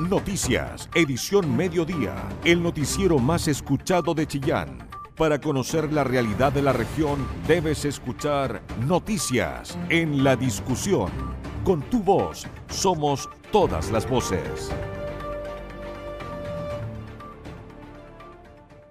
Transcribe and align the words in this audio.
Noticias, 0.00 0.90
edición 0.96 1.56
mediodía, 1.56 2.16
el 2.44 2.60
noticiero 2.60 3.20
más 3.20 3.46
escuchado 3.46 4.12
de 4.12 4.26
Chillán. 4.26 4.88
Para 5.16 5.40
conocer 5.40 5.92
la 5.92 6.02
realidad 6.02 6.52
de 6.52 6.62
la 6.62 6.72
región, 6.72 7.24
debes 7.46 7.84
escuchar 7.84 8.60
Noticias 8.88 9.78
en 9.90 10.24
la 10.24 10.34
discusión. 10.34 11.12
Con 11.62 11.80
tu 11.82 12.02
voz, 12.02 12.44
somos 12.68 13.30
todas 13.52 13.92
las 13.92 14.10
voces. 14.10 14.72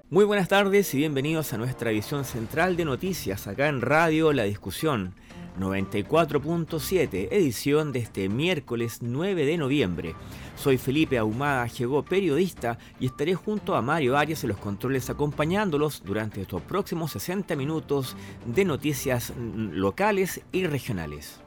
Muy 0.10 0.24
buenas 0.24 0.48
tardes 0.48 0.94
y 0.94 1.00
bienvenidos 1.00 1.52
a 1.52 1.58
nuestra 1.58 1.92
edición 1.92 2.24
central 2.24 2.78
de 2.78 2.86
noticias 2.86 3.46
acá 3.48 3.68
en 3.68 3.82
Radio 3.82 4.32
La 4.32 4.44
Discusión 4.44 5.16
94.7, 5.60 7.28
edición 7.32 7.92
de 7.92 8.00
este 8.00 8.30
miércoles 8.30 9.00
9 9.02 9.46
de 9.46 9.58
noviembre. 9.58 10.16
Soy 10.56 10.78
Felipe 10.78 11.18
Ahumada 11.18 11.68
llegó 11.68 12.04
periodista 12.04 12.78
y 13.00 13.08
estaré 13.08 13.36
junto 13.36 13.76
a 13.76 13.82
Mario 13.82 14.18
Arias 14.18 14.44
en 14.44 14.50
los 14.50 14.58
controles 14.58 15.10
acompañándolos 15.10 16.04
durante 16.04 16.42
estos 16.42 16.62
próximos 16.62 17.12
60 17.12 17.56
minutos 17.56 18.16
de 18.46 18.66
noticias 18.66 19.34
locales 19.38 20.42
y 20.52 20.66
regionales. 20.66 21.40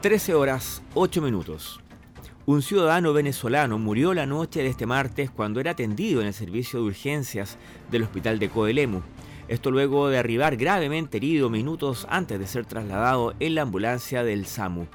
13 0.00 0.34
horas 0.34 0.82
8 0.94 1.22
minutos. 1.22 1.80
Un 2.44 2.60
ciudadano 2.60 3.12
venezolano 3.12 3.78
murió 3.78 4.14
la 4.14 4.26
noche 4.26 4.62
de 4.62 4.68
este 4.68 4.84
martes 4.84 5.30
cuando 5.30 5.60
era 5.60 5.70
atendido 5.70 6.20
en 6.20 6.26
el 6.26 6.34
servicio 6.34 6.80
de 6.80 6.86
urgencias 6.86 7.56
del 7.88 8.02
hospital 8.02 8.40
de 8.40 8.48
Coelemu. 8.48 9.00
Esto 9.52 9.70
luego 9.70 10.08
de 10.08 10.16
arribar 10.16 10.56
gravemente 10.56 11.18
herido 11.18 11.50
minutos 11.50 12.06
antes 12.08 12.38
de 12.38 12.46
ser 12.46 12.64
trasladado 12.64 13.34
en 13.38 13.54
la 13.54 13.60
ambulancia 13.60 14.24
del 14.24 14.46
SAMU. 14.46 14.86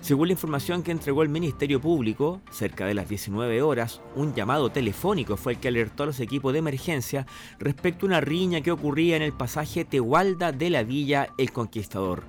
Según 0.00 0.26
la 0.26 0.32
información 0.32 0.82
que 0.82 0.90
entregó 0.90 1.22
el 1.22 1.28
Ministerio 1.28 1.80
Público, 1.80 2.40
cerca 2.50 2.86
de 2.86 2.94
las 2.94 3.08
19 3.08 3.62
horas, 3.62 4.00
un 4.16 4.34
llamado 4.34 4.70
telefónico 4.70 5.36
fue 5.36 5.52
el 5.52 5.60
que 5.60 5.68
alertó 5.68 6.02
a 6.02 6.06
los 6.06 6.18
equipos 6.18 6.52
de 6.52 6.58
emergencia 6.58 7.24
respecto 7.60 8.04
a 8.04 8.08
una 8.08 8.20
riña 8.20 8.62
que 8.62 8.72
ocurría 8.72 9.14
en 9.14 9.22
el 9.22 9.32
pasaje 9.32 9.84
Tehualda 9.84 10.50
de 10.50 10.70
la 10.70 10.82
Villa 10.82 11.28
El 11.38 11.52
Conquistador, 11.52 12.24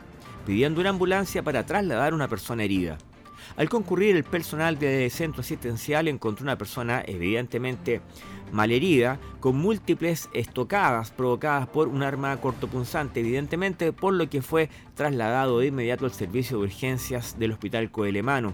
pidiendo 0.46 0.82
una 0.82 0.92
ambulancia 0.92 1.42
para 1.42 1.66
trasladar 1.66 2.14
a 2.14 2.16
una 2.16 2.28
persona 2.28 2.64
herida. 2.64 3.00
Al 3.58 3.70
concurrir 3.70 4.16
el 4.16 4.24
personal 4.24 4.78
del 4.78 5.10
centro 5.12 5.42
asistencial 5.42 6.08
encontró 6.08 6.44
una 6.44 6.58
persona 6.58 7.04
evidentemente 7.06 8.02
malherida 8.52 9.20
con 9.40 9.58
múltiples 9.58 10.30
estocadas 10.34 11.12
provocadas 11.12 11.68
por 11.68 11.88
un 11.88 12.04
arma 12.04 12.38
cortopunzante, 12.38 13.20
evidentemente 13.22 13.94
por 13.94 14.14
lo 14.14 14.30
que 14.30 14.42
fue 14.42 14.70
trasladado 14.96 15.60
de 15.60 15.68
inmediato 15.68 16.06
al 16.06 16.12
servicio 16.12 16.58
de 16.58 16.64
urgencias 16.64 17.38
del 17.40 17.52
hospital 17.52 17.92
Coelemano 17.92 18.54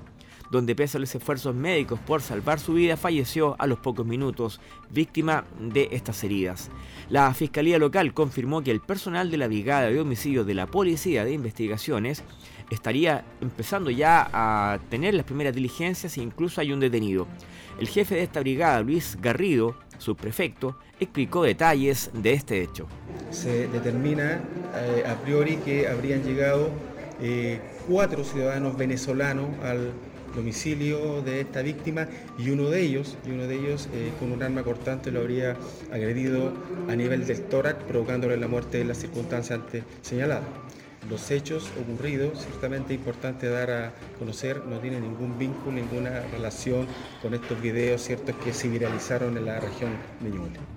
donde 0.51 0.75
pese 0.75 0.97
a 0.97 0.99
los 0.99 1.13
esfuerzos 1.13 1.55
médicos 1.55 1.99
por 1.99 2.21
salvar 2.21 2.59
su 2.59 2.73
vida, 2.73 2.97
falleció 2.97 3.55
a 3.59 3.67
los 3.67 3.79
pocos 3.79 4.05
minutos, 4.05 4.59
víctima 4.89 5.45
de 5.59 5.89
estas 5.91 6.23
heridas. 6.23 6.69
La 7.09 7.33
Fiscalía 7.33 7.79
Local 7.79 8.13
confirmó 8.13 8.63
que 8.63 8.71
el 8.71 8.81
personal 8.81 9.31
de 9.31 9.37
la 9.37 9.47
Brigada 9.47 9.89
de 9.89 9.99
Homicidios 9.99 10.45
de 10.45 10.53
la 10.53 10.67
Policía 10.67 11.25
de 11.25 11.33
Investigaciones 11.33 12.23
estaría 12.69 13.23
empezando 13.41 13.89
ya 13.89 14.29
a 14.33 14.79
tener 14.89 15.13
las 15.13 15.25
primeras 15.25 15.55
diligencias 15.55 16.17
e 16.17 16.21
incluso 16.21 16.61
hay 16.61 16.71
un 16.71 16.79
detenido. 16.79 17.27
El 17.79 17.87
jefe 17.87 18.15
de 18.15 18.23
esta 18.23 18.39
brigada, 18.39 18.81
Luis 18.81 19.17
Garrido, 19.21 19.75
subprefecto, 19.97 20.77
explicó 20.99 21.43
detalles 21.43 22.09
de 22.13 22.33
este 22.33 22.61
hecho. 22.61 22.87
Se 23.31 23.67
determina 23.67 24.41
eh, 24.75 25.03
a 25.07 25.15
priori 25.15 25.57
que 25.57 25.87
habrían 25.87 26.23
llegado 26.23 26.69
eh, 27.21 27.59
cuatro 27.87 28.23
ciudadanos 28.23 28.77
venezolanos 28.77 29.47
al 29.63 29.91
domicilio 30.37 31.21
de 31.21 31.41
esta 31.41 31.61
víctima 31.61 32.07
y 32.37 32.51
uno 32.51 32.69
de 32.69 32.81
ellos, 32.81 33.17
y 33.25 33.31
uno 33.31 33.47
de 33.47 33.55
ellos 33.55 33.89
eh, 33.93 34.11
con 34.19 34.31
un 34.31 34.41
arma 34.41 34.63
cortante 34.63 35.11
lo 35.11 35.19
habría 35.19 35.57
agredido 35.91 36.53
a 36.87 36.95
nivel 36.95 37.25
del 37.27 37.41
tórax, 37.41 37.83
provocándole 37.83 38.37
la 38.37 38.47
muerte 38.47 38.79
en 38.79 38.87
las 38.87 38.99
circunstancias 38.99 39.59
antes 39.59 39.83
señaladas 40.01 40.43
los 41.09 41.31
hechos 41.31 41.71
ocurridos, 41.79 42.43
ciertamente 42.43 42.93
importante 42.93 43.47
dar 43.47 43.71
a 43.71 43.93
conocer, 44.19 44.65
no 44.65 44.79
tiene 44.79 44.99
ningún 44.99 45.37
vínculo, 45.37 45.71
ninguna 45.71 46.21
relación 46.31 46.85
con 47.21 47.33
estos 47.33 47.61
videos 47.61 48.01
ciertos 48.01 48.35
que 48.43 48.53
se 48.53 48.67
viralizaron 48.67 49.37
en 49.37 49.45
la 49.45 49.59
región 49.59 49.91
de 50.19 50.29
Ñuble. 50.29 50.76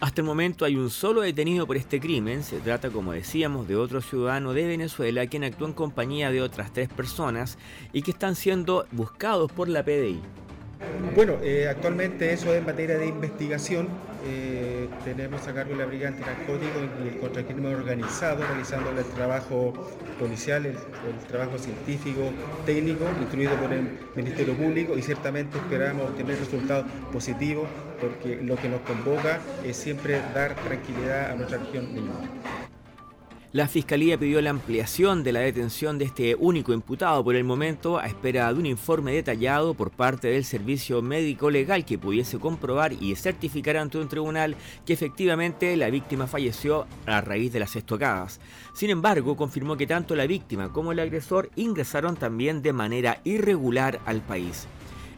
Hasta 0.00 0.22
el 0.22 0.26
momento 0.26 0.64
hay 0.64 0.76
un 0.76 0.88
solo 0.88 1.20
detenido 1.20 1.66
por 1.66 1.76
este 1.76 2.00
crimen. 2.00 2.42
Se 2.42 2.58
trata, 2.60 2.88
como 2.88 3.12
decíamos, 3.12 3.68
de 3.68 3.76
otro 3.76 4.00
ciudadano 4.00 4.54
de 4.54 4.66
Venezuela 4.66 5.26
quien 5.26 5.44
actuó 5.44 5.66
en 5.66 5.74
compañía 5.74 6.30
de 6.30 6.40
otras 6.40 6.72
tres 6.72 6.88
personas 6.88 7.58
y 7.92 8.00
que 8.00 8.12
están 8.12 8.34
siendo 8.34 8.86
buscados 8.92 9.52
por 9.52 9.68
la 9.68 9.84
PDI. 9.84 10.22
Bueno, 11.14 11.38
eh, 11.42 11.66
actualmente 11.68 12.32
eso 12.32 12.54
es 12.54 12.64
materia 12.64 12.96
de 12.96 13.06
investigación. 13.06 13.88
Eh, 14.24 14.88
tenemos 15.04 15.46
a 15.48 15.54
cargo 15.54 15.74
la 15.74 15.86
Brigada 15.86 16.14
Antinarcótico 16.14 16.78
y 17.04 17.08
el 17.08 17.18
Contracrimen 17.18 17.74
Organizado, 17.74 18.44
realizando 18.46 18.90
el 18.90 19.04
trabajo 19.06 19.72
policial, 20.18 20.66
el, 20.66 20.76
trabajo 21.28 21.58
científico, 21.58 22.20
técnico, 22.64 23.06
instruido 23.20 23.56
por 23.56 23.72
el 23.72 23.98
Ministerio 24.14 24.54
Público 24.54 24.96
y 24.96 25.02
ciertamente 25.02 25.58
esperamos 25.58 26.14
tener 26.16 26.38
resultados 26.38 26.86
positivos 27.12 27.68
porque 28.00 28.36
lo 28.36 28.56
que 28.56 28.68
nos 28.68 28.80
convoca 28.82 29.40
es 29.64 29.76
siempre 29.76 30.20
dar 30.34 30.54
tranquilidad 30.54 31.32
a 31.32 31.34
nuestra 31.34 31.58
región 31.58 31.94
de 31.94 32.02
la 33.52 33.66
Fiscalía 33.66 34.16
pidió 34.16 34.40
la 34.40 34.50
ampliación 34.50 35.24
de 35.24 35.32
la 35.32 35.40
detención 35.40 35.98
de 35.98 36.04
este 36.04 36.36
único 36.36 36.72
imputado 36.72 37.24
por 37.24 37.34
el 37.34 37.42
momento 37.42 37.98
a 37.98 38.06
espera 38.06 38.52
de 38.52 38.60
un 38.60 38.66
informe 38.66 39.12
detallado 39.12 39.74
por 39.74 39.90
parte 39.90 40.28
del 40.28 40.44
Servicio 40.44 41.02
Médico 41.02 41.50
Legal 41.50 41.84
que 41.84 41.98
pudiese 41.98 42.38
comprobar 42.38 42.92
y 42.92 43.16
certificar 43.16 43.76
ante 43.76 43.98
un 43.98 44.08
tribunal 44.08 44.54
que 44.86 44.92
efectivamente 44.92 45.76
la 45.76 45.90
víctima 45.90 46.28
falleció 46.28 46.86
a 47.06 47.20
raíz 47.22 47.52
de 47.52 47.58
las 47.58 47.74
estocadas. 47.74 48.40
Sin 48.72 48.90
embargo, 48.90 49.36
confirmó 49.36 49.76
que 49.76 49.88
tanto 49.88 50.14
la 50.14 50.28
víctima 50.28 50.72
como 50.72 50.92
el 50.92 51.00
agresor 51.00 51.50
ingresaron 51.56 52.14
también 52.14 52.62
de 52.62 52.72
manera 52.72 53.20
irregular 53.24 53.98
al 54.06 54.20
país. 54.20 54.68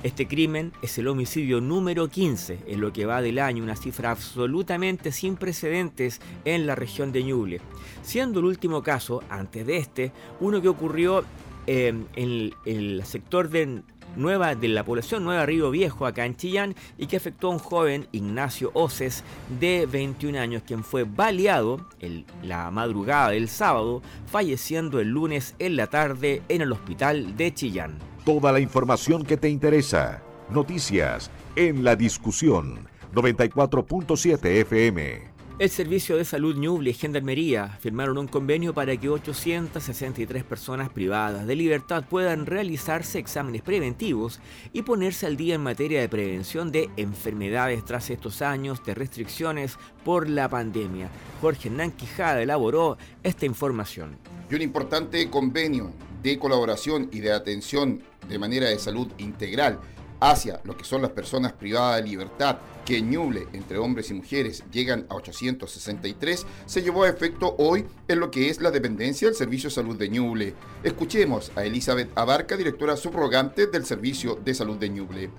Este 0.02 0.26
crimen 0.26 0.72
es 0.82 0.98
el 0.98 1.06
homicidio 1.06 1.60
número 1.60 2.08
15 2.08 2.58
en 2.66 2.80
lo 2.80 2.92
que 2.92 3.06
va 3.06 3.22
del 3.22 3.38
año, 3.38 3.62
una 3.62 3.76
cifra 3.76 4.10
absolutamente 4.10 5.12
sin 5.12 5.36
precedentes 5.36 6.20
en 6.44 6.66
la 6.66 6.74
región 6.74 7.12
de 7.12 7.22
Ñuble, 7.22 7.60
siendo 8.02 8.40
el 8.40 8.46
último 8.46 8.82
caso, 8.82 9.22
antes 9.30 9.64
de 9.64 9.76
este, 9.76 10.12
uno 10.40 10.60
que 10.60 10.68
ocurrió 10.68 11.24
em, 11.68 12.06
en 12.16 12.52
el 12.64 13.04
sector 13.04 13.48
de 13.48 13.82
Nueva, 14.16 14.56
de 14.56 14.66
la 14.66 14.84
población 14.84 15.22
Nueva 15.22 15.46
Río 15.46 15.70
Viejo, 15.70 16.04
acá 16.04 16.26
en 16.26 16.36
Chillán, 16.36 16.74
y 16.98 17.06
que 17.06 17.16
afectó 17.16 17.46
a 17.46 17.50
un 17.52 17.60
joven, 17.60 18.08
Ignacio 18.10 18.72
Oces, 18.74 19.22
de 19.60 19.86
21 19.86 20.36
años, 20.36 20.64
quien 20.66 20.82
fue 20.82 21.04
baleado 21.04 21.86
en 22.00 22.26
la 22.42 22.72
madrugada 22.72 23.30
del 23.30 23.48
sábado, 23.48 24.02
falleciendo 24.26 24.98
el 24.98 25.10
lunes 25.10 25.54
en 25.60 25.76
la 25.76 25.86
tarde 25.86 26.42
en 26.48 26.60
el 26.60 26.72
hospital 26.72 27.36
de 27.36 27.54
Chillán. 27.54 28.11
Toda 28.24 28.52
la 28.52 28.60
información 28.60 29.24
que 29.24 29.36
te 29.36 29.48
interesa. 29.48 30.22
Noticias 30.48 31.28
en 31.56 31.82
la 31.82 31.96
discusión 31.96 32.86
94.7 33.12 34.60
FM. 34.60 35.32
El 35.58 35.70
Servicio 35.70 36.16
de 36.16 36.24
Salud 36.24 36.54
Ñuble 36.56 36.90
y 36.90 36.94
Gendarmería 36.94 37.76
firmaron 37.80 38.18
un 38.18 38.28
convenio 38.28 38.74
para 38.74 38.96
que 38.96 39.08
863 39.08 40.44
personas 40.44 40.88
privadas 40.88 41.48
de 41.48 41.56
libertad 41.56 42.04
puedan 42.08 42.46
realizarse 42.46 43.18
exámenes 43.18 43.62
preventivos 43.62 44.38
y 44.72 44.82
ponerse 44.82 45.26
al 45.26 45.36
día 45.36 45.56
en 45.56 45.62
materia 45.62 46.00
de 46.00 46.08
prevención 46.08 46.70
de 46.70 46.90
enfermedades 46.96 47.84
tras 47.84 48.08
estos 48.08 48.40
años 48.40 48.84
de 48.84 48.94
restricciones 48.94 49.78
por 50.04 50.30
la 50.30 50.48
pandemia. 50.48 51.08
Jorge 51.40 51.70
Hernán 51.70 51.90
Quijada 51.90 52.40
elaboró 52.40 52.98
esta 53.24 53.46
información. 53.46 54.16
Y 54.48 54.54
un 54.54 54.62
importante 54.62 55.28
convenio 55.28 55.90
de 56.22 56.38
colaboración 56.38 57.08
y 57.12 57.20
de 57.20 57.32
atención 57.32 58.02
de 58.28 58.38
manera 58.38 58.68
de 58.68 58.78
salud 58.78 59.08
integral 59.18 59.80
hacia 60.22 60.60
lo 60.62 60.76
que 60.76 60.84
son 60.84 61.02
las 61.02 61.10
personas 61.10 61.52
privadas 61.52 62.00
de 62.00 62.08
libertad, 62.08 62.58
que 62.84 62.98
en 62.98 63.10
Ñuble, 63.10 63.48
entre 63.52 63.78
hombres 63.78 64.10
y 64.10 64.14
mujeres, 64.14 64.62
llegan 64.70 65.04
a 65.08 65.16
863, 65.16 66.46
se 66.64 66.82
llevó 66.82 67.02
a 67.02 67.08
efecto 67.08 67.56
hoy 67.58 67.86
en 68.06 68.20
lo 68.20 68.30
que 68.30 68.48
es 68.48 68.60
la 68.60 68.70
dependencia 68.70 69.26
del 69.26 69.34
Servicio 69.36 69.68
de 69.68 69.74
Salud 69.74 69.96
de 69.96 70.08
Ñuble. 70.08 70.54
Escuchemos 70.84 71.50
a 71.56 71.64
Elizabeth 71.64 72.16
Abarca, 72.16 72.56
directora 72.56 72.96
subrogante 72.96 73.66
del 73.66 73.84
Servicio 73.84 74.36
de 74.36 74.54
Salud 74.54 74.76
de 74.76 74.90
Ñuble. 74.90 75.30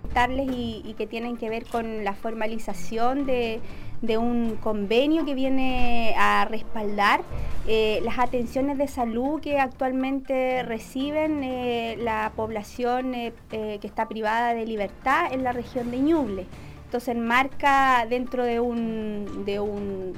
Y, 0.52 0.82
y 0.84 0.94
que 0.98 1.08
tienen 1.08 1.38
que 1.38 1.50
ver 1.50 1.66
con 1.66 2.04
la 2.04 2.14
formalización 2.14 3.26
de 3.26 3.62
de 4.04 4.18
un 4.18 4.58
convenio 4.58 5.26
que 5.26 5.34
viene 5.34 6.14
a 6.18 6.46
respaldar 6.46 7.22
eh, 7.68 8.02
las 8.04 8.20
atenciones 8.20 8.78
de 8.78 8.90
salud 8.90 9.40
que 9.40 9.60
actualmente 9.60 10.62
reciben 10.64 11.42
eh, 11.42 11.96
la 12.00 12.34
población 12.36 13.16
eh, 13.16 13.34
que 13.50 13.80
está 13.88 14.10
privada 14.10 14.54
de 14.54 14.66
libertad 14.66 15.32
en 15.32 15.44
la 15.44 15.54
región 15.54 15.90
de 15.90 16.00
Ñuble. 16.00 16.46
Entonces 16.84 17.16
marca 17.16 18.06
dentro 18.08 18.44
de 18.44 18.60
un, 18.60 19.46
de 19.46 19.60
un 19.60 20.14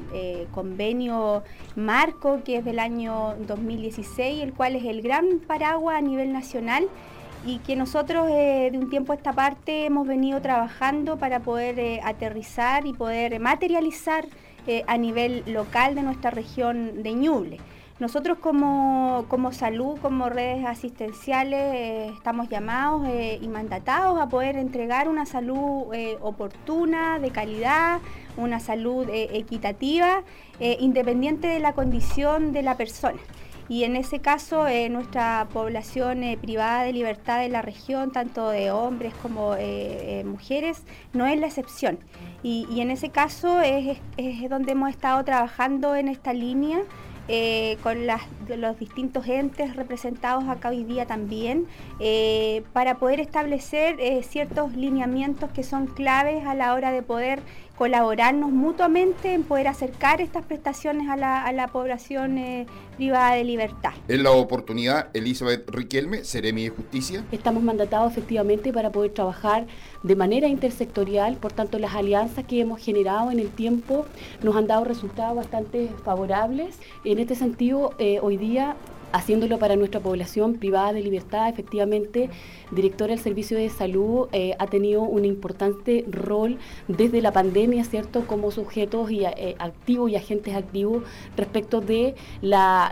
convenio 0.52 1.44
marco 1.78 2.42
que 2.44 2.58
es 2.58 2.66
del 2.66 2.80
año 2.80 3.36
2016, 3.48 4.44
el 4.44 4.54
cual 4.54 4.76
es 4.76 4.84
el 4.84 5.02
gran 5.02 5.40
paraguas 5.48 5.98
a 5.98 6.02
nivel 6.02 6.34
nacional 6.34 6.90
y 7.46 7.60
que 7.60 7.76
nosotros 7.76 8.28
de 8.28 8.72
un 8.74 8.90
tiempo 8.90 9.14
a 9.14 9.16
esta 9.16 9.34
parte 9.34 9.86
hemos 9.86 10.08
venido 10.08 10.42
trabajando 10.42 11.18
para 11.18 11.40
poder 11.40 12.02
aterrizar 12.04 12.86
y 12.88 12.94
poder 12.94 13.40
materializar 13.40 14.26
a 14.88 14.98
nivel 14.98 15.44
local 15.46 15.94
de 15.96 16.02
nuestra 16.02 16.32
región 16.32 17.04
de 17.04 17.14
Ñuble. 17.14 17.60
Nosotros 17.98 18.40
como, 18.40 19.26
salud, 19.54 19.98
como 20.02 20.28
redes 20.28 20.66
asistenciales, 20.66 21.60
eh, 21.74 22.12
estamos 22.14 22.50
llamados 22.50 23.08
eh, 23.08 23.40
y 23.42 23.48
mandatados 23.48 24.20
a 24.20 24.28
poder 24.28 24.58
entregar 24.58 25.08
una 25.08 25.26
salud 25.26 25.94
eh, 25.94 26.18
oportuna, 26.20 27.20
de 27.20 27.30
calidad, 27.30 28.02
una 28.36 28.60
salud 28.60 29.08
equitativa, 29.10 30.24
independiente 30.60 31.48
de 31.48 31.60
la 31.60 31.72
condición 31.72 32.52
de 32.52 32.64
la 32.64 32.76
persona. 32.76 33.20
Y 33.68 33.84
en 33.84 33.96
ese 33.96 34.20
caso, 34.20 34.66
nuestra 34.90 35.48
población 35.52 36.24
privada 36.42 36.84
de 36.84 36.94
libertad 36.94 37.40
de 37.40 37.50
la 37.50 37.62
región, 37.62 38.12
tanto 38.12 38.50
de 38.50 38.72
hombres 38.72 39.14
como 39.22 39.56
mujeres, 40.24 40.84
no 41.14 41.26
es 41.26 41.40
la 41.40 41.48
excepción. 41.48 41.98
Y, 42.44 42.80
en 42.80 42.92
ese 42.92 43.10
caso 43.10 43.62
es 43.62 43.98
donde 44.50 44.74
hemos 44.74 44.92
estado 44.92 45.24
trabajando 45.24 45.96
en 45.96 46.10
esta 46.10 46.32
línea. 46.32 46.80
Eh, 47.28 47.78
con 47.82 48.06
los 48.06 48.80
distintos 48.80 49.28
entes 49.28 49.76
representados 49.76 50.48
acá 50.48 50.70
hoy 50.70 50.84
día 50.84 51.08
también, 51.08 51.66
eh, 52.00 52.62
para 52.72 53.00
poder 53.00 53.20
establecer 53.20 54.00
eh, 54.00 54.22
ciertos 54.22 54.76
lineamientos 54.76 55.50
que 55.50 55.64
son 55.64 55.88
claves 55.88 56.46
a 56.46 56.54
la 56.54 56.76
hora 56.76 56.92
de 56.92 57.02
poder 57.02 57.42
colaborarnos 57.78 58.52
mutuamente 58.52 59.34
en 59.34 59.44
poder 59.44 59.68
acercar 59.68 60.22
estas 60.22 60.46
prestaciones 60.46 61.10
a 61.10 61.18
la, 61.18 61.70
población 61.72 62.38
eh, 62.38 62.68
privada 62.96 63.36
de 63.36 63.44
libertad. 63.44 63.92
En 64.08 64.24
la 64.24 64.32
oportunidad, 64.32 65.10
Elizabeth 65.14 65.70
Riquelme, 65.70 66.24
Seremi 66.24 66.64
de 66.64 66.70
Justicia. 66.70 67.26
Estamos 67.32 67.64
mandatados 67.64 68.12
efectivamente 68.12 68.72
para 68.72 68.92
poder 68.92 69.12
trabajar 69.12 69.68
de 70.04 70.16
manera 70.16 70.48
intersectorial, 70.48 71.36
por 71.38 71.52
tanto 71.52 71.80
las 71.80 71.96
alianzas 71.96 72.46
que 72.46 72.62
hemos 72.62 72.82
generado 72.82 73.32
en 73.32 73.40
el 73.40 73.50
tiempo 73.50 74.06
nos 74.42 74.56
han 74.56 74.68
dado 74.68 74.86
resultados 74.86 75.36
bastante 75.36 75.90
favorables. 76.04 76.78
En 77.04 77.20
este 77.20 77.36
sentido, 77.36 77.94
eh, 77.98 78.20
hoy 78.22 78.38
día 78.38 78.76
haciéndolo 79.12 79.60
para 79.60 79.76
nuestra 79.76 80.00
población 80.00 80.56
privada 80.56 80.94
de 80.94 81.02
libertad. 81.02 81.50
Efectivamente, 81.50 82.30
directora 82.72 83.14
del 83.14 83.24
Servicio 83.24 83.58
de 83.58 83.70
Salud 83.70 84.28
eh, 84.32 84.56
ha 84.60 84.68
tenido 84.68 85.02
un 85.04 85.26
importante 85.26 86.06
rol 86.10 86.58
desde 86.88 87.22
la 87.22 87.32
pandemia, 87.32 87.84
¿cierto?, 87.84 88.28
como 88.28 88.52
sujetos 88.52 89.12
y, 89.12 89.26
eh, 89.26 89.56
activos 89.60 90.12
y 90.12 90.16
agentes 90.16 90.56
activos 90.56 91.04
respecto 91.38 91.82
de 91.82 92.16
las 92.42 92.92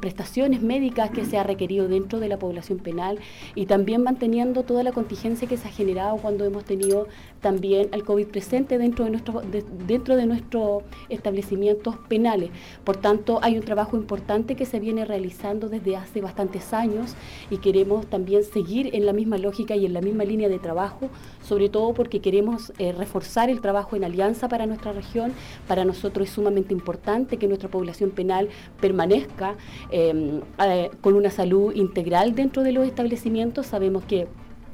prestaciones 0.00 0.62
médicas 0.62 1.10
que 1.10 1.24
se 1.24 1.38
ha 1.38 1.42
requerido 1.42 1.88
dentro 1.88 2.20
de 2.20 2.28
la 2.28 2.38
población 2.38 2.78
penal 2.78 3.18
y 3.54 3.66
también 3.66 4.02
manteniendo 4.02 4.62
toda 4.62 4.82
la 4.82 4.92
contingencia 4.92 5.48
que 5.48 5.56
se 5.56 5.68
ha 5.68 5.70
generado 5.70 6.16
cuando 6.18 6.44
hemos 6.44 6.64
tenido 6.64 7.06
también 7.46 7.90
el 7.92 8.02
COVID 8.02 8.26
presente 8.26 8.76
dentro 8.76 9.04
de, 9.04 9.12
nuestro, 9.12 9.40
dentro 9.86 10.16
de 10.16 10.26
nuestros 10.26 10.82
establecimientos 11.08 11.94
penales. 12.08 12.50
Por 12.82 12.96
tanto, 12.96 13.38
hay 13.40 13.56
un 13.56 13.62
trabajo 13.62 13.96
importante 13.96 14.56
que 14.56 14.66
se 14.66 14.80
viene 14.80 15.04
realizando 15.04 15.68
desde 15.68 15.94
hace 15.94 16.20
bastantes 16.20 16.72
años 16.72 17.14
y 17.48 17.58
queremos 17.58 18.08
también 18.08 18.42
seguir 18.42 18.90
en 18.96 19.06
la 19.06 19.12
misma 19.12 19.38
lógica 19.38 19.76
y 19.76 19.86
en 19.86 19.92
la 19.92 20.00
misma 20.00 20.24
línea 20.24 20.48
de 20.48 20.58
trabajo, 20.58 21.08
sobre 21.40 21.68
todo 21.68 21.94
porque 21.94 22.18
queremos 22.18 22.72
eh, 22.78 22.90
reforzar 22.90 23.48
el 23.48 23.60
trabajo 23.60 23.94
en 23.94 24.02
alianza 24.02 24.48
para 24.48 24.66
nuestra 24.66 24.90
región. 24.90 25.32
Para 25.68 25.84
nosotros 25.84 26.26
es 26.26 26.34
sumamente 26.34 26.74
importante 26.74 27.36
que 27.36 27.46
nuestra 27.46 27.68
población 27.68 28.10
penal 28.10 28.48
permanezca 28.80 29.54
em, 29.92 30.40
eh, 30.64 30.90
con 31.00 31.14
una 31.14 31.30
salud 31.30 31.72
integral 31.76 32.34
dentro 32.34 32.64
de 32.64 32.72
los 32.72 32.88
establecimientos. 32.88 33.66
Sabemos 33.66 34.02
que 34.02 34.26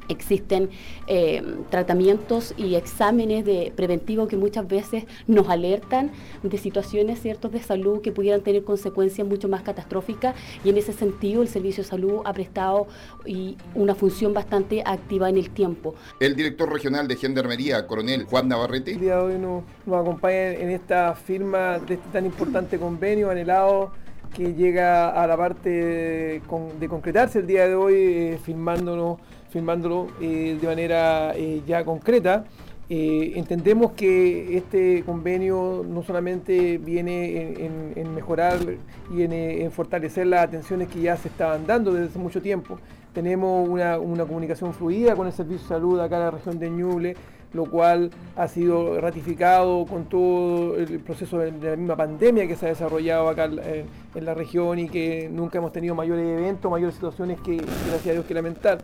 Existen 0.08 0.70
eh, 1.06 1.42
tratamientos 1.70 2.54
y 2.56 2.74
exámenes 2.74 3.44
de 3.44 3.72
preventivos 3.74 4.28
que 4.28 4.36
muchas 4.36 4.66
veces 4.68 5.04
nos 5.26 5.48
alertan 5.48 6.10
de 6.42 6.58
situaciones 6.58 7.20
ciertos 7.20 7.52
de 7.52 7.62
salud 7.62 8.00
que 8.00 8.12
pudieran 8.12 8.42
tener 8.42 8.64
consecuencias 8.64 9.26
mucho 9.26 9.48
más 9.48 9.62
catastróficas 9.62 10.34
y 10.64 10.70
en 10.70 10.78
ese 10.78 10.92
sentido 10.92 11.42
el 11.42 11.48
Servicio 11.48 11.82
de 11.82 11.88
Salud 11.88 12.22
ha 12.24 12.32
prestado 12.32 12.86
y 13.24 13.56
una 13.74 13.94
función 13.94 14.34
bastante 14.34 14.82
activa 14.84 15.28
en 15.28 15.36
el 15.36 15.50
tiempo. 15.50 15.94
El 16.20 16.36
director 16.36 16.72
regional 16.72 17.08
de 17.08 17.16
Gendarmería, 17.16 17.86
coronel 17.86 18.24
Juan 18.24 18.48
Navarrete. 18.48 18.92
El 18.92 19.00
día 19.00 19.16
de 19.16 19.22
hoy 19.22 19.38
nos, 19.38 19.64
acompaña 19.86 20.52
en 20.52 20.70
esta 20.70 21.14
firma 21.14 21.78
de 21.78 21.94
este 21.94 22.08
tan 22.12 22.26
importante 22.26 22.78
convenio 22.78 23.30
anhelado 23.30 23.92
que 24.34 24.54
llega 24.54 25.10
a 25.10 25.26
la 25.26 25.36
parte 25.36 25.68
de, 25.68 26.88
concretarse 26.88 27.40
el 27.40 27.46
día 27.46 27.68
de 27.68 27.74
hoy, 27.74 27.94
eh, 27.94 28.38
firmándonos 28.42 29.18
firmándolo 29.52 30.08
eh, 30.20 30.58
de 30.60 30.66
manera 30.66 31.32
eh, 31.36 31.62
ya 31.66 31.84
concreta. 31.84 32.44
Eh, 32.88 33.32
entendemos 33.36 33.92
que 33.92 34.56
este 34.56 35.02
convenio 35.04 35.84
no 35.88 36.02
solamente 36.02 36.78
viene 36.78 37.64
en, 37.96 38.14
mejorar 38.14 38.58
y 39.10 39.22
en, 39.22 39.70
fortalecer 39.70 40.26
las 40.26 40.44
atenciones 40.44 40.88
que 40.88 41.00
ya 41.00 41.16
se 41.16 41.28
estaban 41.28 41.66
dando 41.66 41.92
desde 41.92 42.08
hace 42.08 42.18
mucho 42.18 42.42
tiempo. 42.42 42.78
Tenemos 43.14 43.68
una, 43.68 43.98
comunicación 44.26 44.74
fluida 44.74 45.14
con 45.14 45.26
el 45.26 45.32
Servicio 45.32 45.62
de 45.62 45.68
Salud 45.68 46.00
acá 46.00 46.16
en 46.16 46.22
la 46.22 46.30
región 46.32 46.58
de 46.58 46.70
Ñuble, 46.70 47.16
lo 47.54 47.66
cual 47.66 48.10
ha 48.36 48.48
sido 48.48 49.00
ratificado 49.00 49.86
con 49.86 50.06
todo 50.06 50.76
el 50.76 51.00
proceso 51.00 51.38
de, 51.38 51.52
la 51.52 51.76
misma 51.76 51.96
pandemia 51.96 52.46
que 52.46 52.56
se 52.56 52.66
ha 52.66 52.68
desarrollado 52.70 53.28
acá 53.28 53.44
en, 53.44 54.24
la 54.24 54.34
región 54.34 54.78
y 54.78 54.88
que 54.88 55.30
nunca 55.32 55.58
hemos 55.58 55.72
tenido 55.72 55.94
mayores 55.94 56.26
eventos, 56.26 56.70
mayores 56.70 56.94
situaciones 56.94 57.40
que, 57.40 57.56
gracias 57.56 58.08
a 58.08 58.12
Dios, 58.12 58.26
que 58.26 58.34
lamentar 58.34 58.78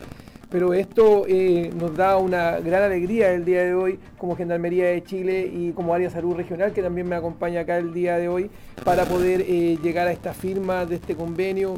pero 0.51 0.73
esto 0.73 1.25
eh, 1.29 1.71
nos 1.77 1.95
da 1.95 2.17
una 2.17 2.59
gran 2.61 2.83
alegría 2.83 3.33
el 3.33 3.45
día 3.45 3.65
de 3.65 3.75
hoy 3.75 3.99
como 4.17 4.37
Gendarmería 4.37 4.87
de 4.87 5.03
Chile 5.03 5.51
y 5.53 5.73
como 5.73 5.95
área 5.95 6.11
salud 6.11 6.35
regional 6.37 6.73
que 6.73 6.83
también 6.83 7.09
me 7.09 7.17
acompaña 7.17 7.61
acá 7.61 7.77
el 7.77 7.93
día 7.93 8.17
de 8.19 8.29
hoy 8.29 8.51
para 8.85 9.05
poder 9.05 9.43
eh, 9.43 9.79
llegar 9.83 10.09
a 10.09 10.13
esta 10.13 10.33
firma 10.33 10.87
de 10.87 10.97
este 10.97 11.15
convenio 11.15 11.75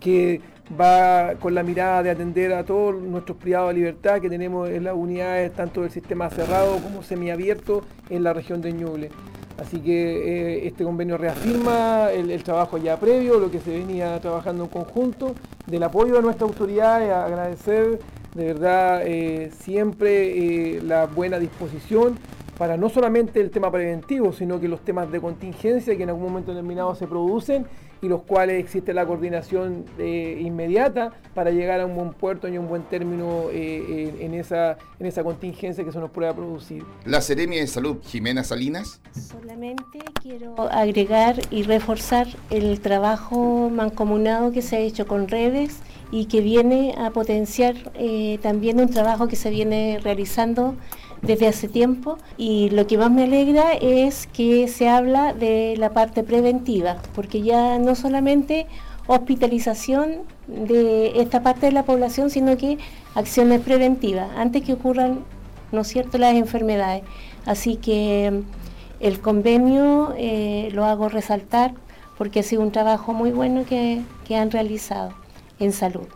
que 0.00 0.40
va 0.78 1.34
con 1.34 1.54
la 1.54 1.62
mirada 1.62 2.02
de 2.02 2.10
atender 2.10 2.52
a 2.52 2.64
todos 2.64 3.00
nuestros 3.00 3.38
privados 3.38 3.68
de 3.68 3.74
libertad 3.74 4.20
que 4.20 4.28
tenemos 4.28 4.68
en 4.68 4.84
las 4.84 4.94
unidades 4.94 5.52
tanto 5.52 5.82
del 5.82 5.90
sistema 5.90 6.28
cerrado 6.28 6.78
como 6.78 7.02
semiabierto 7.02 7.82
en 8.10 8.24
la 8.24 8.32
región 8.32 8.60
de 8.62 8.72
Ñuble. 8.72 9.10
Así 9.58 9.80
que 9.80 9.92
eh, 9.92 10.66
este 10.66 10.84
convenio 10.84 11.16
reafirma 11.16 12.10
el, 12.12 12.42
trabajo 12.42 12.76
ya 12.76 12.98
previo, 12.98 13.38
lo 13.38 13.50
que 13.50 13.58
se 13.60 13.70
venía 13.70 14.20
trabajando 14.20 14.64
en 14.64 14.70
conjunto, 14.70 15.34
del 15.66 15.82
apoyo 15.82 16.18
a 16.18 16.20
nuestra 16.20 16.46
autoridades, 16.46 17.10
agradecer 17.10 17.98
de 18.34 18.44
verdad 18.44 19.02
eh, 19.06 19.50
siempre 19.58 20.76
eh, 20.76 20.82
la 20.82 21.06
buena 21.06 21.38
disposición 21.38 22.18
para 22.58 22.76
no 22.76 22.90
solamente 22.90 23.40
el 23.40 23.50
tema 23.50 23.70
preventivo, 23.70 24.32
sino 24.32 24.60
que 24.60 24.68
los 24.68 24.80
temas 24.80 25.10
de 25.10 25.20
contingencia 25.20 25.96
que 25.96 26.02
en 26.02 26.10
algún 26.10 26.24
momento 26.24 26.52
determinado 26.52 26.94
se 26.94 27.06
producen 27.06 27.66
y 28.02 28.08
los 28.08 28.22
cuales 28.22 28.60
existe 28.60 28.92
la 28.92 29.06
coordinación 29.06 29.84
eh, 29.98 30.38
inmediata 30.40 31.12
para 31.34 31.50
llegar 31.50 31.80
a 31.80 31.86
un 31.86 31.94
buen 31.94 32.12
puerto 32.12 32.48
y 32.48 32.58
un 32.58 32.68
buen 32.68 32.82
término 32.82 33.46
eh, 33.50 34.14
en, 34.20 34.34
esa, 34.34 34.76
en 34.98 35.06
esa 35.06 35.24
contingencia 35.24 35.84
que 35.84 35.92
se 35.92 35.98
nos 35.98 36.10
pueda 36.10 36.34
producir. 36.34 36.84
La 37.04 37.20
Seremia 37.20 37.60
de 37.60 37.66
Salud, 37.66 37.98
Jimena 38.04 38.44
Salinas. 38.44 39.00
Solamente 39.12 39.98
quiero 40.22 40.54
agregar 40.70 41.36
y 41.50 41.62
reforzar 41.62 42.26
el 42.50 42.80
trabajo 42.80 43.70
mancomunado 43.70 44.52
que 44.52 44.62
se 44.62 44.76
ha 44.76 44.80
hecho 44.80 45.06
con 45.06 45.28
redes 45.28 45.80
y 46.10 46.26
que 46.26 46.40
viene 46.40 46.94
a 46.98 47.10
potenciar 47.10 47.74
eh, 47.94 48.38
también 48.42 48.80
un 48.80 48.88
trabajo 48.88 49.28
que 49.28 49.36
se 49.36 49.50
viene 49.50 49.98
realizando 50.02 50.74
desde 51.22 51.48
hace 51.48 51.68
tiempo 51.68 52.18
y 52.36 52.70
lo 52.70 52.86
que 52.86 52.98
más 52.98 53.10
me 53.10 53.24
alegra 53.24 53.72
es 53.72 54.26
que 54.26 54.68
se 54.68 54.88
habla 54.88 55.32
de 55.32 55.74
la 55.76 55.90
parte 55.90 56.22
preventiva, 56.22 56.96
porque 57.14 57.42
ya 57.42 57.78
no 57.78 57.94
solamente 57.94 58.66
hospitalización 59.06 60.22
de 60.46 61.20
esta 61.20 61.42
parte 61.42 61.66
de 61.66 61.72
la 61.72 61.84
población, 61.84 62.30
sino 62.30 62.56
que 62.56 62.78
acciones 63.14 63.60
preventivas, 63.60 64.28
antes 64.36 64.62
que 64.62 64.72
ocurran, 64.72 65.24
¿no 65.72 65.82
es 65.82 65.88
cierto?, 65.88 66.18
las 66.18 66.34
enfermedades. 66.34 67.02
Así 67.44 67.76
que 67.76 68.30
mm, 68.32 69.04
el 69.04 69.20
convenio 69.20 70.14
eh, 70.16 70.70
lo 70.72 70.84
hago 70.84 71.08
resaltar 71.08 71.74
porque 72.18 72.40
ha 72.40 72.42
sido 72.42 72.62
un 72.62 72.72
trabajo 72.72 73.12
muy 73.12 73.30
bueno 73.30 73.64
que 73.66 74.02
han 74.36 74.50
realizado 74.50 75.12
en 75.58 75.72
salud. 75.72 76.06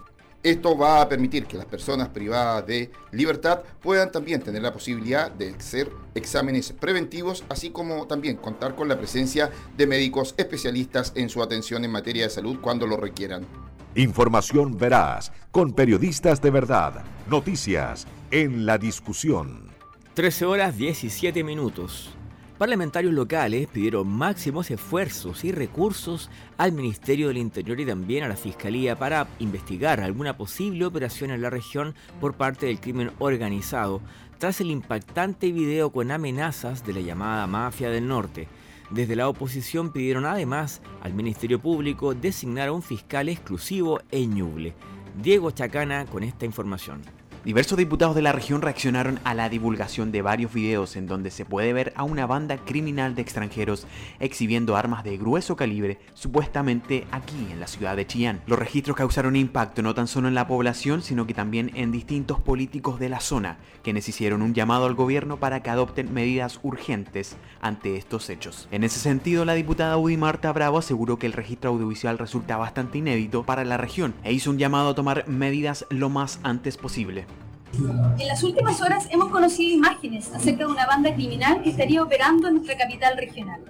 Esto 0.43 0.77
va 0.77 1.03
a 1.03 1.09
permitir 1.09 1.45
que 1.45 1.59
las 1.59 1.67
personas 1.67 2.09
privadas 2.09 2.67
de 2.67 2.91
libertad 3.13 3.61
puedan 3.83 4.11
también 4.11 4.41
tener 4.41 4.63
la 4.63 4.73
posibilidad 4.73 5.31
de 5.31 5.51
hacer 5.51 5.91
exámenes 6.15 6.73
preventivos, 6.73 7.45
así 7.51 7.69
como 7.69 8.07
también 8.07 8.37
contar 8.37 8.75
con 8.75 8.89
la 8.89 8.97
presencia 8.97 9.51
de 9.77 9.87
médicos 9.87 10.35
especialistas 10.39 11.13
en 11.15 11.29
su 11.29 11.43
atención 11.43 11.85
en 11.85 11.91
materia 11.91 12.25
de 12.25 12.31
salud 12.31 12.59
cuando 12.63 12.87
lo 12.87 12.97
requieran. 12.97 13.47
Información 13.95 14.79
veraz, 14.79 15.31
con 15.51 15.75
periodistas 15.75 16.41
de 16.41 16.51
verdad, 16.51 17.05
noticias 17.29 18.07
en 18.31 18.65
la 18.65 18.79
discusión. 18.79 19.69
13 20.15 20.47
horas 20.47 20.77
17 20.79 21.45
minutos. 21.45 22.11
Parlamentarios 22.61 23.15
locales 23.15 23.69
pidieron 23.69 24.07
máximos 24.07 24.71
esfuerzos 24.71 25.45
y 25.45 25.51
recursos 25.51 26.29
al 26.59 26.73
Ministerio 26.73 27.29
del 27.29 27.39
Interior 27.39 27.81
y 27.81 27.87
también 27.87 28.23
a 28.23 28.29
la 28.29 28.37
Fiscalía 28.37 28.99
para 28.99 29.29
investigar 29.39 29.99
alguna 29.99 30.37
posible 30.37 30.85
operación 30.85 31.31
en 31.31 31.41
la 31.41 31.49
región 31.49 31.95
por 32.21 32.35
parte 32.35 32.67
del 32.67 32.79
crimen 32.79 33.13
organizado, 33.19 34.03
tras 34.37 34.61
el 34.61 34.71
impactante 34.71 35.53
video 35.53 35.89
con 35.89 36.11
amenazas 36.11 36.85
de 36.85 36.93
la 36.93 37.01
llamada 37.01 37.47
Mafia 37.47 37.89
del 37.89 38.07
Norte. 38.07 38.47
Desde 38.91 39.17
la 39.17 39.31
oposición 39.31 39.91
pidieron 39.91 40.27
además 40.27 40.83
al 41.01 41.15
Ministerio 41.15 41.61
Público 41.61 42.13
designar 42.13 42.69
a 42.69 42.73
un 42.73 42.83
fiscal 42.83 43.31
exclusivo 43.31 44.03
en 44.11 44.35
Ñuble. 44.35 44.75
Diego 45.23 45.51
Chacana 45.51 46.05
con 46.05 46.25
esta 46.25 46.45
información. 46.45 47.20
Diversos 47.43 47.79
diputados 47.79 48.15
de 48.15 48.21
la 48.21 48.33
región 48.33 48.61
reaccionaron 48.61 49.19
a 49.25 49.33
la 49.33 49.49
divulgación 49.49 50.13
de 50.13 50.21
varios 50.21 50.53
videos 50.53 50.95
en 50.97 51.07
donde 51.07 51.31
se 51.31 51.47
puede 51.47 51.73
ver 51.73 51.95
a 51.97 52.05
una 52.05 52.27
banda 52.27 52.59
criminal 52.59 53.15
de 53.15 53.23
extranjeros 53.23 53.87
exhibiendo 54.19 54.77
armas 54.77 55.05
de 55.05 55.17
grueso 55.17 55.57
calibre, 55.57 55.99
supuestamente 56.13 57.07
aquí 57.11 57.49
en 57.51 57.59
la 57.59 57.67
ciudad 57.67 57.97
de 57.97 58.07
Chillán. 58.07 58.43
Los 58.47 58.59
registros 58.59 58.95
causaron 58.95 59.37
impacto 59.37 59.81
no 59.81 59.95
tan 59.95 60.07
solo 60.07 60.29
en 60.29 60.35
la 60.35 60.47
población, 60.47 61.01
sino 61.01 61.27
que 61.27 61.33
también 61.33 61.71
en 61.77 61.93
distintos 61.93 62.39
políticos 62.41 63.01
de 63.01 63.09
la 63.09 63.21
zona, 63.21 63.57
quienes 63.83 64.07
hicieron 64.07 64.43
un 64.43 64.53
llamado 64.53 64.85
al 64.85 64.95
gobierno 64.95 65.39
para 65.39 65.63
que 65.63 65.71
adopten 65.71 66.13
medidas 66.13 66.61
urgentes 66.63 67.39
ante 67.63 67.97
estos 67.97 68.29
hechos. 68.29 68.69
En 68.71 68.85
ese 68.85 68.99
sentido, 69.01 69.47
la 69.47 69.55
diputada 69.55 69.97
Udi 69.97 70.19
Marta 70.19 70.53
Bravo 70.53 70.77
aseguró 70.77 71.19
que 71.19 71.25
el 71.25 71.33
registro 71.33 71.71
audiovisual 71.71 72.19
resulta 72.19 72.59
bastante 72.59 72.99
inédito 72.99 73.45
para 73.45 73.65
la 73.65 73.79
región 73.79 74.13
e 74.25 74.35
hizo 74.35 74.51
un 74.51 74.59
llamado 74.59 74.91
a 74.91 74.95
tomar 74.95 75.27
medidas 75.27 75.87
lo 75.89 76.11
más 76.11 76.39
antes 76.43 76.77
posible. 76.77 77.30
En 77.73 78.27
las 78.27 78.43
últimas 78.43 78.81
horas 78.81 79.07
hemos 79.11 79.29
conocido 79.29 79.73
imágenes 79.73 80.33
acerca 80.35 80.67
de 80.67 80.73
una 80.73 80.87
banda 80.87 81.15
criminal 81.15 81.63
que 81.63 81.71
estaría 81.71 82.03
operando 82.03 82.49
en 82.49 82.55
nuestra 82.55 82.77
capital 82.77 83.17
regional. 83.17 83.61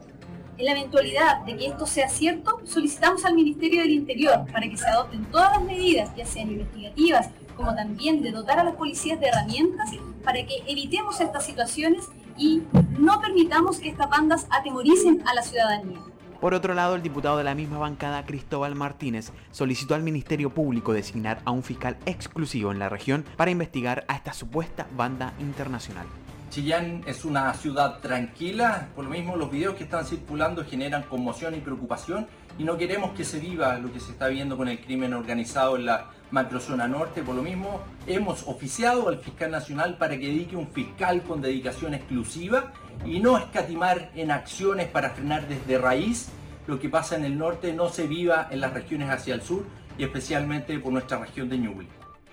En 0.57 0.67
la 0.67 0.73
eventualidad 0.73 1.45
de 1.45 1.57
que 1.57 1.67
esto 1.67 1.87
sea 1.87 2.09
cierto, 2.09 2.61
solicitamos 2.65 3.25
al 3.25 3.35
Ministerio 3.35 3.83
del 3.83 3.93
Interior 3.93 4.47
para 4.53 4.69
que 4.69 4.77
se 4.77 4.87
adopten 4.87 5.25
todas 5.27 5.53
las 5.53 5.65
medidas, 5.65 6.15
ya 6.17 6.27
sean 6.27 6.51
investigativas, 6.51 7.31
como 7.57 7.75
también 7.75 8.23
de 8.23 8.31
dotar 8.31 8.59
a 8.59 8.65
las 8.65 8.75
policías 8.75 9.21
de 9.21 9.27
herramientas 9.27 9.91
para 10.25 10.45
que 10.47 10.63
evitemos 10.67 11.21
estas 11.21 11.45
situaciones 11.45 12.09
y 12.37 12.63
no 12.99 13.21
permitamos 13.21 13.81
que 13.81 13.91
estas 13.91 14.09
bandas 14.09 14.47
atemoricen 14.51 15.23
a 15.27 15.35
la 15.35 15.43
ciudadanía. 15.43 15.99
Por 16.41 16.55
otro 16.55 16.73
lado, 16.73 16.95
el 16.95 17.03
diputado 17.03 17.37
de 17.37 17.45
la 17.45 17.55
misma 17.55 17.77
bancada, 17.77 18.25
Cristóbal 18.25 18.75
Martínez, 18.75 19.31
solicitó 19.51 19.95
al 19.95 20.03
Ministerio 20.03 20.49
Público 20.49 20.95
designar 20.95 21.43
a 21.45 21.51
un 21.51 21.63
fiscal 21.63 21.99
exclusivo 22.07 22.73
en 22.73 22.79
la 22.79 22.89
región 22.89 23.27
para 23.37 23.51
investigar 23.51 24.07
a 24.09 24.17
esta 24.17 24.33
supuesta 24.33 24.87
banda 24.97 25.35
internacional. 25.39 26.07
Chillán 26.49 27.03
es 27.07 27.27
una 27.27 27.53
ciudad 27.53 28.01
tranquila, 28.01 28.89
por 28.97 29.05
lo 29.05 29.11
mismo 29.11 29.37
los 29.37 29.51
videos 29.51 29.75
que 29.75 29.85
están 29.85 30.07
circulando 30.07 30.65
generan 30.65 31.03
conmoción 31.03 31.55
y 31.55 31.61
preocupación 31.61 32.27
y 32.59 32.65
no 32.65 32.79
queremos 32.79 33.13
que 33.13 33.25
se 33.25 33.39
viva 33.39 33.79
lo 33.79 33.93
que 33.93 34.01
se 34.01 34.13
está 34.13 34.29
viendo 34.29 34.57
con 34.57 34.67
el 34.69 34.81
crimen 34.81 35.13
organizado 35.13 35.77
en 35.77 35.85
la 35.85 36.07
macrozona 36.31 36.89
norte, 36.89 37.23
por 37.23 37.35
lo 37.35 37.43
mismo 37.43 37.83
hemos 38.07 38.49
oficiado 38.49 39.09
al 39.09 39.19
fiscal 39.19 39.51
nacional 39.51 39.99
para 39.99 40.19
que 40.19 40.27
dedique 40.27 40.57
un 40.57 40.69
fiscal 40.69 41.23
con 41.23 41.43
dedicación 41.43 41.93
exclusiva 41.95 42.73
y 43.05 43.21
no 43.21 43.39
escatimar 43.39 44.11
en 44.15 44.31
acciones 44.31 44.89
para 44.89 45.11
frenar 45.11 45.49
desde 45.49 45.79
raíz 45.79 46.29
lo 46.67 46.79
que 46.79 46.89
pasa 46.89 47.17
en 47.17 47.25
el 47.25 47.37
norte 47.37 47.73
no 47.73 47.89
se 47.89 48.07
viva 48.07 48.47
en 48.51 48.61
las 48.61 48.73
regiones 48.73 49.11
hacia 49.11 49.35
el 49.35 49.43
sur 49.43 49.65
y 49.99 50.05
especialmente 50.05 50.79
por 50.79 50.93
nuestra 50.93 51.19
región 51.19 51.49
de 51.49 51.59
Ñuble. 51.59 51.89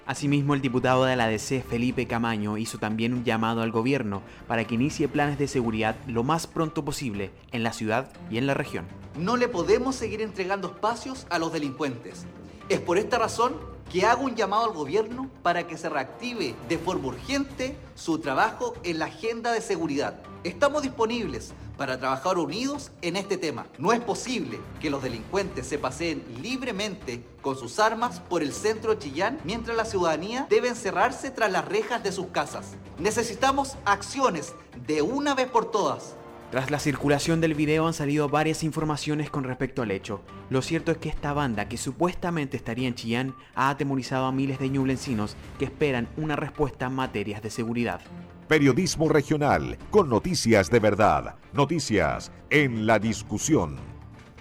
Asimismo, 0.05 0.53
el 0.53 0.61
diputado 0.61 1.03
de 1.03 1.17
la 1.17 1.27
DC, 1.27 1.63
Felipe 1.67 2.07
Camaño, 2.07 2.57
hizo 2.57 2.77
también 2.77 3.13
un 3.13 3.25
llamado 3.25 3.61
al 3.61 3.71
gobierno 3.71 4.21
para 4.47 4.63
que 4.63 4.75
inicie 4.75 5.09
planes 5.09 5.37
de 5.37 5.49
seguridad 5.49 5.95
lo 6.07 6.23
más 6.23 6.47
pronto 6.47 6.85
posible 6.85 7.31
en 7.51 7.63
la 7.63 7.73
ciudad 7.73 8.09
y 8.29 8.37
en 8.37 8.47
la 8.47 8.53
región. 8.53 8.85
No 9.17 9.35
le 9.35 9.49
podemos 9.49 9.95
seguir 9.95 10.21
entregando 10.21 10.69
espacios 10.69 11.27
a 11.29 11.39
los 11.39 11.51
delincuentes. 11.51 12.25
Es 12.69 12.79
por 12.79 12.97
esta 12.97 13.17
razón 13.17 13.55
que 13.91 14.05
hago 14.05 14.25
un 14.25 14.35
llamado 14.35 14.65
al 14.65 14.73
gobierno 14.73 15.29
para 15.43 15.65
que 15.67 15.77
se 15.77 15.89
reactive 15.89 16.55
de 16.67 16.77
forma 16.77 17.07
urgente 17.07 17.77
su 17.95 18.19
trabajo 18.19 18.73
en 18.83 18.99
la 18.99 19.05
agenda 19.05 19.51
de 19.51 19.61
seguridad. 19.61 20.15
Estamos 20.43 20.83
disponibles 20.83 21.53
para 21.77 21.99
trabajar 21.99 22.37
unidos 22.37 22.91
en 23.01 23.15
este 23.15 23.37
tema. 23.37 23.67
No 23.77 23.93
es 23.93 23.99
posible 23.99 24.59
que 24.79 24.89
los 24.89 25.03
delincuentes 25.03 25.67
se 25.67 25.77
paseen 25.77 26.23
libremente 26.41 27.23
con 27.41 27.57
sus 27.57 27.79
armas 27.79 28.19
por 28.19 28.41
el 28.41 28.51
centro 28.51 28.91
de 28.91 28.99
Chillán 28.99 29.39
mientras 29.43 29.77
la 29.77 29.85
ciudadanía 29.85 30.47
debe 30.49 30.69
encerrarse 30.69 31.31
tras 31.31 31.51
las 31.51 31.65
rejas 31.65 32.03
de 32.03 32.11
sus 32.11 32.27
casas. 32.27 32.73
Necesitamos 32.97 33.75
acciones 33.85 34.53
de 34.87 35.01
una 35.01 35.35
vez 35.35 35.47
por 35.47 35.71
todas 35.71 36.16
tras 36.49 36.71
la 36.71 36.79
circulación 36.79 37.41
del 37.41 37.55
video 37.55 37.87
han 37.87 37.93
salido 37.93 38.29
varias 38.29 38.63
informaciones 38.63 39.29
con 39.29 39.43
respecto 39.43 39.81
al 39.81 39.91
hecho. 39.91 40.21
Lo 40.49 40.61
cierto 40.61 40.93
es 40.93 40.97
que 40.97 41.09
esta 41.09 41.33
banda, 41.33 41.67
que 41.67 41.75
supuestamente 41.75 42.55
estaría 42.55 42.87
en 42.87 42.95
Chillán, 42.95 43.35
ha 43.53 43.69
atemorizado 43.69 44.25
a 44.25 44.31
miles 44.31 44.57
de 44.57 44.69
ñublencinos 44.69 45.35
que 45.59 45.65
esperan 45.65 46.07
una 46.15 46.37
respuesta 46.37 46.85
en 46.85 46.95
materias 46.95 47.41
de 47.41 47.49
seguridad. 47.49 47.99
Periodismo 48.47 49.09
regional, 49.09 49.77
con 49.91 50.09
noticias 50.09 50.69
de 50.69 50.79
verdad, 50.79 51.35
noticias 51.51 52.31
en 52.49 52.87
la 52.87 52.97
discusión. 52.97 53.75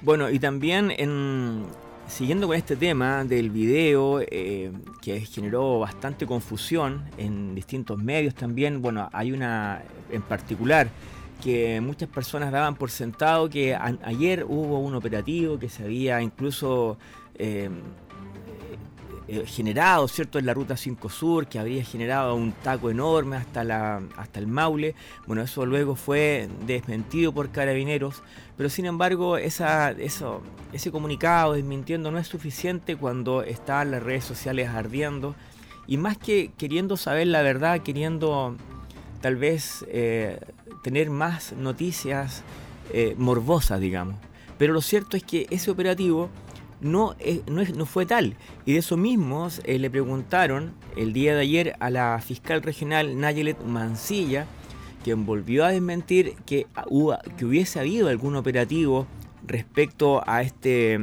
Bueno, 0.03 0.31
y 0.31 0.39
también 0.39 0.93
en, 0.97 1.65
siguiendo 2.07 2.47
con 2.47 2.57
este 2.57 2.77
tema 2.77 3.25
del 3.25 3.51
video 3.51 4.21
eh, 4.21 4.71
que 5.03 5.21
generó 5.23 5.81
bastante 5.81 6.25
confusión 6.25 7.05
en 7.19 7.57
distintos 7.57 7.99
medios 7.99 8.37
también, 8.37 8.81
bueno, 8.81 9.09
hay 9.13 9.33
una 9.33 9.83
en 10.13 10.23
particular 10.23 10.89
que 11.43 11.81
muchas 11.81 12.09
personas 12.09 12.51
daban 12.53 12.77
por 12.77 12.91
sentado 12.91 13.49
que 13.49 13.75
ayer 13.75 14.45
hubo 14.49 14.79
un 14.79 14.95
operativo 14.95 15.59
que 15.59 15.69
se 15.69 15.85
había 15.85 16.21
incluso 16.23 16.99
eh, 17.35 17.71
eh, 19.29 19.45
generado, 19.45 20.07
¿cierto?, 20.07 20.39
en 20.39 20.47
la 20.47 20.55
ruta 20.55 20.77
5 20.77 21.09
Sur, 21.09 21.49
que 21.49 21.59
habría 21.59 21.83
generado 21.83 22.37
un 22.37 22.53
taco 22.53 22.91
enorme 22.91 23.37
hasta, 23.37 23.65
la, 23.65 24.01
hasta 24.17 24.39
el 24.39 24.47
Maule. 24.47 24.95
Bueno, 25.27 25.43
eso 25.43 25.67
luego 25.67 25.97
fue 25.97 26.49
desmentido 26.65 27.33
por 27.33 27.51
carabineros, 27.51 28.23
pero 28.57 28.69
sin 28.69 28.87
embargo 28.87 29.37
esa, 29.37 29.91
eso, 29.91 30.43
ese 30.73 30.93
comunicado 30.93 31.55
desmintiendo 31.55 32.13
no 32.13 32.19
es 32.19 32.29
suficiente 32.29 32.95
cuando 32.95 33.43
están 33.43 33.91
las 33.91 34.03
redes 34.05 34.25
sociales 34.25 34.69
ardiendo. 34.69 35.35
Y 35.89 35.97
más 35.97 36.17
que 36.19 36.53
queriendo 36.57 36.97
saber 36.97 37.27
la 37.27 37.43
verdad, 37.43 37.81
queriendo 37.81 38.55
tal 39.21 39.35
vez 39.35 39.85
eh, 39.89 40.39
tener 40.87 41.11
más 41.11 41.53
noticias 41.53 42.45
eh, 42.93 43.17
morbosas, 43.19 43.81
digamos. 43.81 44.15
Pero 44.57 44.73
lo 44.73 44.81
cierto 44.81 45.17
es 45.17 45.25
que 45.25 45.49
ese 45.51 45.69
operativo 45.73 46.31
no, 46.81 47.17
no, 47.49 47.87
fue 47.87 48.07
tal. 48.07 48.37
Y 48.67 48.75
de 48.75 48.79
eso 48.79 48.97
mismo 48.97 49.49
eh, 49.65 49.81
le 49.81 49.91
preguntaron 49.91 50.75
el 50.97 51.13
día 51.13 51.35
de 51.35 51.41
ayer 51.41 51.75
a 51.81 51.91
la 51.91 52.21
fiscal 52.25 52.63
regional 52.63 53.19
Nayelet 53.19 53.61
Mancilla, 53.65 54.47
quien 55.03 55.27
volvió 55.27 55.65
a 55.65 55.73
desmentir 55.73 56.37
que, 56.47 56.69
que 57.37 57.45
hubiese 57.45 57.81
habido 57.81 58.09
algún 58.09 58.37
operativo 58.37 59.09
respecto 59.47 60.23
a 60.27 60.43
este, 60.43 60.99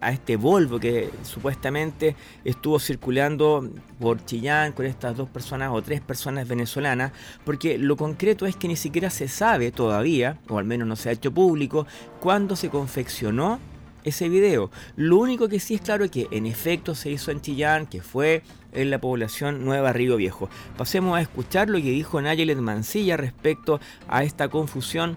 a 0.00 0.12
este 0.12 0.36
Volvo 0.36 0.78
que 0.78 1.10
supuestamente 1.22 2.16
estuvo 2.44 2.78
circulando 2.78 3.68
por 3.98 4.24
Chillán 4.24 4.72
con 4.72 4.86
estas 4.86 5.16
dos 5.16 5.28
personas 5.28 5.70
o 5.72 5.82
tres 5.82 6.00
personas 6.00 6.46
venezolanas, 6.46 7.12
porque 7.44 7.78
lo 7.78 7.96
concreto 7.96 8.46
es 8.46 8.56
que 8.56 8.68
ni 8.68 8.76
siquiera 8.76 9.10
se 9.10 9.28
sabe 9.28 9.72
todavía, 9.72 10.38
o 10.48 10.58
al 10.58 10.64
menos 10.64 10.86
no 10.86 10.96
se 10.96 11.08
ha 11.08 11.12
hecho 11.12 11.32
público, 11.32 11.86
cuándo 12.20 12.56
se 12.56 12.68
confeccionó 12.68 13.58
ese 14.04 14.28
video. 14.28 14.70
Lo 14.94 15.18
único 15.18 15.48
que 15.48 15.58
sí 15.58 15.74
es 15.74 15.80
claro 15.80 16.04
es 16.04 16.10
que 16.10 16.28
en 16.30 16.46
efecto 16.46 16.94
se 16.94 17.10
hizo 17.10 17.30
en 17.30 17.40
Chillán, 17.40 17.86
que 17.86 18.00
fue 18.00 18.42
en 18.72 18.90
la 18.90 19.00
población 19.00 19.64
Nueva 19.64 19.92
Río 19.92 20.16
Viejo. 20.16 20.48
Pasemos 20.76 21.16
a 21.16 21.20
escuchar 21.20 21.68
lo 21.68 21.78
que 21.78 21.90
dijo 21.90 22.20
Nayelet 22.20 22.58
Mancilla 22.58 23.16
respecto 23.16 23.80
a 24.08 24.22
esta 24.22 24.48
confusión 24.48 25.16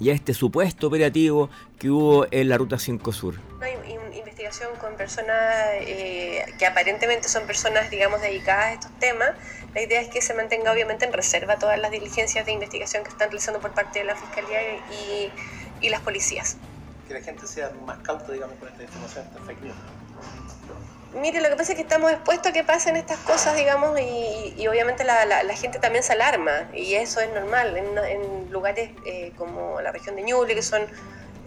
y 0.00 0.10
a 0.10 0.14
este 0.14 0.34
supuesto 0.34 0.86
operativo 0.86 1.50
que 1.78 1.90
hubo 1.90 2.26
en 2.30 2.48
la 2.48 2.58
Ruta 2.58 2.78
5 2.78 3.12
Sur. 3.12 3.34
Hay 3.60 3.74
investigación 4.38 4.70
con 4.80 4.96
personas 4.96 5.36
eh, 5.80 6.44
que 6.58 6.66
aparentemente 6.66 7.28
son 7.28 7.44
personas, 7.46 7.90
digamos, 7.90 8.20
dedicadas 8.20 8.64
a 8.66 8.72
estos 8.74 8.98
temas. 9.00 9.30
La 9.74 9.82
idea 9.82 10.00
es 10.00 10.08
que 10.08 10.22
se 10.22 10.32
mantenga 10.32 10.72
obviamente 10.72 11.04
en 11.04 11.12
reserva 11.12 11.58
todas 11.58 11.78
las 11.78 11.90
diligencias 11.90 12.46
de 12.46 12.52
investigación 12.52 13.02
que 13.02 13.10
están 13.10 13.28
realizando 13.28 13.60
por 13.60 13.72
parte 13.72 13.98
de 13.98 14.04
la 14.04 14.14
Fiscalía 14.14 14.60
y, 14.90 15.32
y 15.80 15.88
las 15.88 16.00
policías. 16.02 16.56
Que 17.08 17.14
la 17.14 17.20
gente 17.20 17.46
sea 17.46 17.72
más 17.84 17.98
cauta, 17.98 18.32
digamos, 18.32 18.56
con 18.58 18.68
esta 18.68 18.82
información, 18.82 19.24
esta 19.26 19.40
fake 19.44 19.62
news. 19.62 19.76
Mire, 21.14 21.40
lo 21.40 21.48
que 21.48 21.56
pasa 21.56 21.72
es 21.72 21.76
que 21.76 21.82
estamos 21.82 22.12
expuestos 22.12 22.50
a 22.50 22.52
que 22.52 22.64
pasen 22.64 22.96
estas 22.96 23.18
cosas, 23.20 23.56
digamos, 23.56 23.98
y, 23.98 24.66
obviamente 24.68 25.04
la, 25.04 25.56
gente 25.56 25.78
también 25.78 26.04
se 26.04 26.12
alarma, 26.12 26.68
y 26.74 26.94
eso 26.94 27.20
es 27.20 27.32
normal. 27.32 27.76
En, 27.76 28.50
lugares 28.50 28.90
eh, 29.06 29.32
como 29.36 29.80
la 29.80 29.92
región 29.92 30.16
de 30.16 30.22
Ñuble, 30.22 30.54
que 30.54 30.62
son 30.62 30.86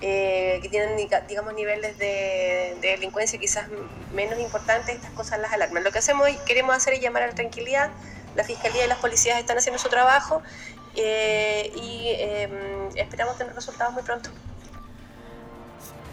eh, 0.04 0.60
que 0.64 0.70
tienen, 0.70 0.98
digamos, 1.28 1.54
niveles 1.54 1.96
de, 2.00 2.76
delincuencia 2.82 3.40
quizás 3.40 3.68
menos 4.14 4.40
importantes, 4.40 4.96
estas 4.96 5.12
cosas 5.12 5.40
las 5.40 5.54
alarman. 5.54 5.84
Lo 5.84 5.92
que 5.92 6.00
hacemos 6.00 6.28
y 6.30 6.36
queremos 6.46 6.76
hacer 6.76 6.94
es 6.94 7.02
llamar 7.02 7.24
a 7.24 7.28
la 7.28 7.36
tranquilidad. 7.36 7.92
La 8.36 8.44
Fiscalía 8.44 8.86
y 8.86 8.88
las 8.88 8.98
policías 8.98 9.40
están 9.40 9.58
haciendo 9.60 9.78
su 9.78 9.90
trabajo 9.90 10.42
eh, 10.96 11.72
y 11.76 12.16
em, 12.18 12.90
esperamos 12.96 13.38
tener 13.38 13.54
resultados 13.54 13.94
muy 13.94 14.02
pronto. 14.02 14.32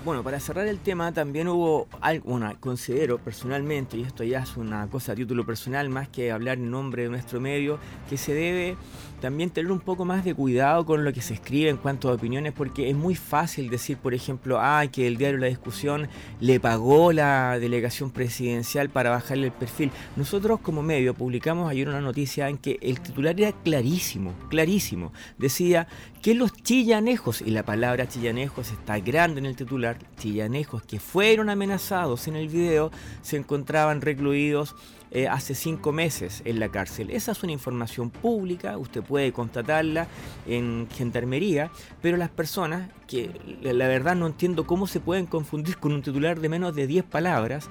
Bueno, 0.05 0.23
para 0.23 0.39
cerrar 0.39 0.69
el 0.69 0.79
tema, 0.79 1.13
también 1.13 1.49
hubo 1.49 1.89
algo, 2.01 2.39
considero 2.61 3.19
personalmente, 3.19 3.97
y 3.97 4.05
esto 4.05 4.23
ya 4.23 4.39
es 4.39 4.57
una 4.57 4.87
cosa 4.87 5.13
a 5.13 5.15
título 5.17 5.45
personal 5.45 5.91
más 5.91 6.09
que 6.09 6.31
hablar 6.31 6.59
en 6.59 6.71
nombre 6.71 7.03
de 7.03 7.09
nuestro 7.09 7.41
medio, 7.41 7.79
que 8.09 8.17
se 8.17 8.33
debe 8.33 8.77
también 9.21 9.51
tener 9.51 9.71
un 9.71 9.81
poco 9.81 10.05
más 10.05 10.25
de 10.25 10.35
cuidado 10.35 10.85
con 10.87 11.05
lo 11.05 11.13
que 11.13 11.21
se 11.21 11.35
escribe 11.35 11.71
en 11.71 11.77
cuanto 11.77 12.09
a 12.09 12.15
opiniones, 12.15 12.53
porque 12.53 12.89
es 12.89 12.97
muy 12.97 13.15
fácil 13.15 13.71
decir, 13.71 13.97
por 13.99 14.15
ejemplo, 14.15 14.59
ah, 14.61 14.85
que 14.91 15.07
el 15.07 15.17
diario 15.17 15.39
La 15.39 15.47
Discusión 15.47 16.09
le 16.41 16.61
pagó 16.61 17.13
la 17.13 17.59
delegación 17.59 18.11
presidencial 18.11 18.89
para 18.91 19.11
bajarle 19.11 19.47
el 19.47 19.53
perfil. 19.53 19.91
Nosotros 20.17 20.61
como 20.61 20.83
medio 20.83 21.15
publicamos 21.15 21.71
ayer 21.71 21.89
una 21.89 22.01
noticia 22.01 22.49
en 22.49 22.59
que 22.59 22.79
el 22.81 23.01
titular 23.01 23.39
era 23.39 23.53
clarísimo, 23.53 24.35
clarísimo. 24.49 25.13
Decía 25.39 25.89
que 26.23 26.35
los 26.35 26.53
chillanejos, 26.53 27.43
y 27.43 27.51
la 27.51 27.65
palabra 27.65 28.09
chillanejos 28.09 28.71
está 28.71 28.99
grande 28.99 29.41
en 29.41 29.47
el 29.47 29.57
titular, 29.57 29.99
chillanejos 30.17 30.83
que 30.83 31.01
fueron 31.01 31.51
amenazados 31.51 32.29
en 32.29 32.37
el 32.37 32.49
video, 32.49 32.91
se 33.23 33.37
encontraban 33.37 34.01
recluidos 34.01 34.75
eh, 35.11 35.27
hace 35.27 35.55
cinco 35.55 35.93
meses 35.93 36.43
en 36.45 36.61
la 36.61 36.69
cárcel. 36.69 37.11
Esa 37.11 37.33
es 37.33 37.43
una 37.43 37.53
información 37.53 38.11
pública, 38.11 38.77
usted 38.77 39.03
puede 39.03 39.33
constatarla 39.33 40.07
en 40.47 40.87
gendarmería, 40.93 41.71
pero 42.03 42.17
las 42.17 42.31
personas, 42.31 42.91
que 43.07 43.31
la 43.63 43.89
verdad 43.89 44.17
no 44.17 44.27
entiendo 44.27 44.67
cómo 44.67 44.87
se 44.87 45.01
pueden 45.01 45.27
confundir 45.27 45.79
con 45.79 45.93
un 45.93 46.03
titular 46.03 46.41
de 46.41 46.49
menos 46.49 46.75
de 46.75 46.87
10 46.87 47.05
palabras, 47.05 47.69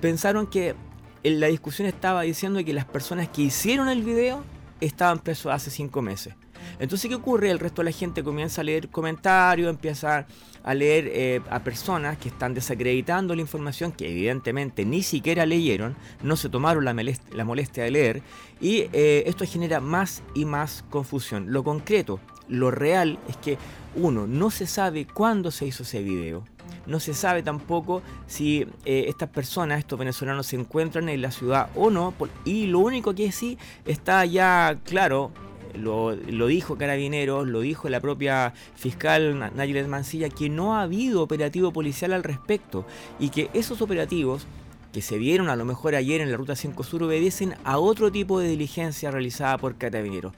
pensaron 0.00 0.46
que 0.46 0.74
en 1.22 1.40
la 1.40 1.48
discusión 1.48 1.88
estaba 1.88 2.22
diciendo 2.22 2.64
que 2.64 2.72
las 2.72 2.84
personas 2.84 3.28
que 3.28 3.42
hicieron 3.42 3.88
el 3.88 4.02
video 4.02 4.44
estaban 4.80 5.18
presos 5.18 5.52
hace 5.52 5.70
cinco 5.70 6.02
meses. 6.02 6.34
Entonces, 6.78 7.08
¿qué 7.08 7.14
ocurre? 7.14 7.50
El 7.50 7.58
resto 7.58 7.82
de 7.82 7.90
la 7.90 7.96
gente 7.96 8.22
comienza 8.22 8.60
a 8.60 8.64
leer 8.64 8.88
comentarios, 8.88 9.68
empieza 9.68 10.26
a 10.62 10.74
leer 10.74 11.10
eh, 11.12 11.40
a 11.50 11.60
personas 11.60 12.18
que 12.18 12.28
están 12.28 12.54
desacreditando 12.54 13.34
la 13.34 13.40
información 13.40 13.92
que 13.92 14.10
evidentemente 14.10 14.84
ni 14.84 15.02
siquiera 15.02 15.46
leyeron, 15.46 15.96
no 16.22 16.36
se 16.36 16.48
tomaron 16.48 16.84
la, 16.84 17.44
molestia 17.44 17.84
de 17.84 17.90
leer, 17.90 18.22
y 18.60 18.86
eh, 18.92 19.24
esto 19.26 19.44
genera 19.46 19.80
más 19.80 20.22
y 20.34 20.44
más 20.44 20.84
confusión. 20.90 21.52
Lo 21.52 21.64
concreto, 21.64 22.20
lo 22.48 22.70
real 22.70 23.18
es 23.28 23.36
que 23.36 23.58
uno, 23.94 24.26
no 24.26 24.50
se 24.50 24.66
sabe 24.66 25.06
cuándo 25.06 25.50
se 25.50 25.66
hizo 25.66 25.82
ese 25.82 26.02
video. 26.02 26.44
No 26.86 27.00
se 27.00 27.14
sabe 27.14 27.42
tampoco 27.42 28.02
si 28.26 28.66
eh, 28.84 29.06
estas 29.08 29.28
personas, 29.28 29.78
estos 29.78 29.98
venezolanos, 29.98 30.46
se 30.46 30.56
encuentran 30.56 31.08
en 31.08 31.20
la 31.20 31.30
ciudad 31.30 31.68
o 31.74 31.90
no. 31.90 32.14
Y 32.44 32.66
lo 32.66 32.80
único 32.80 33.14
que 33.14 33.32
sí 33.32 33.58
está 33.84 34.24
ya 34.24 34.78
claro 34.84 35.30
lo, 35.74 36.16
dijo 36.46 36.76
Carabineros, 36.76 37.46
lo 37.46 37.60
dijo 37.60 37.88
la 37.88 38.00
propia 38.00 38.52
fiscal 38.74 39.52
Nayilet 39.54 39.86
Mancilla, 39.88 40.28
que 40.28 40.48
no 40.48 40.76
ha 40.76 40.82
habido 40.82 41.22
operativo 41.22 41.72
policial 41.72 42.12
al 42.12 42.24
respecto 42.24 42.86
y 43.18 43.30
que 43.30 43.50
esos 43.54 43.82
operativos 43.82 44.46
que 44.92 45.02
se 45.02 45.18
vieron 45.18 45.48
a 45.48 45.56
lo 45.56 45.64
mejor 45.64 45.94
ayer 45.94 46.20
en 46.20 46.30
la 46.30 46.36
Ruta 46.36 46.56
5 46.56 46.82
Sur 46.82 47.02
obedecen 47.02 47.54
a 47.64 47.78
otro 47.78 48.10
tipo 48.10 48.40
de 48.40 48.48
diligencia 48.48 49.10
realizada 49.10 49.58
por 49.58 49.76
Carabineros. 49.76 50.32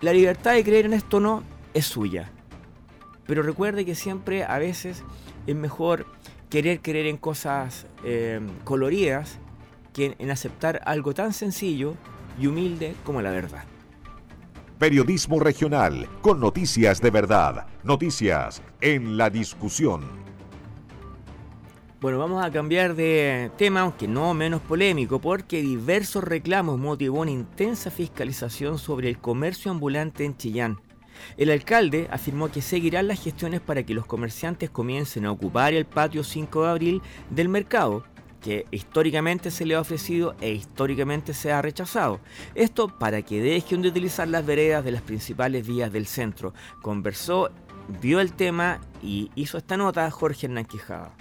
La 0.00 0.12
libertad 0.12 0.54
de 0.54 0.64
creer 0.64 0.86
en 0.86 0.92
esto 0.92 1.20
no 1.20 1.42
es 1.72 1.86
suya, 1.86 2.30
pero 3.26 3.42
recuerde 3.42 3.84
que 3.84 3.94
siempre 3.94 4.44
a 4.44 4.58
veces 4.58 5.02
es 5.46 5.54
mejor 5.56 6.06
querer 6.50 6.80
creer 6.80 7.06
en 7.06 7.16
cosas 7.16 7.86
eh, 8.04 8.40
coloridas 8.64 9.38
que 9.92 10.16
en 10.18 10.30
aceptar 10.30 10.80
algo 10.84 11.14
tan 11.14 11.32
sencillo 11.32 11.94
y 12.38 12.48
humilde 12.48 12.94
como 13.04 13.22
la 13.22 13.30
verdad. 13.30 13.64
Periodismo 14.78 15.38
regional 15.38 16.08
con 16.20 16.40
noticias 16.40 17.00
de 17.00 17.10
verdad. 17.10 17.68
Noticias 17.84 18.60
en 18.80 19.16
la 19.16 19.30
discusión. 19.30 20.02
Bueno, 22.00 22.18
vamos 22.18 22.44
a 22.44 22.50
cambiar 22.50 22.96
de 22.96 23.52
tema, 23.56 23.82
aunque 23.82 24.08
no 24.08 24.34
menos 24.34 24.60
polémico, 24.60 25.20
porque 25.20 25.62
diversos 25.62 26.24
reclamos 26.24 26.80
motivó 26.80 27.20
una 27.20 27.30
intensa 27.30 27.92
fiscalización 27.92 28.78
sobre 28.78 29.08
el 29.08 29.18
comercio 29.18 29.70
ambulante 29.70 30.24
en 30.24 30.36
Chillán. 30.36 30.80
El 31.36 31.50
alcalde 31.50 32.08
afirmó 32.10 32.50
que 32.50 32.60
seguirán 32.60 33.06
las 33.06 33.22
gestiones 33.22 33.60
para 33.60 33.84
que 33.84 33.94
los 33.94 34.06
comerciantes 34.06 34.70
comiencen 34.70 35.24
a 35.24 35.30
ocupar 35.30 35.72
el 35.72 35.84
patio 35.84 36.24
5 36.24 36.64
de 36.64 36.68
abril 36.68 37.02
del 37.30 37.48
mercado, 37.48 38.04
que 38.44 38.66
históricamente 38.70 39.50
se 39.50 39.64
le 39.64 39.74
ha 39.74 39.80
ofrecido 39.80 40.36
e 40.42 40.52
históricamente 40.52 41.32
se 41.32 41.50
ha 41.50 41.62
rechazado. 41.62 42.20
Esto 42.54 42.88
para 42.88 43.22
que 43.22 43.40
dejen 43.40 43.80
de 43.80 43.88
utilizar 43.88 44.28
las 44.28 44.44
veredas 44.44 44.84
de 44.84 44.92
las 44.92 45.00
principales 45.00 45.66
vías 45.66 45.90
del 45.90 46.06
centro. 46.06 46.52
Conversó, 46.82 47.50
vio 48.02 48.20
el 48.20 48.34
tema 48.34 48.80
y 49.02 49.30
hizo 49.34 49.56
esta 49.56 49.78
nota 49.78 50.10
Jorge 50.10 50.44
Hernán 50.44 50.66
Quijada 50.66 51.14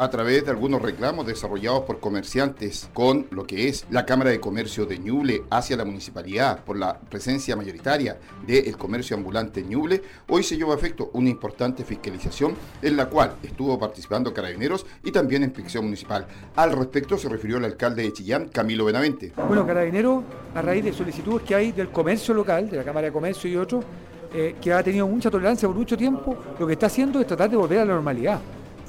a 0.00 0.08
través 0.08 0.46
de 0.46 0.50
algunos 0.50 0.80
reclamos 0.80 1.26
desarrollados 1.26 1.82
por 1.82 2.00
comerciantes 2.00 2.88
con 2.94 3.26
lo 3.30 3.46
que 3.46 3.68
es 3.68 3.84
la 3.90 4.06
Cámara 4.06 4.30
de 4.30 4.40
Comercio 4.40 4.86
de 4.86 4.98
Ñuble 4.98 5.42
hacia 5.50 5.76
la 5.76 5.84
municipalidad 5.84 6.64
por 6.64 6.78
la 6.78 6.98
presencia 6.98 7.54
mayoritaria 7.54 8.16
del 8.46 8.78
comercio 8.78 9.14
ambulante 9.14 9.62
Ñuble, 9.62 10.00
hoy 10.28 10.42
se 10.42 10.56
llevó 10.56 10.72
a 10.72 10.76
efecto 10.76 11.10
una 11.12 11.28
importante 11.28 11.84
fiscalización 11.84 12.54
en 12.80 12.96
la 12.96 13.10
cual 13.10 13.34
estuvo 13.42 13.78
participando 13.78 14.32
Carabineros 14.32 14.86
y 15.04 15.12
también 15.12 15.42
Inspección 15.42 15.84
Municipal. 15.84 16.26
Al 16.56 16.72
respecto 16.72 17.18
se 17.18 17.28
refirió 17.28 17.58
el 17.58 17.66
alcalde 17.66 18.02
de 18.02 18.12
Chillán, 18.14 18.48
Camilo 18.48 18.86
Benavente. 18.86 19.34
Bueno, 19.48 19.66
Carabineros, 19.66 20.24
a 20.54 20.62
raíz 20.62 20.82
de 20.82 20.94
solicitudes 20.94 21.46
que 21.46 21.54
hay 21.54 21.72
del 21.72 21.90
comercio 21.90 22.32
local, 22.32 22.70
de 22.70 22.78
la 22.78 22.84
Cámara 22.84 23.08
de 23.08 23.12
Comercio 23.12 23.50
y 23.50 23.56
otros, 23.56 23.84
eh, 24.32 24.56
que 24.62 24.72
ha 24.72 24.82
tenido 24.82 25.06
mucha 25.06 25.30
tolerancia 25.30 25.68
por 25.68 25.76
mucho 25.76 25.94
tiempo, 25.94 26.38
lo 26.58 26.66
que 26.66 26.72
está 26.72 26.86
haciendo 26.86 27.20
es 27.20 27.26
tratar 27.26 27.50
de 27.50 27.58
volver 27.58 27.80
a 27.80 27.84
la 27.84 27.92
normalidad. 27.92 28.40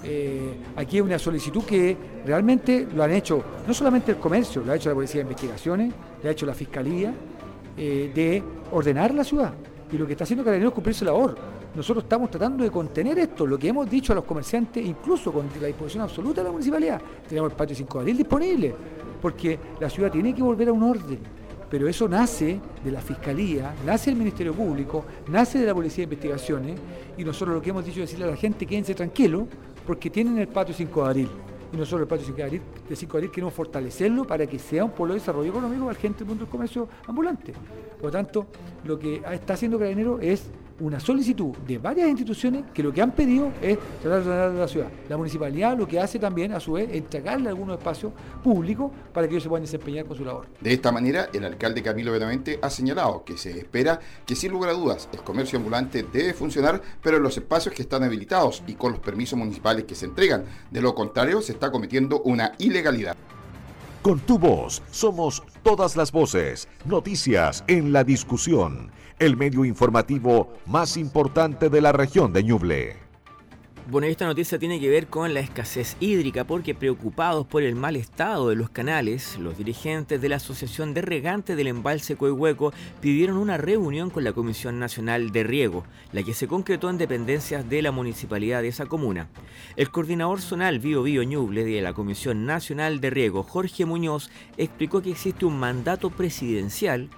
Eh, 0.04 0.56
aquí 0.76 0.98
hay 0.98 1.02
una 1.02 1.20
solicitud 1.20 1.64
que 1.64 1.96
realmente 2.26 2.88
lo 2.94 3.04
han 3.04 3.12
hecho 3.12 3.44
no 3.68 3.74
solamente 3.74 4.12
el 4.12 4.18
comercio, 4.18 4.64
lo 4.64 4.72
ha 4.72 4.76
hecho 4.76 4.90
la 4.90 4.96
Policía 4.96 5.20
de 5.20 5.24
Investigaciones, 5.24 5.94
lo 6.22 6.30
ha 6.30 6.32
hecho 6.32 6.46
la 6.46 6.54
Fiscalía, 6.54 7.14
eh, 7.78 8.12
de 8.14 8.44
ordenar 8.72 9.14
la 9.14 9.24
ciudad. 9.24 9.54
Y 9.92 9.98
lo 9.98 10.06
que 10.06 10.14
está 10.14 10.24
haciendo 10.24 10.44
Carabineros 10.44 10.72
es 10.72 10.76
cumplir 10.76 10.96
su 10.96 11.06
labor. 11.06 11.36
Nosotros 11.76 12.04
estamos 12.04 12.30
tratando 12.30 12.64
de 12.64 12.72
contener 12.72 13.18
esto, 13.20 13.46
lo 13.46 13.58
que 13.58 13.70
hemos 13.70 13.90
dicho 13.90 14.12
a 14.12 14.16
los 14.16 14.26
comerciantes, 14.26 14.86
incluso 14.86 15.32
con 15.32 15.48
la 15.60 15.68
disposición 15.68 16.04
absoluta 16.04 16.42
de 16.42 16.46
la 16.46 16.52
municipalidad. 16.52 17.02
Tenemos 17.28 17.52
el 17.52 17.58
patio 17.58 17.76
5 17.76 17.98
de 17.98 18.02
abril 18.02 18.18
disponible, 18.18 18.76
porque 19.22 19.58
la 19.80 19.90
ciudad 19.90 20.12
tiene 20.12 20.34
que 20.34 20.44
volver 20.44 20.70
a 20.70 20.74
un 20.74 20.84
orden 20.84 21.20
pero 21.72 21.88
eso 21.88 22.10
nace 22.10 22.60
de 22.84 22.92
la 22.92 23.00
Fiscalía, 23.00 23.74
nace 23.86 24.10
del 24.10 24.20
Ministerio 24.20 24.54
Público, 24.54 25.06
nace 25.30 25.58
de 25.58 25.66
la 25.66 25.74
Policía 25.74 26.06
de 26.06 26.14
Investigaciones, 26.14 26.78
y 27.18 27.24
nosotros 27.24 27.56
lo 27.56 27.62
que 27.62 27.70
hemos 27.70 27.86
dicho 27.86 28.02
es 28.02 28.10
decirle 28.10 28.26
a 28.26 28.32
la 28.32 28.36
gente, 28.36 28.66
quédense 28.66 28.94
tranquilo, 28.94 29.48
porque 29.86 30.10
tienen 30.10 30.38
el 30.38 30.48
patio 30.48 30.74
5 30.74 31.04
de 31.04 31.08
abril. 31.08 31.30
Y 31.74 31.78
nosotros 31.78 32.02
el 32.02 32.08
patio 32.08 32.26
5 32.26 32.38
de 32.38 32.44
abril, 32.44 32.62
de 32.90 32.96
5 32.96 33.12
de 33.12 33.18
abril 33.18 33.32
queremos 33.32 33.54
fortalecerlo 33.54 34.26
para 34.26 34.46
que 34.46 34.60
sea 34.60 34.84
un 34.84 34.92
polo 34.92 35.14
de 35.14 35.20
desarrollo 35.20 35.52
económico 35.52 35.86
para 35.86 35.98
gente 35.98 36.20
del 36.20 36.28
mundo 36.28 36.44
del 36.44 36.52
comercio 36.52 36.88
ambulante. 37.08 37.54
Por 37.96 38.06
lo 38.06 38.12
tanto, 38.12 38.48
lo 38.84 39.00
que 39.00 39.22
está 39.32 39.54
haciendo 39.54 39.78
Carabinero 39.78 40.20
es 40.20 40.50
una 40.82 41.00
solicitud 41.00 41.56
de 41.68 41.78
varias 41.78 42.10
instituciones 42.10 42.66
que 42.74 42.84
lo 42.84 42.92
que 42.92 43.02
han 43.02 43.12
pedido 43.12 43.52
es 43.62 43.78
tratar 44.02 44.52
de 44.52 44.60
la 44.60 44.68
ciudad. 44.68 44.90
La 45.08 45.16
municipalidad 45.16 45.78
lo 45.78 45.88
que 45.88 46.00
hace 46.00 46.20
también, 46.20 46.52
a 46.54 46.60
su 46.60 46.74
vez, 46.74 46.90
es 46.90 46.98
entregarle 46.98 47.50
algunos 47.50 47.78
espacios 47.78 48.12
públicos 48.44 48.92
para 49.14 49.28
que 49.28 49.34
ellos 49.34 49.44
se 49.44 49.50
puedan 49.50 49.64
desempeñar 49.64 50.06
con 50.06 50.18
su 50.18 50.26
labor. 50.26 50.48
De 50.60 50.74
esta 50.74 50.92
manera, 50.92 51.30
el 51.34 51.46
alcalde 51.46 51.84
Camilo 51.84 52.12
Benavente 52.12 52.60
ha 52.62 52.70
señalado 52.70 53.24
que 53.24 53.38
se 53.38 53.58
espera 53.58 54.00
que, 54.26 54.36
sin 54.36 54.52
lugar 54.52 54.72
a 54.72 54.74
dudas, 54.74 55.08
el 55.14 55.22
comercio 55.22 55.60
ambulante 55.60 56.06
debe 56.12 56.34
funcionar, 56.34 56.82
pero 57.02 57.18
en 57.18 57.24
los 57.24 57.38
espacios 57.38 57.76
que 57.76 57.84
están 57.84 58.04
habilitados 58.04 58.64
y 58.68 58.74
con 58.74 58.92
los 58.92 59.02
permisos 59.02 59.38
municipales 59.38 59.86
que 59.86 59.96
se 59.96 60.06
entregan. 60.06 60.46
De 60.72 60.82
lo 60.82 60.96
contrario, 60.96 61.42
se 61.42 61.54
está 61.54 61.72
cometiendo 61.72 62.22
una 62.24 62.54
ilegalidad. 62.58 63.16
Con 64.02 64.20
tu 64.20 64.40
voz 64.40 64.82
somos 64.90 65.44
todas 65.62 65.96
las 65.96 66.12
voces, 66.12 66.68
noticias 66.86 67.64
en 67.68 67.94
la 67.94 68.04
discusión 68.04 68.92
el 69.22 69.38
medio 69.38 69.64
informativo 69.66 70.52
más 70.66 70.98
importante 70.98 71.70
de 71.70 71.80
la 71.80 71.92
región 71.92 72.34
de 72.34 72.44
Ñuble. 72.44 72.96
Bueno, 73.88 74.08
esta 74.08 74.26
noticia 74.26 74.58
tiene 74.58 74.80
que 74.80 74.90
ver 74.90 75.08
con 75.08 75.34
la 75.36 75.42
escasez 75.42 75.96
hídrica 76.00 76.44
porque 76.44 76.74
preocupados 76.74 77.46
por 77.46 77.62
el 77.62 77.76
mal 77.76 77.96
estado 77.98 78.50
de 78.50 78.56
los 78.56 78.72
canales, 78.72 79.38
los 79.38 79.60
dirigentes 79.60 80.22
de 80.22 80.30
la 80.30 80.38
Asociación 80.38 80.96
de 80.96 81.04
Regantes 81.04 81.56
del 81.56 81.68
Embalse 81.68 82.16
Coihueco 82.16 82.74
pidieron 83.00 83.38
una 83.38 83.58
reunión 83.58 84.10
con 84.10 84.24
la 84.24 84.34
Comisión 84.34 84.80
Nacional 84.80 85.32
de 85.32 85.44
Riego, 85.44 85.84
la 86.14 86.24
que 86.24 86.34
se 86.34 86.48
concretó 86.48 86.90
en 86.90 86.98
dependencias 86.98 87.70
de 87.70 87.84
la 87.84 87.92
municipalidad 87.92 88.64
de 88.64 88.70
esa 88.70 88.88
comuna. 88.88 89.28
El 89.76 89.92
coordinador 89.92 90.42
zonal 90.42 90.80
Bio 90.80 91.04
Bio 91.04 91.22
Ñuble 91.22 91.64
de 91.64 91.82
la 91.82 91.94
Comisión 91.94 92.48
Nacional 92.48 93.02
de 93.02 93.12
Riego, 93.12 93.44
Jorge 93.44 93.86
Muñoz, 93.86 94.32
explicó 94.58 95.04
que 95.04 95.12
existe 95.12 95.46
un 95.46 95.60
mandato 95.60 96.10
presidencial 96.10 97.10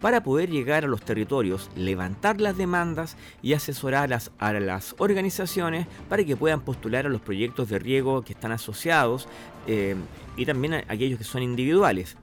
para 0.00 0.22
poder 0.22 0.50
llegar 0.50 0.84
a 0.84 0.88
los 0.88 1.02
territorios, 1.02 1.70
levantar 1.76 2.40
las 2.40 2.56
demandas 2.56 3.16
y 3.42 3.52
asesorar 3.52 4.12
a 4.38 4.52
las, 4.52 4.94
organizaciones 4.98 5.86
para 6.08 6.24
que 6.24 6.36
puedan 6.36 6.60
postular 6.60 7.06
a 7.06 7.08
los 7.08 7.20
proyectos 7.20 7.68
de 7.68 7.78
riego 7.78 8.22
que 8.22 8.32
están 8.32 8.52
asociados 8.52 9.28
eh, 9.66 9.94
y 10.36 10.46
también 10.46 10.74
a 10.74 10.84
aquellos 10.88 11.18
que 11.18 11.24
son 11.24 11.42
individuales. 11.42 12.16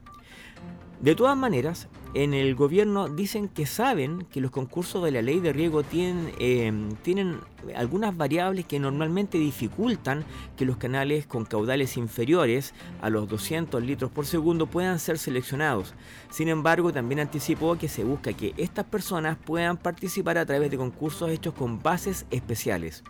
De 1.00 1.14
todas 1.14 1.36
maneras, 1.36 1.86
en 2.14 2.34
el 2.34 2.56
gobierno 2.56 3.08
dicen 3.08 3.48
que 3.48 3.66
saben 3.66 4.26
que 4.32 4.40
los 4.40 4.50
concursos 4.50 5.04
de 5.04 5.12
la 5.12 5.22
ley 5.22 5.38
de 5.38 5.52
riego 5.52 5.84
tienen, 5.84 6.96
tienen 7.02 7.38
algunas 7.76 8.16
variables 8.16 8.64
que 8.64 8.80
normalmente 8.80 9.38
dificultan 9.38 10.24
que 10.56 10.64
los 10.64 10.76
canales 10.76 11.24
con 11.24 11.44
caudales 11.44 11.96
inferiores 11.96 12.74
a 13.00 13.10
los 13.10 13.28
200 13.28 13.80
litros 13.80 14.10
por 14.10 14.26
segundo 14.26 14.66
puedan 14.66 14.98
ser 14.98 15.18
seleccionados. 15.18 15.94
Sin 16.30 16.48
embargo, 16.48 16.92
también 16.92 17.20
anticipó 17.20 17.78
que 17.78 17.88
se 17.88 18.02
busca 18.02 18.32
que 18.32 18.54
estas 18.56 18.86
personas 18.86 19.36
puedan 19.36 19.76
participar 19.76 20.36
a 20.36 20.46
través 20.46 20.68
de 20.68 20.78
concursos 20.78 21.30
hechos 21.30 21.54
con 21.54 21.80
bases 21.80 22.26
especiales. 22.32 23.04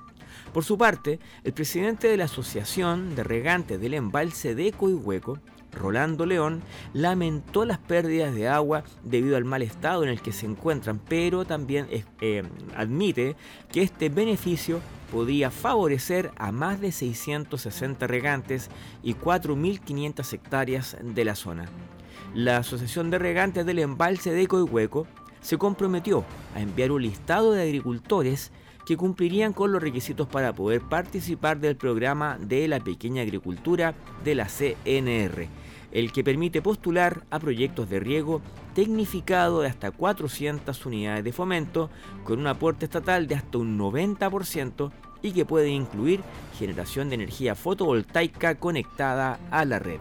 Por 0.53 0.62
su 0.62 0.77
parte, 0.77 1.20
el 1.42 1.55
presidente 1.55 2.09
de 2.09 2.18
la 2.18 2.24
Asociación 2.24 3.14
de 3.14 3.24
Regantes 3.24 3.81
del 3.81 3.94
Embalse 3.94 4.55
de 4.55 4.72
Coihueco, 4.72 5.38
Rolando 5.72 6.26
León, 6.26 6.62
lamentó 6.92 7.64
las 7.64 7.78
pérdidas 7.78 8.35
de 8.35 8.48
agua 8.48 8.85
debido 9.04 9.37
al 9.37 9.44
mal 9.44 9.62
estado 9.62 10.02
en 10.02 10.09
el 10.09 10.22
que 10.22 10.33
se 10.33 10.46
encuentran, 10.46 11.00
pero 11.09 11.44
también 11.44 11.87
eh, 12.20 12.42
admite 12.76 13.37
que 13.70 13.83
este 13.83 14.09
beneficio 14.09 14.81
podría 15.11 15.50
favorecer 15.50 16.31
a 16.37 16.52
más 16.52 16.81
de 16.81 16.92
660 16.92 18.07
regantes 18.07 18.70
y 19.02 19.14
4.500 19.14 20.33
hectáreas 20.33 20.96
de 21.02 21.24
la 21.24 21.35
zona. 21.35 21.66
La 22.35 22.59
Asociación 22.59 23.11
de 23.11 23.18
Regantes 23.18 23.64
del 23.64 23.78
Embalse 23.78 24.33
de 24.33 24.46
Coihueco 24.46 25.07
se 25.40 25.57
comprometió 25.57 26.24
a 26.54 26.61
enviar 26.61 26.90
un 26.90 27.02
listado 27.02 27.52
de 27.52 27.62
agricultores 27.62 28.50
que 28.88 28.96
cumplirían 28.96 29.53
con 29.53 29.70
los 29.70 29.83
requisitos 29.83 30.27
para 30.29 30.55
poder 30.55 30.81
participar 30.81 31.61
del 31.61 31.77
programa 31.77 32.38
de 32.40 32.66
la 32.68 32.81
pequeña 32.81 33.20
agricultura 33.20 33.94
de 34.24 34.35
la 34.35 34.46
CNR, 34.46 35.46
el 35.92 36.11
que 36.11 36.24
permite 36.24 36.62
postular 36.62 37.22
a 37.29 37.38
proyectos 37.38 37.90
de 37.90 38.01
riego 38.01 38.40
tecnificado 38.74 39.61
de 39.61 39.68
hasta 39.68 39.90
400 39.90 40.87
unidades 40.87 41.22
de 41.22 41.35
fomento 41.35 41.90
con 42.24 42.38
un 42.38 42.46
aporte 42.46 42.87
estatal 42.87 43.27
de 43.27 43.35
hasta 43.35 43.59
un 43.59 43.79
90% 43.79 44.90
y 45.20 45.33
que 45.33 45.44
puede 45.44 45.68
incluir 45.68 46.22
generación 46.59 47.11
de 47.11 47.16
energía 47.16 47.55
fotovoltaica 47.55 48.55
conectada 48.55 49.38
a 49.51 49.66
la 49.66 49.81
red. 49.81 50.01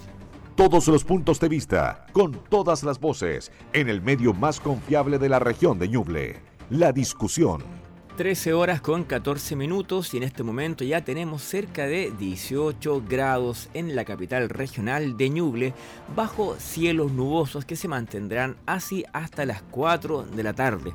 Todos 0.55 0.87
los 0.87 1.03
puntos 1.03 1.41
de 1.41 1.49
vista, 1.49 2.05
con 2.13 2.31
todas 2.49 2.83
las 2.83 3.01
voces, 3.01 3.51
en 3.73 3.89
el 3.89 4.01
medio 4.01 4.33
más 4.33 4.61
confiable 4.61 5.19
de 5.19 5.27
la 5.27 5.39
región 5.39 5.77
de 5.77 5.89
Ñuble. 5.89 6.37
La 6.69 6.93
discusión 6.93 7.76
13 8.17 8.53
horas 8.53 8.81
con 8.81 9.03
14 9.03 9.55
minutos 9.55 10.11
y 10.11 10.17
en 10.17 10.23
este 10.23 10.41
momento 10.41 10.83
ya 10.83 11.05
tenemos 11.05 11.43
cerca 11.43 11.85
de 11.85 12.11
18 12.17 13.03
grados 13.07 13.69
en 13.75 13.95
la 13.95 14.05
capital 14.05 14.49
regional 14.49 15.17
de 15.17 15.29
Ñuble 15.29 15.75
bajo 16.15 16.55
cielos 16.57 17.11
nubosos 17.11 17.63
que 17.63 17.75
se 17.75 17.87
mantendrán 17.87 18.57
así 18.65 19.05
hasta 19.13 19.45
las 19.45 19.61
4 19.61 20.23
de 20.23 20.41
la 20.41 20.53
tarde, 20.53 20.93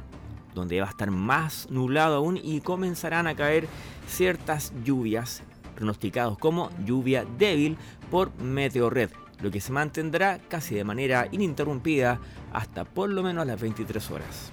donde 0.53 0.81
va 0.81 0.89
a 0.89 0.91
estar 0.91 1.13
más 1.13 1.71
nublado 1.71 2.17
aún 2.17 2.41
y 2.43 2.61
comenzarán 2.61 3.29
a 3.29 3.37
caer 3.37 3.69
ciertas 4.09 4.73
lluvias 4.85 5.45
pronosticados 5.77 6.37
como 6.39 6.71
lluvia 6.85 7.25
débil 7.39 7.77
por 8.11 8.35
Meteorred, 8.43 9.11
lo 9.41 9.53
que 9.53 9.61
se 9.61 9.71
mantendrá 9.71 10.41
casi 10.49 10.75
de 10.75 10.83
manera 10.83 11.29
ininterrumpida 11.31 12.19
hasta 12.53 12.85
por 12.85 13.11
lo 13.11 13.23
menos 13.23 13.47
las 13.47 13.61
23 13.61 14.11
horas. 14.11 14.53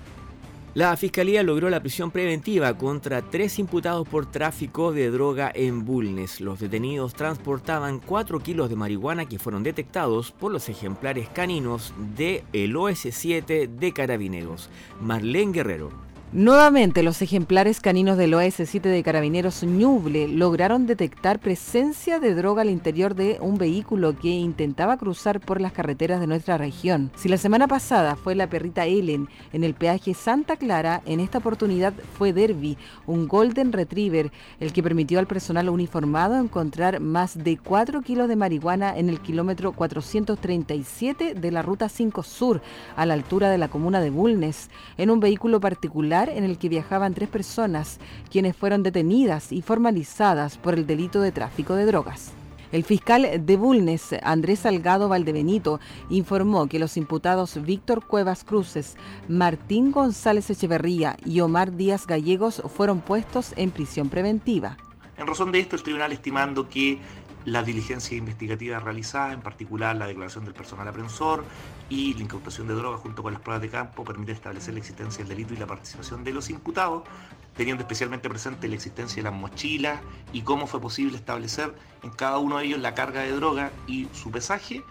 La 0.75 0.95
Fiscalía 0.97 1.41
logró 1.41 1.71
la 1.71 1.79
prisión 1.79 2.11
preventiva 2.11 2.77
contra 2.77 3.23
tres 3.23 3.57
imputados 3.57 4.07
por 4.07 4.27
tráfico 4.29 4.91
de 4.91 5.09
droga 5.09 5.51
en 5.53 5.83
Bulnes. 5.83 6.41
Los 6.41 6.59
detenidos 6.59 7.15
transportaban 7.15 7.99
4 7.99 8.39
kilos 8.39 8.69
de 8.69 8.75
marihuana 8.75 9.25
que 9.25 9.39
fueron 9.39 9.63
detectados 9.63 10.31
por 10.31 10.51
los 10.51 10.69
ejemplares 10.69 11.27
caninos 11.29 11.91
de 12.15 12.43
el 12.53 12.75
OS-7 12.75 13.67
de 13.67 13.93
Carabineros. 13.93 14.69
Marlene 15.01 15.53
Guerrero, 15.53 15.89
Nuevamente, 16.31 17.01
los 17.01 17.23
ejemplares 17.23 17.81
caninos 17.81 18.15
del 18.15 18.35
OS-7 18.35 18.81
de 18.81 19.01
Carabineros 19.01 19.63
Ñuble 19.63 20.27
lograron 20.27 20.85
detectar 20.85 21.39
presencia 21.39 22.19
de 22.19 22.35
droga 22.35 22.61
al 22.61 22.69
interior 22.69 23.15
de 23.15 23.39
un 23.41 23.57
vehículo 23.57 24.15
que 24.15 24.27
intentaba 24.27 24.97
cruzar 24.97 25.39
por 25.39 25.59
las 25.59 25.71
carreteras 25.71 26.19
de 26.19 26.27
nuestra 26.27 26.59
región. 26.59 27.09
Si 27.15 27.29
la 27.29 27.39
semana 27.39 27.67
pasada 27.67 28.15
fue 28.15 28.35
la 28.35 28.47
perrita 28.47 28.85
Ellen 28.85 29.27
en 29.53 29.63
el 29.63 29.73
peaje 29.73 30.13
Santa 30.13 30.55
Clara, 30.55 31.01
en 31.07 31.19
esta 31.19 31.39
oportunidad 31.39 31.95
fue 32.19 32.31
Derby, 32.31 32.77
un 33.07 33.27
Golden 33.27 33.73
Retriever, 33.73 34.31
el 34.59 34.71
que 34.71 34.83
permitió 34.83 35.17
al 35.17 35.25
personal 35.25 35.67
uniformado 35.67 36.37
encontrar 36.37 36.99
más 36.99 37.43
de 37.43 37.57
4 37.57 38.03
kilos 38.03 38.29
de 38.29 38.35
marihuana 38.35 38.95
en 38.95 39.09
el 39.09 39.19
kilómetro 39.19 39.71
437 39.71 41.33
de 41.33 41.51
la 41.51 41.63
Ruta 41.63 41.89
5 41.89 42.21
Sur, 42.21 42.61
a 42.95 43.07
la 43.07 43.15
altura 43.15 43.49
de 43.49 43.57
la 43.57 43.67
comuna 43.67 43.99
de 43.99 44.11
Bulnes, 44.11 44.69
en 44.99 45.09
un 45.09 45.19
vehículo 45.19 45.59
particular 45.59 46.18
en 46.27 46.43
el 46.43 46.57
que 46.57 46.67
viajaban 46.67 47.13
tres 47.13 47.29
personas, 47.29 47.99
quienes 48.29 48.57
fueron 48.57 48.83
detenidas 48.83 49.53
y 49.53 49.61
formalizadas 49.61 50.57
por 50.57 50.73
el 50.73 50.85
delito 50.85 51.21
de 51.21 51.31
tráfico 51.31 51.75
de 51.75 51.85
drogas. 51.85 52.33
El 52.73 52.83
fiscal 52.83 53.45
de 53.45 53.57
Bulnes, 53.57 54.13
Andrés 54.21 54.59
Salgado 54.59 55.07
Valdebenito, 55.07 55.79
informó 56.09 56.67
que 56.67 56.77
los 56.77 56.97
imputados 56.97 57.59
Víctor 57.63 58.05
Cuevas 58.05 58.43
Cruces, 58.43 58.97
Martín 59.27 59.91
González 59.91 60.49
Echeverría 60.49 61.15
y 61.25 61.39
Omar 61.39 61.75
Díaz 61.77 62.05
Gallegos 62.05 62.61
fueron 62.75 62.99
puestos 62.99 63.53
en 63.55 63.71
prisión 63.71 64.09
preventiva. 64.09 64.77
En 65.17 65.25
razón 65.25 65.51
de 65.51 65.61
esto, 65.61 65.77
el 65.77 65.83
tribunal 65.83 66.11
estimando 66.11 66.69
que 66.69 66.99
la 67.45 67.63
diligencia 67.63 68.17
investigativa 68.17 68.79
realizada, 68.79 69.33
en 69.33 69.41
particular 69.41 69.95
la 69.95 70.07
declaración 70.07 70.45
del 70.45 70.53
personal 70.53 70.87
aprensor 70.87 71.43
y 71.89 72.13
la 72.13 72.21
incautación 72.21 72.67
de 72.67 72.75
drogas 72.75 73.01
junto 73.01 73.23
con 73.23 73.33
las 73.33 73.41
pruebas 73.41 73.61
de 73.61 73.69
campo, 73.69 74.05
permite 74.05 74.31
establecer 74.31 74.73
la 74.75 74.79
existencia 74.79 75.23
del 75.23 75.29
delito 75.29 75.53
y 75.53 75.57
la 75.57 75.65
participación 75.65 76.23
de 76.23 76.31
los 76.31 76.49
imputados, 76.49 77.03
teniendo 77.57 77.81
especialmente 77.81 78.29
presente 78.29 78.67
la 78.67 78.75
existencia 78.75 79.17
de 79.17 79.29
las 79.29 79.37
mochilas 79.37 79.99
y 80.31 80.43
cómo 80.43 80.67
fue 80.67 80.79
posible 80.79 81.17
establecer 81.17 81.73
en 82.03 82.11
cada 82.11 82.37
uno 82.37 82.59
de 82.59 82.65
ellos 82.65 82.79
la 82.79 82.93
carga 82.93 83.21
de 83.21 83.31
droga 83.31 83.71
y 83.87 84.07
su 84.13 84.31
pesaje, 84.31 84.83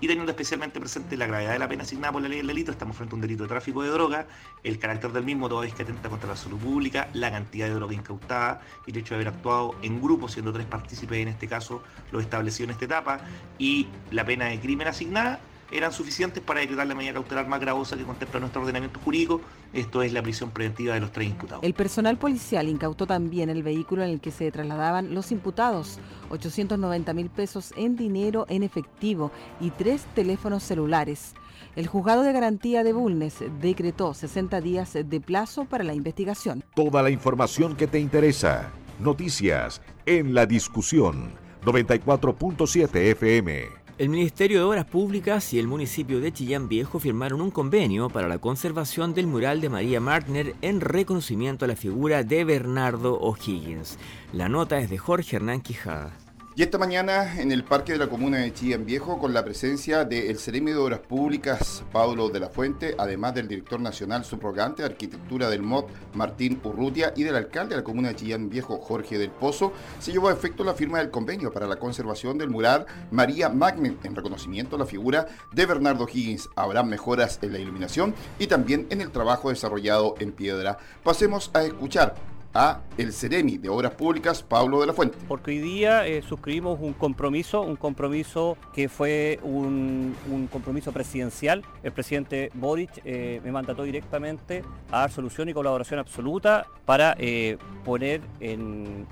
y 0.00 0.06
teniendo 0.08 0.30
especialmente 0.30 0.78
presente 0.78 1.16
la 1.16 1.26
gravedad 1.26 1.52
de 1.52 1.58
la 1.58 1.68
pena 1.68 1.82
asignada 1.82 2.12
por 2.12 2.20
la 2.20 2.28
ley 2.28 2.38
del 2.38 2.48
delito, 2.48 2.70
estamos 2.70 2.96
frente 2.96 3.14
a 3.14 3.16
un 3.16 3.22
delito 3.22 3.44
de 3.44 3.48
tráfico 3.48 3.82
de 3.82 3.88
droga, 3.88 4.26
el 4.62 4.78
carácter 4.78 5.10
del 5.12 5.24
mismo, 5.24 5.48
todo 5.48 5.62
es 5.64 5.72
que 5.72 5.84
atenta 5.84 6.10
contra 6.10 6.28
la 6.28 6.36
salud 6.36 6.58
pública, 6.58 7.08
la 7.14 7.30
cantidad 7.30 7.66
de 7.66 7.74
droga 7.74 7.94
incautada 7.94 8.60
y 8.86 8.90
el 8.90 8.98
hecho 8.98 9.14
de 9.14 9.22
haber 9.22 9.28
actuado 9.28 9.74
en 9.82 10.02
grupo, 10.02 10.28
siendo 10.28 10.52
tres 10.52 10.66
partícipes 10.66 11.18
en 11.18 11.28
este 11.28 11.48
caso, 11.48 11.82
lo 12.12 12.20
establecido 12.20 12.64
en 12.64 12.70
esta 12.72 12.84
etapa, 12.84 13.20
y 13.58 13.88
la 14.10 14.24
pena 14.26 14.46
de 14.46 14.60
crimen 14.60 14.86
asignada 14.86 15.40
eran 15.70 15.92
suficientes 15.92 16.42
para 16.42 16.60
decretar 16.60 16.86
la 16.86 16.94
medida 16.94 17.12
cautelar 17.14 17.48
más 17.48 17.60
gravosa 17.60 17.96
que 17.96 18.04
contempla 18.04 18.40
nuestro 18.40 18.62
ordenamiento 18.62 19.00
jurídico, 19.00 19.40
esto 19.72 20.02
es 20.02 20.12
la 20.12 20.22
prisión 20.22 20.50
preventiva 20.50 20.94
de 20.94 21.00
los 21.00 21.12
tres 21.12 21.28
imputados. 21.28 21.62
El 21.64 21.74
personal 21.74 22.16
policial 22.18 22.68
incautó 22.68 23.06
también 23.06 23.50
el 23.50 23.62
vehículo 23.62 24.04
en 24.04 24.10
el 24.10 24.20
que 24.20 24.30
se 24.30 24.50
trasladaban 24.50 25.14
los 25.14 25.32
imputados, 25.32 25.98
890 26.30 27.12
mil 27.14 27.30
pesos 27.30 27.72
en 27.76 27.96
dinero 27.96 28.46
en 28.48 28.62
efectivo 28.62 29.30
y 29.60 29.70
tres 29.70 30.04
teléfonos 30.14 30.62
celulares. 30.62 31.34
El 31.74 31.86
juzgado 31.86 32.22
de 32.22 32.32
garantía 32.32 32.84
de 32.84 32.92
Bulnes 32.92 33.36
decretó 33.60 34.14
60 34.14 34.60
días 34.60 34.94
de 34.94 35.20
plazo 35.20 35.66
para 35.66 35.84
la 35.84 35.94
investigación. 35.94 36.64
Toda 36.74 37.02
la 37.02 37.10
información 37.10 37.76
que 37.76 37.86
te 37.86 37.98
interesa. 37.98 38.70
Noticias 38.98 39.82
en 40.06 40.32
la 40.32 40.46
discusión 40.46 41.32
94.7 41.64 42.96
FM. 43.10 43.85
El 43.98 44.10
Ministerio 44.10 44.58
de 44.58 44.64
Obras 44.64 44.84
Públicas 44.84 45.54
y 45.54 45.58
el 45.58 45.68
municipio 45.68 46.20
de 46.20 46.30
Chillán 46.30 46.68
Viejo 46.68 46.98
firmaron 46.98 47.40
un 47.40 47.50
convenio 47.50 48.10
para 48.10 48.28
la 48.28 48.36
conservación 48.36 49.14
del 49.14 49.26
mural 49.26 49.62
de 49.62 49.70
María 49.70 50.00
Martner 50.00 50.54
en 50.60 50.82
reconocimiento 50.82 51.64
a 51.64 51.68
la 51.68 51.76
figura 51.76 52.22
de 52.22 52.44
Bernardo 52.44 53.18
O'Higgins. 53.18 53.96
La 54.34 54.50
nota 54.50 54.78
es 54.80 54.90
de 54.90 54.98
Jorge 54.98 55.36
Hernán 55.36 55.62
Quijada. 55.62 56.25
Y 56.58 56.62
esta 56.62 56.78
mañana 56.78 57.38
en 57.38 57.52
el 57.52 57.64
Parque 57.64 57.92
de 57.92 57.98
la 57.98 58.08
Comuna 58.08 58.38
de 58.38 58.50
Chillán 58.50 58.86
Viejo, 58.86 59.18
con 59.18 59.34
la 59.34 59.44
presencia 59.44 60.06
del 60.06 60.38
Ceremi 60.38 60.70
de 60.70 60.78
Obras 60.78 61.00
Públicas, 61.00 61.84
Pablo 61.92 62.30
de 62.30 62.40
la 62.40 62.48
Fuente, 62.48 62.94
además 62.96 63.34
del 63.34 63.46
director 63.46 63.78
nacional 63.78 64.24
subrogante 64.24 64.80
de 64.80 64.88
Arquitectura 64.88 65.50
del 65.50 65.60
MOD, 65.60 65.84
Martín 66.14 66.58
Urrutia, 66.64 67.12
y 67.14 67.24
del 67.24 67.36
alcalde 67.36 67.74
de 67.74 67.82
la 67.82 67.84
Comuna 67.84 68.08
de 68.08 68.16
Chillán 68.16 68.48
Viejo, 68.48 68.78
Jorge 68.78 69.18
del 69.18 69.32
Pozo, 69.32 69.74
se 69.98 70.12
llevó 70.12 70.28
a 70.28 70.32
efecto 70.32 70.64
la 70.64 70.72
firma 70.72 70.96
del 70.96 71.10
convenio 71.10 71.52
para 71.52 71.66
la 71.66 71.76
conservación 71.76 72.38
del 72.38 72.48
mural 72.48 72.86
María 73.10 73.50
Magnet 73.50 74.02
en 74.06 74.16
reconocimiento 74.16 74.76
a 74.76 74.78
la 74.78 74.86
figura 74.86 75.26
de 75.52 75.66
Bernardo 75.66 76.08
Higgins. 76.10 76.48
Habrá 76.56 76.82
mejoras 76.82 77.38
en 77.42 77.52
la 77.52 77.58
iluminación 77.58 78.14
y 78.38 78.46
también 78.46 78.86
en 78.88 79.02
el 79.02 79.10
trabajo 79.10 79.50
desarrollado 79.50 80.14
en 80.20 80.32
piedra. 80.32 80.78
Pasemos 81.04 81.50
a 81.52 81.64
escuchar 81.64 82.14
a 82.56 82.80
el 82.96 83.12
Seremi 83.12 83.58
de 83.58 83.68
Obras 83.68 83.92
Públicas, 83.92 84.42
Pablo 84.42 84.80
de 84.80 84.86
la 84.86 84.92
Fuente. 84.92 85.18
Porque 85.28 85.50
hoy 85.50 85.58
día 85.58 86.06
eh, 86.06 86.22
suscribimos 86.22 86.78
un 86.80 86.94
compromiso, 86.94 87.60
un 87.60 87.76
compromiso 87.76 88.56
que 88.72 88.88
fue 88.88 89.38
un, 89.42 90.16
compromiso 90.50 90.92
presidencial, 90.92 91.62
el 91.82 91.92
presidente 91.92 92.50
Boric 92.54 93.02
eh, 93.04 93.40
me 93.44 93.52
mandató 93.52 93.82
directamente 93.82 94.64
a 94.90 95.00
dar 95.00 95.10
solución 95.10 95.48
y 95.48 95.52
colaboración 95.52 96.00
absoluta 96.00 96.66
para 96.86 97.14
eh, 97.18 97.58
poner 97.84 98.22
en, 98.40 99.06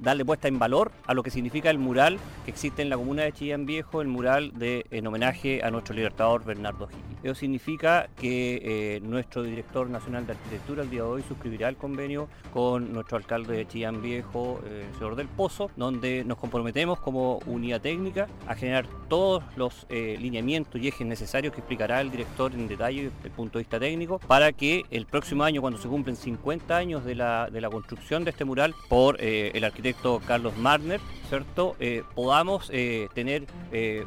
darle 0.00 0.24
puesta 0.24 0.48
en 0.48 0.58
valor 0.58 0.92
a 1.06 1.14
lo 1.14 1.22
que 1.22 1.30
significa 1.30 1.70
el 1.70 1.78
mural 1.78 2.18
que 2.44 2.50
existe 2.50 2.82
en 2.82 2.90
la 2.90 2.96
comuna 2.96 3.22
de 3.22 3.32
Chillán 3.32 3.66
Viejo, 3.66 4.00
el 4.00 4.08
mural 4.08 4.52
de, 4.54 4.86
en 4.90 5.06
homenaje 5.06 5.62
a 5.62 5.70
nuestro 5.70 5.94
libertador 5.94 6.44
Bernardo 6.44 6.88
Higgins. 6.90 7.24
Eso 7.24 7.34
significa 7.34 8.08
que 8.16 9.00
nuestro 9.02 9.42
director 9.42 9.88
nacional 9.88 10.26
de 10.26 10.32
arquitectura 10.32 10.82
el 10.82 10.90
día 10.90 11.02
de 11.02 11.08
hoy 11.08 11.22
suscribirá 11.26 11.68
el 11.68 11.76
convenio 11.76 12.28
con 12.52 12.92
nuestro 12.92 13.16
alcalde 13.16 13.56
de 13.56 13.68
Chillán 13.68 14.02
Viejo, 14.02 14.60
el 14.64 14.92
señor 14.94 15.16
del 15.16 15.28
Pozo, 15.28 15.70
donde 15.76 16.24
nos 16.24 16.38
comprometemos 16.38 16.98
como 16.98 17.38
unidad 17.46 17.80
técnica 17.80 18.28
a 18.46 18.54
generar 18.54 18.86
todos 19.08 19.42
los 19.56 19.86
eh, 19.88 20.16
lineamientos 20.20 20.80
y 20.80 20.88
ejes 20.88 21.06
necesarios 21.06 21.52
que 21.52 21.60
explicará 21.60 22.00
el 22.00 22.10
director 22.10 22.52
en 22.52 22.68
detalle 22.68 23.04
desde 23.04 23.16
el 23.24 23.30
punto 23.30 23.58
de 23.58 23.64
vista 23.64 23.78
técnico 23.78 24.18
para 24.20 24.52
que 24.52 24.84
el 24.90 25.06
próximo 25.06 25.44
año, 25.44 25.60
cuando 25.60 25.78
se 25.78 25.88
cumplen 25.88 26.16
50 26.16 26.76
años 26.76 27.04
de 27.04 27.14
la, 27.14 27.48
construcción 27.70 28.24
de 28.24 28.30
este 28.30 28.44
mural 28.44 28.74
por 28.88 29.16
eh, 29.20 29.52
el 29.54 29.62
arquitecto 29.62 29.89
Carlos 30.26 30.56
Marner, 30.56 31.00
¿cierto? 31.28 31.76
Eh, 31.80 32.02
podamos 32.14 32.70
tener 33.14 33.46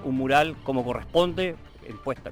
un 0.04 0.16
mural 0.16 0.56
como 0.64 0.84
corresponde 0.84 1.56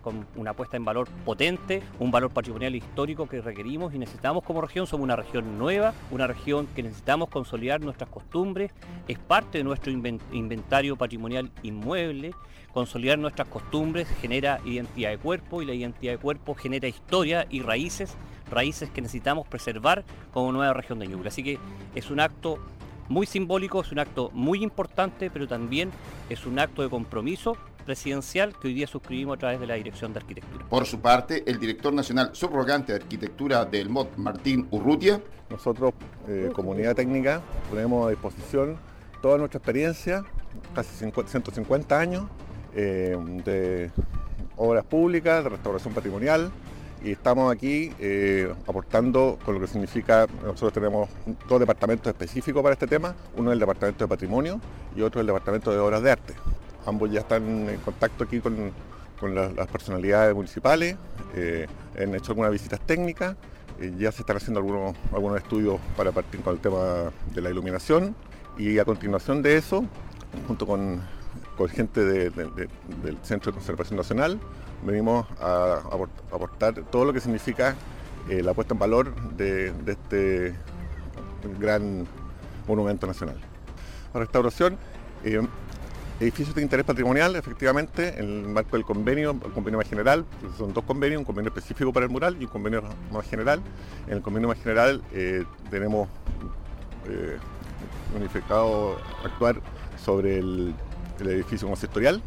con 0.02 0.26
una 0.36 0.54
puesta 0.54 0.78
en 0.78 0.86
valor 0.86 1.10
potente, 1.26 1.84
un 2.00 2.12
valor 2.12 2.32
patrimonial 2.32 2.76
histórico 2.76 3.28
que 3.28 3.42
requerimos 3.42 3.94
y 3.94 4.00
necesitamos 4.00 4.44
como 4.44 4.62
región. 4.62 4.88
Somos 4.88 5.04
una 5.04 5.16
región 5.16 5.58
nueva, 5.58 5.94
una 6.10 6.28
región 6.28 6.68
que 6.76 6.84
necesitamos 6.84 7.30
consolidar 7.30 7.82
nuestras 7.82 8.10
costumbres, 8.10 8.72
es 9.08 9.20
parte 9.20 9.58
de 9.60 9.64
nuestro 9.64 9.92
inventario 9.92 10.96
patrimonial 10.96 11.52
inmueble. 11.64 12.34
Consolidar 12.72 13.20
nuestras 13.20 13.50
costumbres 13.50 14.08
genera 14.22 14.62
identidad 14.64 15.10
de 15.10 15.18
cuerpo 15.18 15.62
y 15.62 15.66
la 15.66 15.74
identidad 15.74 16.14
de 16.14 16.18
cuerpo 16.18 16.56
genera 16.56 16.88
historia 16.88 17.46
y 17.50 17.62
raíces, 17.62 18.16
raíces 18.50 18.90
que 18.90 19.02
necesitamos 19.02 19.46
preservar 19.46 20.06
como 20.32 20.54
nueva 20.54 20.72
región 20.74 20.98
de 21.00 21.08
Ñuble. 21.08 21.28
Así 21.28 21.44
que 21.44 21.60
es 21.96 22.10
un 22.10 22.22
acto 22.22 22.60
muy 23.10 23.26
simbólico, 23.26 23.82
es 23.82 23.92
un 23.92 24.00
acto 24.00 24.30
muy 24.34 24.64
importante, 24.64 25.30
pero 25.30 25.48
también 25.48 25.92
es 26.30 26.46
un 26.46 26.60
acto 26.60 26.82
de 26.82 26.90
compromiso 26.90 27.58
presidencial 27.86 28.58
que 28.60 28.68
hoy 28.68 28.74
día 28.74 28.88
suscribimos 28.88 29.36
a 29.36 29.40
través 29.40 29.60
de 29.60 29.68
la 29.68 29.76
Dirección 29.76 30.14
de 30.14 30.20
Arquitectura. 30.20 30.66
Por 30.70 30.86
su 30.86 31.00
parte, 31.00 31.44
el 31.46 31.60
director 31.60 31.94
nacional 31.94 32.30
subrogante 32.34 32.94
de 32.94 33.00
Arquitectura 33.00 33.66
del 33.66 33.90
MOD, 33.90 34.08
Martín 34.18 34.68
Urrutia. 34.72 35.22
Nosotros, 35.50 35.94
eh, 36.28 36.50
comunidad 36.54 36.96
técnica, 36.96 37.42
ponemos 37.70 38.08
a 38.08 38.10
disposición 38.12 38.78
toda 39.22 39.38
nuestra 39.38 39.58
experiencia, 39.58 40.24
casi 40.74 40.96
150 40.96 42.00
años, 42.00 42.24
eh, 42.74 43.18
de 43.44 43.92
obras 44.56 44.86
públicas, 44.86 45.44
de 45.44 45.50
restauración 45.50 45.94
patrimonial, 45.94 46.52
y 47.04 47.12
estamos 47.12 47.52
aquí 47.52 47.92
eh, 48.00 48.54
aportando 48.68 49.40
con 49.44 49.56
lo 49.56 49.62
que 49.62 49.68
significa, 49.68 50.28
nosotros 50.44 50.74
tenemos 50.74 51.10
dos 51.48 51.60
departamentos 51.60 52.08
específicos 52.08 52.62
para 52.62 52.74
este 52.74 52.88
tema, 52.88 53.16
uno 53.36 53.50
es 53.50 53.54
el 53.54 53.60
Departamento 53.60 54.04
de 54.04 54.08
Patrimonio 54.08 54.62
y 54.96 55.02
otro 55.02 55.22
el 55.22 55.28
Departamento 55.28 55.72
de 55.72 55.80
Obras 55.80 56.04
de 56.04 56.12
Arte. 56.12 56.34
Ambos 56.86 57.12
ya 57.12 57.22
están 57.22 57.70
en 57.70 57.78
contacto 57.78 58.24
aquí 58.24 58.40
con, 58.40 58.72
las, 59.34 59.68
personalidades 59.68 60.36
municipales, 60.36 60.96
eh, 61.36 61.68
han 62.00 62.14
hecho 62.16 62.32
algunas 62.32 62.52
visitas 62.52 62.80
técnicas, 62.82 63.36
eh, 63.80 63.94
ya 63.98 64.12
se 64.12 64.22
están 64.22 64.38
haciendo 64.38 64.60
algunos, 64.60 64.96
algunos 65.12 65.38
estudios 65.38 65.80
para 65.96 66.12
partir 66.12 66.42
con 66.42 66.54
el 66.54 66.60
tema 66.60 67.12
de 67.34 67.42
la 67.42 67.50
iluminación 67.50 68.16
y 68.58 68.78
a 68.80 68.86
continuación 68.86 69.42
de 69.42 69.58
eso, 69.58 69.86
junto 70.48 70.68
con, 70.68 71.02
gente 71.70 72.04
del 72.04 72.34
Centro 73.22 73.52
de 73.52 73.58
Conservación 73.58 73.98
Nacional, 73.98 74.40
venimos 74.84 75.28
a, 75.40 75.82
aportar 76.32 76.74
todo 76.92 77.06
lo 77.06 77.14
que 77.14 77.20
significa 77.20 77.76
eh, 78.30 78.42
la 78.42 78.54
puesta 78.54 78.74
en 78.74 78.80
valor 78.80 79.16
de, 79.36 79.72
de 79.72 79.92
este 79.92 80.56
gran 81.60 82.08
monumento 82.68 83.08
nacional. 83.08 83.40
La 84.14 84.20
restauración 84.20 84.78
Edificios 86.22 86.54
de 86.54 86.62
interés 86.62 86.86
patrimonial, 86.86 87.36
efectivamente, 87.36 88.20
en 88.20 88.30
el 88.30 88.48
marco 88.48 88.78
del 88.78 88.86
convenio, 88.86 89.32
el 89.44 89.52
convenio 89.54 89.80
más 89.80 89.90
general, 89.90 90.24
son 90.56 90.72
dos 90.72 90.84
convenios, 90.84 91.18
un 91.18 91.26
convenio 91.26 91.50
específico 91.50 91.92
para 91.92 92.06
el 92.06 92.12
mural 92.12 92.38
y 92.40 92.44
un 92.44 92.52
convenio 92.52 92.84
más 93.12 93.28
general. 93.28 93.60
En 94.06 94.18
el 94.18 94.22
convenio 94.22 94.48
más 94.48 94.60
general 94.60 95.02
eh, 95.14 95.46
tenemos 95.72 96.08
eh, 97.10 97.38
unificado 98.16 98.98
actuar 99.26 99.62
sobre 99.98 100.38
el, 100.38 100.76
el 101.22 101.28
edificio 101.28 101.68
consistorial, 101.68 102.22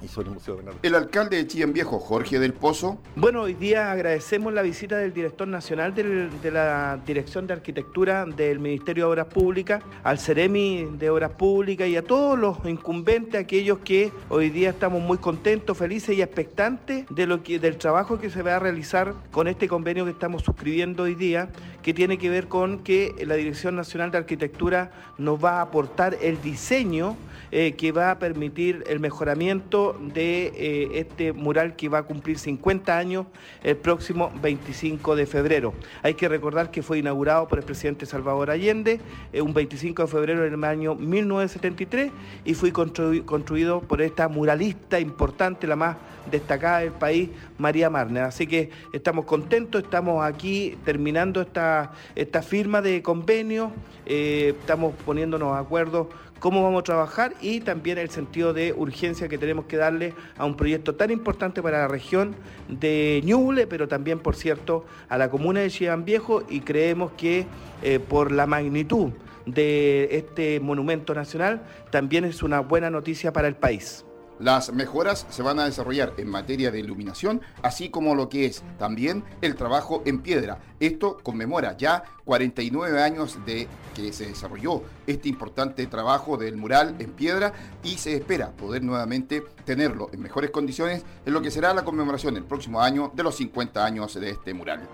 el 0.82 0.94
alcalde 0.94 1.36
de 1.36 1.46
Chillán 1.46 1.72
Viejo, 1.72 1.98
Jorge 1.98 2.38
del 2.38 2.52
Pozo. 2.52 2.98
Bueno, 3.16 3.42
hoy 3.42 3.54
día 3.54 3.90
agradecemos 3.90 4.52
la 4.52 4.62
visita 4.62 4.96
del 4.96 5.12
director 5.12 5.46
nacional 5.46 5.94
de 5.94 6.50
la 6.50 6.98
Dirección 7.06 7.46
de 7.46 7.54
Arquitectura 7.54 8.24
del 8.24 8.58
Ministerio 8.58 9.04
de 9.04 9.10
Obras 9.10 9.26
Públicas, 9.26 9.82
al 10.02 10.18
Ceremi 10.18 10.88
de 10.98 11.10
Obras 11.10 11.32
Públicas 11.32 11.88
y 11.88 11.96
a 11.96 12.02
todos 12.02 12.38
los 12.38 12.58
incumbentes, 12.64 13.40
aquellos 13.40 13.78
que 13.78 14.12
hoy 14.28 14.50
día 14.50 14.70
estamos 14.70 15.02
muy 15.02 15.18
contentos, 15.18 15.76
felices 15.76 16.16
y 16.16 16.22
expectantes 16.22 17.04
de 17.10 17.26
lo 17.26 17.42
que, 17.42 17.58
del 17.58 17.76
trabajo 17.76 18.18
que 18.18 18.30
se 18.30 18.42
va 18.42 18.56
a 18.56 18.58
realizar 18.58 19.14
con 19.30 19.48
este 19.48 19.68
convenio 19.68 20.04
que 20.04 20.12
estamos 20.12 20.42
suscribiendo 20.42 21.04
hoy 21.04 21.14
día, 21.14 21.50
que 21.82 21.94
tiene 21.94 22.18
que 22.18 22.30
ver 22.30 22.48
con 22.48 22.80
que 22.80 23.14
la 23.26 23.34
Dirección 23.34 23.76
Nacional 23.76 24.10
de 24.10 24.18
Arquitectura 24.18 24.92
nos 25.18 25.42
va 25.42 25.58
a 25.58 25.62
aportar 25.62 26.16
el 26.20 26.40
diseño 26.40 27.16
eh, 27.52 27.72
que 27.72 27.90
va 27.90 28.12
a 28.12 28.18
permitir 28.20 28.84
el 28.88 29.00
mejoramiento 29.00 29.89
de 29.98 30.52
eh, 30.54 30.88
este 30.94 31.32
mural 31.32 31.76
que 31.76 31.88
va 31.88 31.98
a 31.98 32.02
cumplir 32.02 32.38
50 32.38 32.96
años 32.96 33.26
el 33.62 33.76
próximo 33.76 34.32
25 34.40 35.16
de 35.16 35.26
febrero. 35.26 35.74
Hay 36.02 36.14
que 36.14 36.28
recordar 36.28 36.70
que 36.70 36.82
fue 36.82 36.98
inaugurado 36.98 37.48
por 37.48 37.58
el 37.58 37.64
presidente 37.64 38.06
Salvador 38.06 38.50
Allende 38.50 39.00
eh, 39.32 39.42
un 39.42 39.54
25 39.54 40.02
de 40.02 40.08
febrero 40.08 40.42
del 40.42 40.62
año 40.64 40.94
1973 40.94 42.12
y 42.44 42.54
fue 42.54 42.72
construido 42.72 43.80
por 43.80 44.02
esta 44.02 44.28
muralista 44.28 45.00
importante, 45.00 45.66
la 45.66 45.76
más 45.76 45.96
destacada 46.30 46.80
del 46.80 46.92
país, 46.92 47.30
María 47.58 47.90
Marner. 47.90 48.24
Así 48.24 48.46
que 48.46 48.70
estamos 48.92 49.24
contentos, 49.24 49.82
estamos 49.82 50.24
aquí 50.24 50.76
terminando 50.84 51.40
esta, 51.40 51.92
esta 52.14 52.42
firma 52.42 52.82
de 52.82 53.02
convenio, 53.02 53.72
estamos 54.06 54.94
poniéndonos 55.04 55.54
de 55.54 55.60
acuerdo 55.60 56.10
cómo 56.40 56.62
vamos 56.62 56.80
a 56.80 56.84
trabajar 56.84 57.34
y 57.40 57.60
también 57.60 57.98
el 57.98 58.10
sentido 58.10 58.52
de 58.52 58.72
urgencia 58.72 59.28
que 59.28 59.38
tenemos 59.38 59.66
que 59.66 59.76
darle 59.76 60.14
a 60.36 60.44
un 60.46 60.56
proyecto 60.56 60.96
tan 60.96 61.10
importante 61.10 61.62
para 61.62 61.78
la 61.78 61.88
región 61.88 62.34
de 62.68 63.20
Ñuble, 63.24 63.66
pero 63.66 63.86
también, 63.86 64.18
por 64.18 64.34
cierto, 64.34 64.84
a 65.08 65.18
la 65.18 65.30
comuna 65.30 65.60
de 65.60 65.70
Chillán 65.70 66.04
Viejo 66.04 66.42
y 66.48 66.60
creemos 66.60 67.12
que 67.12 67.46
eh, 67.82 68.00
por 68.00 68.32
la 68.32 68.46
magnitud 68.46 69.12
de 69.46 70.08
este 70.12 70.60
monumento 70.60 71.14
nacional 71.14 71.62
también 71.90 72.24
es 72.24 72.42
una 72.42 72.60
buena 72.60 72.90
noticia 72.90 73.32
para 73.32 73.46
el 73.46 73.54
país. 73.54 74.04
Las 74.40 74.72
mejoras 74.72 75.26
se 75.28 75.42
van 75.42 75.58
a 75.58 75.66
desarrollar 75.66 76.14
en 76.16 76.30
materia 76.30 76.70
de 76.70 76.80
iluminación, 76.80 77.42
así 77.62 77.90
como 77.90 78.14
lo 78.14 78.30
que 78.30 78.46
es 78.46 78.62
también 78.78 79.22
el 79.42 79.54
trabajo 79.54 80.02
en 80.06 80.20
piedra. 80.20 80.58
Esto 80.80 81.18
conmemora 81.22 81.76
ya 81.76 82.04
49 82.24 83.02
años 83.02 83.38
de 83.44 83.68
que 83.94 84.14
se 84.14 84.28
desarrolló 84.28 84.82
este 85.06 85.28
importante 85.28 85.86
trabajo 85.88 86.38
del 86.38 86.56
mural 86.56 86.96
en 87.00 87.10
piedra 87.10 87.52
y 87.84 87.98
se 87.98 88.14
espera 88.14 88.52
poder 88.52 88.82
nuevamente 88.82 89.44
tenerlo 89.66 90.08
en 90.10 90.22
mejores 90.22 90.50
condiciones 90.50 91.04
en 91.26 91.34
lo 91.34 91.42
que 91.42 91.50
será 91.50 91.74
la 91.74 91.84
conmemoración 91.84 92.34
el 92.38 92.44
próximo 92.44 92.80
año 92.80 93.12
de 93.14 93.22
los 93.22 93.36
50 93.36 93.84
años 93.84 94.14
de 94.14 94.30
este 94.30 94.54
mural. 94.54 94.88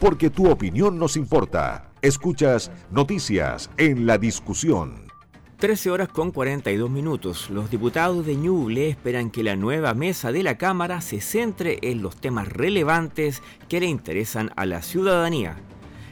Porque 0.00 0.30
tu 0.30 0.50
opinión 0.50 0.98
nos 0.98 1.18
importa. 1.18 1.90
Escuchas 2.00 2.70
noticias 2.90 3.68
en 3.76 4.06
la 4.06 4.16
discusión. 4.16 5.05
13 5.58 5.90
horas 5.90 6.08
con 6.08 6.32
42 6.32 6.90
minutos. 6.90 7.48
Los 7.48 7.70
diputados 7.70 8.26
de 8.26 8.36
Ñuble 8.36 8.90
esperan 8.90 9.30
que 9.30 9.42
la 9.42 9.56
nueva 9.56 9.94
mesa 9.94 10.30
de 10.30 10.42
la 10.42 10.58
Cámara 10.58 11.00
se 11.00 11.22
centre 11.22 11.78
en 11.80 12.02
los 12.02 12.14
temas 12.16 12.46
relevantes 12.48 13.42
que 13.66 13.80
le 13.80 13.86
interesan 13.86 14.50
a 14.56 14.66
la 14.66 14.82
ciudadanía. 14.82 15.56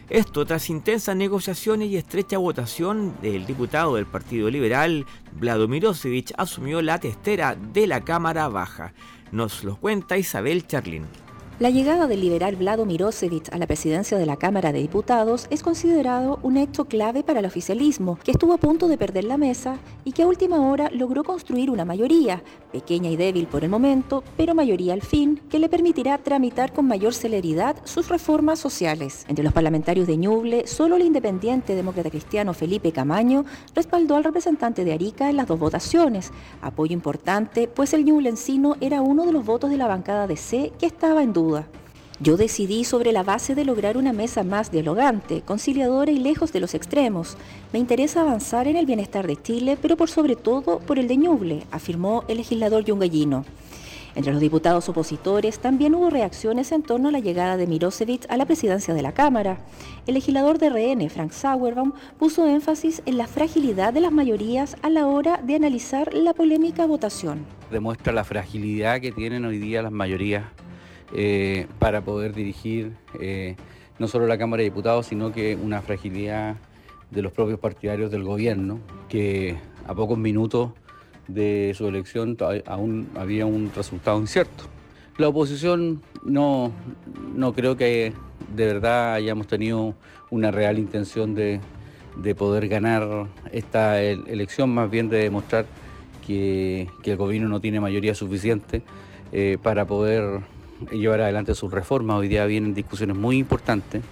Esto 0.08 0.46
tras 0.46 0.70
intensas 0.70 1.14
negociaciones 1.14 1.90
y 1.90 1.98
estrecha 1.98 2.38
votación 2.38 3.14
del 3.20 3.44
diputado 3.44 3.96
del 3.96 4.06
Partido 4.06 4.48
Liberal, 4.48 5.04
Vladomirosevich, 5.32 6.32
asumió 6.38 6.80
la 6.80 6.98
testera 6.98 7.54
de 7.54 7.86
la 7.86 8.00
Cámara 8.00 8.48
Baja. 8.48 8.94
Nos 9.30 9.62
lo 9.62 9.76
cuenta 9.76 10.16
Isabel 10.16 10.66
Charlín. 10.66 11.04
La 11.60 11.70
llegada 11.70 12.08
del 12.08 12.20
liberal 12.20 12.56
Vlado 12.56 12.84
Mirosevic 12.84 13.54
a 13.54 13.58
la 13.58 13.68
presidencia 13.68 14.18
de 14.18 14.26
la 14.26 14.36
Cámara 14.36 14.72
de 14.72 14.80
Diputados 14.80 15.46
es 15.50 15.62
considerado 15.62 16.40
un 16.42 16.56
hecho 16.56 16.86
clave 16.86 17.22
para 17.22 17.38
el 17.38 17.46
oficialismo, 17.46 18.18
que 18.24 18.32
estuvo 18.32 18.54
a 18.54 18.58
punto 18.58 18.88
de 18.88 18.98
perder 18.98 19.22
la 19.22 19.36
mesa 19.36 19.78
y 20.02 20.10
que 20.10 20.24
a 20.24 20.26
última 20.26 20.68
hora 20.68 20.90
logró 20.90 21.22
construir 21.22 21.70
una 21.70 21.84
mayoría, 21.84 22.42
pequeña 22.72 23.08
y 23.08 23.14
débil 23.14 23.46
por 23.46 23.62
el 23.62 23.70
momento, 23.70 24.24
pero 24.36 24.52
mayoría 24.52 24.94
al 24.94 25.02
fin, 25.02 25.40
que 25.48 25.60
le 25.60 25.68
permitirá 25.68 26.18
tramitar 26.18 26.72
con 26.72 26.88
mayor 26.88 27.14
celeridad 27.14 27.76
sus 27.84 28.08
reformas 28.08 28.58
sociales. 28.58 29.24
Entre 29.28 29.44
los 29.44 29.52
parlamentarios 29.52 30.08
de 30.08 30.16
Ñuble, 30.16 30.66
solo 30.66 30.96
el 30.96 31.02
independiente 31.02 31.76
demócrata 31.76 32.10
cristiano 32.10 32.52
Felipe 32.52 32.90
Camaño 32.90 33.44
respaldó 33.76 34.16
al 34.16 34.24
representante 34.24 34.84
de 34.84 34.92
Arica 34.92 35.30
en 35.30 35.36
las 35.36 35.46
dos 35.46 35.60
votaciones, 35.60 36.32
apoyo 36.62 36.94
importante, 36.94 37.68
pues 37.68 37.94
el 37.94 38.04
ñublencino 38.04 38.74
era 38.80 39.02
uno 39.02 39.24
de 39.24 39.30
los 39.30 39.46
votos 39.46 39.70
de 39.70 39.76
la 39.76 39.86
bancada 39.86 40.26
de 40.26 40.36
C 40.36 40.72
que 40.80 40.86
estaba 40.86 41.22
en 41.22 41.32
duda 41.32 41.43
yo 42.20 42.36
decidí 42.36 42.84
sobre 42.84 43.12
la 43.12 43.24
base 43.24 43.54
de 43.54 43.64
lograr 43.64 43.96
una 43.96 44.12
mesa 44.12 44.44
más 44.44 44.70
dialogante, 44.70 45.42
conciliadora 45.42 46.12
y 46.12 46.18
lejos 46.18 46.52
de 46.52 46.60
los 46.60 46.74
extremos. 46.74 47.36
Me 47.72 47.80
interesa 47.80 48.20
avanzar 48.20 48.68
en 48.68 48.76
el 48.76 48.86
bienestar 48.86 49.26
de 49.26 49.40
Chile, 49.40 49.76
pero 49.80 49.96
por 49.96 50.08
sobre 50.08 50.36
todo 50.36 50.78
por 50.78 50.98
el 50.98 51.08
de 51.08 51.16
Ñuble, 51.16 51.66
afirmó 51.72 52.24
el 52.28 52.36
legislador 52.36 52.84
yungallino. 52.84 53.44
Entre 54.14 54.32
los 54.32 54.40
diputados 54.40 54.88
opositores 54.88 55.58
también 55.58 55.92
hubo 55.96 56.08
reacciones 56.08 56.70
en 56.70 56.84
torno 56.84 57.08
a 57.08 57.12
la 57.12 57.18
llegada 57.18 57.56
de 57.56 57.66
Mirosevic 57.66 58.30
a 58.30 58.36
la 58.36 58.46
presidencia 58.46 58.94
de 58.94 59.02
la 59.02 59.12
Cámara. 59.12 59.58
El 60.06 60.14
legislador 60.14 60.58
de 60.58 60.70
RN, 60.70 61.10
Frank 61.10 61.32
Sauerbaum, 61.32 61.92
puso 62.16 62.46
énfasis 62.46 63.02
en 63.06 63.18
la 63.18 63.26
fragilidad 63.26 63.92
de 63.92 64.00
las 64.00 64.12
mayorías 64.12 64.76
a 64.82 64.88
la 64.88 65.08
hora 65.08 65.40
de 65.42 65.56
analizar 65.56 66.14
la 66.14 66.32
polémica 66.32 66.86
votación. 66.86 67.44
Demuestra 67.72 68.12
la 68.12 68.22
fragilidad 68.22 69.00
que 69.00 69.10
tienen 69.10 69.44
hoy 69.44 69.58
día 69.58 69.82
las 69.82 69.90
mayorías 69.90 70.44
eh, 71.12 71.66
para 71.78 72.00
poder 72.00 72.34
dirigir 72.34 72.92
eh, 73.20 73.56
no 73.98 74.08
solo 74.08 74.26
la 74.26 74.38
Cámara 74.38 74.62
de 74.62 74.70
Diputados, 74.70 75.06
sino 75.06 75.32
que 75.32 75.56
una 75.56 75.82
fragilidad 75.82 76.56
de 77.10 77.22
los 77.22 77.32
propios 77.32 77.60
partidarios 77.60 78.10
del 78.10 78.24
gobierno, 78.24 78.80
que 79.08 79.56
a 79.86 79.94
pocos 79.94 80.18
minutos 80.18 80.70
de 81.28 81.72
su 81.76 81.86
elección 81.86 82.36
aún 82.66 83.08
había 83.14 83.46
un 83.46 83.70
resultado 83.74 84.20
incierto. 84.20 84.64
La 85.16 85.28
oposición 85.28 86.02
no, 86.24 86.72
no 87.34 87.52
creo 87.52 87.76
que 87.76 88.12
de 88.54 88.66
verdad 88.66 89.14
hayamos 89.14 89.46
tenido 89.46 89.94
una 90.30 90.50
real 90.50 90.78
intención 90.78 91.34
de, 91.34 91.60
poder 92.36 92.68
ganar 92.68 93.26
esta 93.52 94.00
elección, 94.00 94.74
más 94.74 94.90
bien 94.90 95.08
de 95.08 95.18
demostrar 95.18 95.66
que, 96.26 96.88
el 97.04 97.16
gobierno 97.16 97.48
no 97.48 97.60
tiene 97.60 97.80
mayoría 97.80 98.14
suficiente 98.14 98.82
eh, 99.32 99.58
para 99.62 99.84
poder 99.84 100.40
llevar 100.90 101.20
adelante 101.20 101.54
sus 101.54 101.72
reformas. 101.72 102.18
Hoy 102.18 102.28
día 102.28 102.46
vienen 102.46 102.74
discusiones 102.74 103.16
muy 103.16 103.38
importantes. 103.38 104.02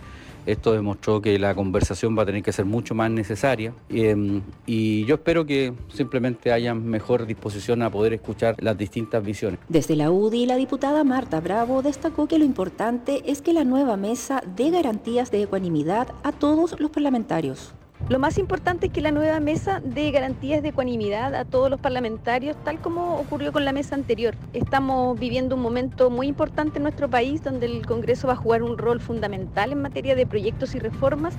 Esto 0.45 0.73
demostró 0.73 1.23
que 1.23 1.39
la 1.39 1.55
conversación 1.55 2.19
va 2.19 2.25
a 2.25 2.27
tener 2.27 2.43
que 2.43 2.53
ser 2.53 2.65
mucho 2.65 2.95
más 2.95 3.11
necesaria 3.11 3.73
em, 3.89 4.43
y 4.67 5.05
yo 5.05 5.15
espero 5.15 5.47
que 5.47 5.73
simplemente 5.95 6.51
haya 6.51 6.75
mejor 6.75 7.27
disposición 7.27 7.83
a 7.83 7.91
poder 7.91 8.13
escuchar 8.15 8.57
las 8.59 8.77
distintas 8.77 9.25
visiones. 9.25 9.61
Desde 9.69 9.95
la 9.95 10.11
UDI, 10.11 10.47
la 10.47 10.57
diputada 10.57 11.05
Marta 11.05 11.41
Bravo 11.41 11.83
destacó 11.83 12.27
que 12.27 12.39
lo 12.39 12.45
importante 12.45 13.23
es 13.31 13.41
que 13.41 13.53
la 13.53 13.63
nueva 13.63 13.97
mesa 13.97 14.43
dé 14.57 14.71
garantías 14.71 15.31
de 15.31 15.43
ecuanimidad 15.43 16.09
a 16.25 16.33
todos 16.33 16.79
los 16.81 16.91
parlamentarios. 16.91 17.73
Lo 18.13 18.19
más 18.19 18.37
importante 18.37 18.89
es 18.89 18.93
que 18.93 19.01
la 19.01 19.11
nueva 19.11 19.41
mesa 19.41 19.81
dé 19.83 20.11
garantías 20.11 20.63
de 20.63 20.69
ecuanimidad 20.69 21.35
a 21.35 21.47
todos 21.47 21.71
los 21.71 21.81
parlamentarios, 21.81 22.63
tal 22.63 22.79
como 22.79 23.17
ocurrió 23.17 23.55
con 23.55 23.65
la 23.65 23.73
mesa 23.73 23.95
anterior. 23.95 24.35
Estamos 24.53 25.19
viviendo 25.19 25.57
un 25.57 25.63
momento 25.63 26.11
muy 26.11 26.27
importante 26.27 26.77
en 26.77 26.83
nuestro 26.83 27.09
país 27.09 27.43
donde 27.43 27.65
el 27.65 27.87
Congreso 27.87 28.27
va 28.27 28.35
a 28.35 28.37
jugar 28.37 28.65
un 28.65 28.77
rol 28.77 29.01
fundamental 29.01 29.73
en 29.73 29.81
materia 29.81 30.15
de 30.15 30.27
proyectos 30.27 30.75
y 30.75 30.79
reformas, 30.79 31.33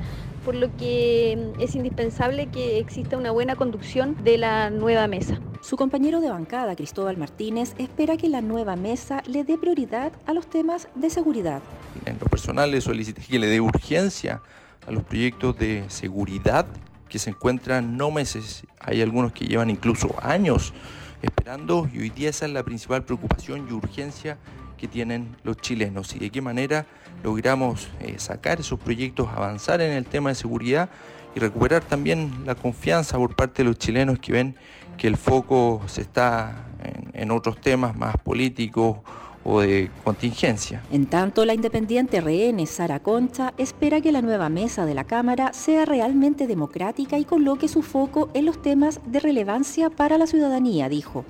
por 0.43 0.55
lo 0.55 0.75
que 0.75 1.53
mm, 1.55 1.62
es 1.62 1.75
indispensable 1.75 2.47
que 2.47 2.79
exista 2.79 3.17
una 3.17 3.29
buena 3.29 3.55
conducción 3.55 4.17
de 4.23 4.39
la 4.39 4.71
nueva 4.71 5.07
mesa. 5.07 5.39
Su 5.62 5.77
compañero 5.77 6.21
de 6.21 6.29
bancada, 6.29 6.75
Cristóbal 6.75 7.17
Martínez, 7.17 7.75
espera 7.77 8.17
que 8.17 8.29
la 8.29 8.41
nueva 8.41 8.75
mesa 8.75 9.21
le 9.27 9.43
dé 9.43 9.59
prioridad 9.59 10.12
a 10.25 10.33
los 10.33 10.47
temas 10.47 10.88
de 10.95 11.12
seguridad. 11.12 11.62
En 12.07 12.17
lo 12.19 12.25
personal 12.25 12.71
le 12.71 12.81
solicité 12.81 13.21
que 13.21 13.38
le 13.38 13.45
dé 13.45 13.62
urgencia 13.62 14.41
a 14.87 14.91
los 14.91 15.03
proyectos 15.03 15.57
de 15.57 15.85
seguridad 15.89 16.65
que 17.09 17.19
se 17.19 17.29
encuentran 17.29 17.95
no 17.95 18.11
meses, 18.11 18.63
hay 18.79 19.01
algunos 19.01 19.33
que 19.33 19.45
llevan 19.45 19.69
incluso 19.69 20.15
años 20.21 20.73
esperando 21.21 21.87
y 21.93 21.99
hoy 21.99 22.09
día 22.09 22.29
esa 22.29 22.45
es 22.45 22.51
la 22.51 22.63
principal 22.63 23.03
preocupación 23.03 23.67
y 23.69 23.73
urgencia 23.73 24.37
que 24.77 24.87
tienen 24.87 25.35
los 25.43 25.57
chilenos. 25.57 26.15
Y 26.15 26.19
de 26.19 26.29
qué 26.29 26.41
manera 26.41 26.85
logramos 27.23 27.87
eh, 28.01 28.15
sacar 28.17 28.59
esos 28.59 28.79
proyectos, 28.79 29.29
avanzar 29.29 29.79
en 29.81 29.93
el 29.93 30.05
tema 30.05 30.29
de 30.29 30.35
seguridad 30.35 30.89
y 31.35 31.39
recuperar 31.39 31.83
también 31.83 32.43
la 32.45 32.55
confianza 32.55 33.17
por 33.17 33.35
parte 33.35 33.63
de 33.63 33.69
los 33.69 33.77
chilenos 33.77 34.19
que 34.19 34.33
ven 34.33 34.55
que 34.97 35.07
el 35.07 35.17
foco 35.17 35.81
se 35.87 36.01
está 36.01 36.65
en 37.13 37.31
otros 37.31 37.59
temas 37.61 37.95
más 37.95 38.17
políticos 38.17 38.97
o 39.43 39.62
de 39.62 39.89
contingencia. 40.03 40.84
En 40.91 41.06
tanto, 41.06 41.45
la 41.45 41.53
independiente 41.53 42.21
RN 42.21 42.65
Sara 42.65 42.99
Concha 42.99 43.53
espera 43.58 44.01
que 44.01 44.12
la 44.12 44.21
nueva 44.21 44.49
mesa 44.49 44.86
de 44.86 44.93
la 44.93 45.03
Cámara 45.03 45.53
sea 45.53 45.86
realmente 45.86 46.47
democrática 46.47 47.17
y 47.17 47.25
coloque 47.25 47.67
su 47.67 47.82
foco 47.82 48.29
en 48.34 48.45
los 48.45 48.62
temas 48.62 48.99
de 49.06 49.19
relevancia 49.19 49.89
para 49.89 50.17
la 50.17 50.27
ciudadanía, 50.27 50.89
dijo. 50.89 51.25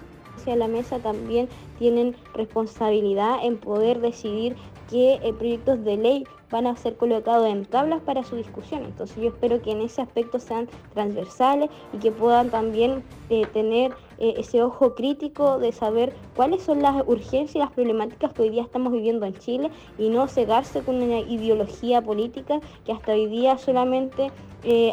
La 0.45 0.67
mesa 0.67 0.99
también 0.99 1.47
tienen 1.79 2.17
responsabilidad 2.33 3.37
en 3.43 3.57
poder 3.57 4.01
decidir 4.01 4.57
qué 4.93 5.19
eh, 5.23 5.33
proyectos 5.33 5.83
de 5.83 5.97
ley 5.97 6.27
van 6.51 6.67
a 6.67 6.75
ser 6.77 6.95
colocados 6.97 7.47
en 7.47 7.65
tablas 7.65 7.99
para 8.01 8.23
su 8.23 8.35
discusión. 8.35 8.83
Entonces 8.85 9.17
yo 9.17 9.29
espero 9.29 9.59
que 9.59 9.71
en 9.71 9.81
ese 9.81 10.03
aspecto 10.03 10.37
sean 10.37 10.69
transversales 10.93 11.71
y 11.93 11.97
que 11.97 12.11
puedan 12.11 12.51
también 12.51 13.03
eh, 13.31 13.47
tener 13.47 13.91
eh, 14.19 14.35
ese 14.37 14.61
ojo 14.61 14.93
crítico 14.93 15.57
de 15.57 15.71
saber 15.71 16.13
cuáles 16.35 16.61
son 16.61 16.83
las 16.83 17.03
urgencias 17.07 17.55
y 17.55 17.57
las 17.57 17.71
problemáticas 17.71 18.33
que 18.33 18.43
hoy 18.43 18.49
día 18.51 18.61
estamos 18.61 18.93
viviendo 18.93 19.25
en 19.25 19.33
Chile 19.33 19.71
y 19.97 20.09
no 20.09 20.27
cegarse 20.27 20.81
con 20.81 21.01
una 21.01 21.21
ideología 21.21 22.03
política 22.03 22.59
que 22.85 22.91
hasta 22.91 23.13
hoy 23.13 23.25
día 23.25 23.57
solamente 23.57 24.29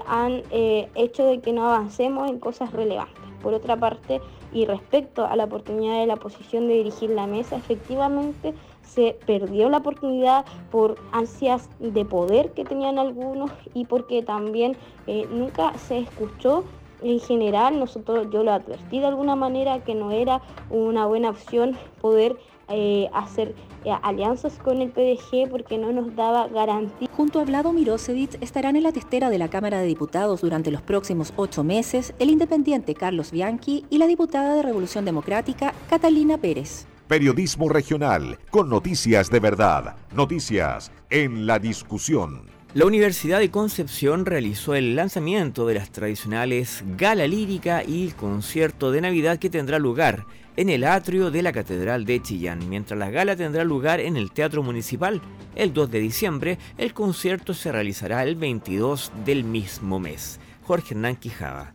han 0.06 0.42
hecho 0.50 1.26
de 1.26 1.40
que 1.40 1.52
no 1.52 1.68
avancemos 1.68 2.28
en 2.28 2.40
cosas 2.40 2.72
relevantes. 2.72 3.22
Por 3.40 3.54
otra 3.54 3.76
parte, 3.76 4.20
y 4.52 4.66
respecto 4.66 5.24
a 5.24 5.36
la 5.36 5.44
oportunidad 5.44 6.00
de 6.00 6.06
la 6.06 6.14
oposición 6.14 6.66
de 6.66 6.74
dirigir 6.74 7.10
la 7.10 7.26
mesa, 7.26 7.56
efectivamente 7.56 8.52
se 8.94 9.16
perdió 9.26 9.68
la 9.68 9.78
oportunidad 9.78 10.44
por 10.70 10.96
ansias 11.12 11.68
de 11.78 12.04
poder 12.04 12.52
que 12.52 12.64
tenían 12.64 12.98
algunos 12.98 13.50
y 13.74 13.84
porque 13.84 14.22
también 14.22 14.76
eh, 15.06 15.26
nunca 15.30 15.76
se 15.78 15.98
escuchó 15.98 16.64
en 17.02 17.18
general, 17.20 17.78
nosotros 17.78 18.28
yo 18.30 18.42
lo 18.44 18.52
advertí 18.52 19.00
de 19.00 19.06
alguna 19.06 19.34
manera 19.34 19.82
que 19.82 19.94
no 19.94 20.10
era 20.10 20.42
una 20.68 21.06
buena 21.06 21.30
opción 21.30 21.76
poder 22.00 22.36
eh, 22.68 23.08
hacer 23.14 23.54
eh, 23.84 23.90
alianzas 24.02 24.58
con 24.58 24.80
el 24.80 24.90
PDG 24.90 25.48
porque 25.50 25.78
no 25.78 25.92
nos 25.92 26.14
daba 26.14 26.46
garantía. 26.48 27.08
Junto 27.16 27.40
a 27.40 27.44
Vlado 27.44 27.72
Mirosevic 27.72 28.40
estarán 28.42 28.76
en 28.76 28.82
la 28.82 28.92
testera 28.92 29.30
de 29.30 29.38
la 29.38 29.48
Cámara 29.48 29.80
de 29.80 29.86
Diputados 29.86 30.42
durante 30.42 30.70
los 30.70 30.82
próximos 30.82 31.32
ocho 31.36 31.64
meses 31.64 32.14
el 32.18 32.30
independiente 32.30 32.94
Carlos 32.94 33.30
Bianchi 33.30 33.84
y 33.90 33.98
la 33.98 34.06
diputada 34.06 34.54
de 34.54 34.62
Revolución 34.62 35.04
Democrática 35.04 35.74
Catalina 35.88 36.38
Pérez. 36.38 36.86
Periodismo 37.10 37.68
regional, 37.68 38.38
con 38.52 38.68
noticias 38.68 39.30
de 39.30 39.40
verdad, 39.40 39.96
noticias 40.14 40.92
en 41.10 41.44
la 41.44 41.58
discusión. 41.58 42.42
La 42.72 42.86
Universidad 42.86 43.40
de 43.40 43.50
Concepción 43.50 44.26
realizó 44.26 44.76
el 44.76 44.94
lanzamiento 44.94 45.66
de 45.66 45.74
las 45.74 45.90
tradicionales 45.90 46.84
Gala 46.96 47.26
Lírica 47.26 47.82
y 47.82 48.06
el 48.06 48.14
concierto 48.14 48.92
de 48.92 49.00
Navidad 49.00 49.40
que 49.40 49.50
tendrá 49.50 49.80
lugar 49.80 50.24
en 50.56 50.68
el 50.68 50.84
atrio 50.84 51.32
de 51.32 51.42
la 51.42 51.50
Catedral 51.50 52.04
de 52.04 52.22
Chillán. 52.22 52.68
Mientras 52.68 52.96
la 52.96 53.10
gala 53.10 53.34
tendrá 53.34 53.64
lugar 53.64 53.98
en 53.98 54.16
el 54.16 54.30
Teatro 54.30 54.62
Municipal 54.62 55.20
el 55.56 55.74
2 55.74 55.90
de 55.90 55.98
diciembre, 55.98 56.58
el 56.78 56.94
concierto 56.94 57.54
se 57.54 57.72
realizará 57.72 58.22
el 58.22 58.36
22 58.36 59.10
del 59.24 59.42
mismo 59.42 59.98
mes. 59.98 60.38
Jorge 60.62 60.94
Hernán 60.94 61.16
Quijada. 61.16 61.74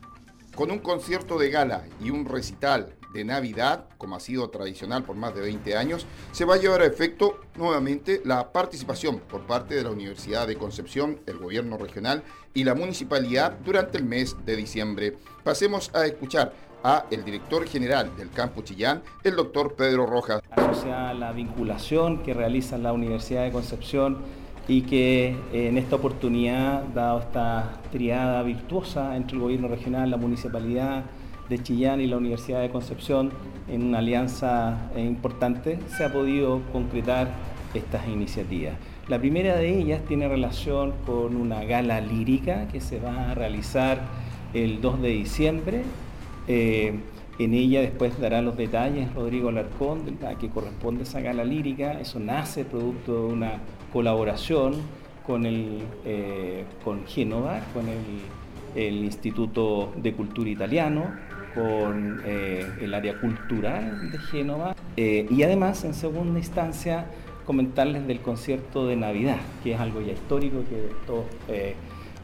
Con 0.55 0.71
un 0.71 0.79
concierto 0.79 1.37
de 1.37 1.49
gala 1.49 1.83
y 2.01 2.09
un 2.09 2.23
recital 2.23 2.95
de 3.15 3.23
Navidad, 3.23 3.85
como 3.97 4.15
ha 4.15 4.19
sido 4.19 4.49
tradicional 4.49 5.03
por 5.03 5.15
más 5.15 5.33
de 5.33 5.41
20 5.41 5.75
años, 5.77 6.05
se 6.31 6.45
va 6.45 6.55
a 6.55 6.57
llevar 6.57 6.81
a 6.81 6.85
efecto 6.85 7.39
nuevamente 7.55 8.21
la 8.25 8.51
participación 8.51 9.19
por 9.19 9.47
parte 9.47 9.73
de 9.73 9.83
la 9.83 9.91
Universidad 9.91 10.45
de 10.47 10.57
Concepción, 10.57 11.21
el 11.25 11.37
gobierno 11.37 11.77
regional 11.77 12.23
y 12.53 12.65
la 12.65 12.75
municipalidad 12.75 13.57
durante 13.63 13.97
el 13.97 14.03
mes 14.03 14.35
de 14.45 14.55
diciembre. 14.55 15.17
Pasemos 15.43 15.89
a 15.95 16.05
escuchar 16.05 16.53
a 16.83 17.05
el 17.09 17.23
director 17.23 17.65
general 17.65 18.15
del 18.17 18.29
Campo 18.29 18.61
Chillán, 18.61 19.01
el 19.23 19.35
doctor 19.35 19.75
Pedro 19.75 20.05
Rojas. 20.05 20.41
Asociada 20.51 21.11
a 21.11 21.13
la 21.13 21.31
vinculación 21.31 22.21
que 22.21 22.33
realiza 22.33 22.77
la 22.77 22.93
Universidad 22.93 23.45
de 23.45 23.51
Concepción 23.51 24.17
y 24.67 24.81
que 24.81 25.29
eh, 25.53 25.69
en 25.69 25.77
esta 25.77 25.95
oportunidad, 25.95 26.83
dado 26.83 27.19
esta 27.19 27.81
triada 27.91 28.43
virtuosa 28.43 29.15
entre 29.15 29.37
el 29.37 29.41
gobierno 29.41 29.67
regional, 29.67 30.11
la 30.11 30.17
municipalidad, 30.17 31.05
de 31.49 31.61
Chillán 31.61 32.01
y 32.01 32.07
la 32.07 32.17
Universidad 32.17 32.61
de 32.61 32.69
Concepción 32.69 33.31
en 33.67 33.83
una 33.83 33.99
alianza 33.99 34.89
eh, 34.95 35.01
importante, 35.01 35.79
se 35.95 36.05
ha 36.05 36.13
podido 36.13 36.61
concretar 36.71 37.29
estas 37.73 38.07
iniciativas. 38.07 38.73
La 39.07 39.19
primera 39.19 39.55
de 39.55 39.77
ellas 39.77 40.01
tiene 40.07 40.27
relación 40.27 40.93
con 41.05 41.35
una 41.35 41.63
gala 41.63 42.01
lírica 42.01 42.67
que 42.67 42.81
se 42.81 42.99
va 42.99 43.31
a 43.31 43.35
realizar 43.35 44.01
el 44.53 44.81
2 44.81 45.01
de 45.01 45.09
diciembre. 45.09 45.83
Eh, 46.47 46.93
en 47.37 47.53
ella 47.53 47.81
después 47.81 48.17
dará 48.19 48.41
los 48.41 48.55
detalles 48.55 49.13
Rodrigo 49.13 49.51
Larcón 49.51 50.17
a 50.25 50.35
que 50.39 50.49
corresponde 50.49 51.03
esa 51.03 51.19
gala 51.19 51.43
lírica. 51.43 51.99
Eso 51.99 52.19
nace 52.19 52.63
producto 52.63 53.27
de 53.27 53.33
una 53.33 53.51
colaboración 53.91 54.75
con, 55.25 55.43
eh, 55.45 56.63
con 56.83 57.05
Génova, 57.05 57.59
con 57.73 57.85
el, 57.89 58.21
Instituto 58.77 59.93
de 59.95 60.11
Cultura 60.11 60.49
Italiano, 60.49 61.05
con 61.55 62.21
eh, 62.25 62.67
el 62.81 62.93
área 62.93 63.19
cultural 63.19 64.11
de 64.11 64.19
Génova 64.19 64.75
y 64.97 65.43
además 65.43 65.83
en 65.83 65.93
segunda 65.93 66.39
instancia 66.39 67.05
comentarles 67.45 68.07
del 68.07 68.19
concierto 68.19 68.87
de 68.87 68.95
Navidad, 68.95 69.37
que 69.63 69.73
es 69.73 69.79
algo 69.79 70.01
ya 70.01 70.13
histórico 70.13 70.63
que 70.69 70.89
todos 71.05 71.25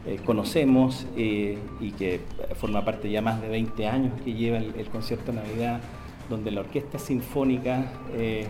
eh, 0.04 0.18
conocemos 0.26 1.06
eh, 1.16 1.56
y 1.80 1.92
que 1.92 2.20
forma 2.56 2.84
parte 2.84 3.08
ya 3.08 3.22
más 3.22 3.40
de 3.40 3.48
20 3.48 3.86
años 3.86 4.12
que 4.24 4.34
lleva 4.34 4.58
el, 4.58 4.86
concierto 4.86 5.30
de 5.30 5.38
Navidad, 5.38 5.80
donde 6.28 6.50
la 6.50 6.62
Orquesta 6.62 6.98
Sinfónica, 6.98 7.86
eh, 8.12 8.48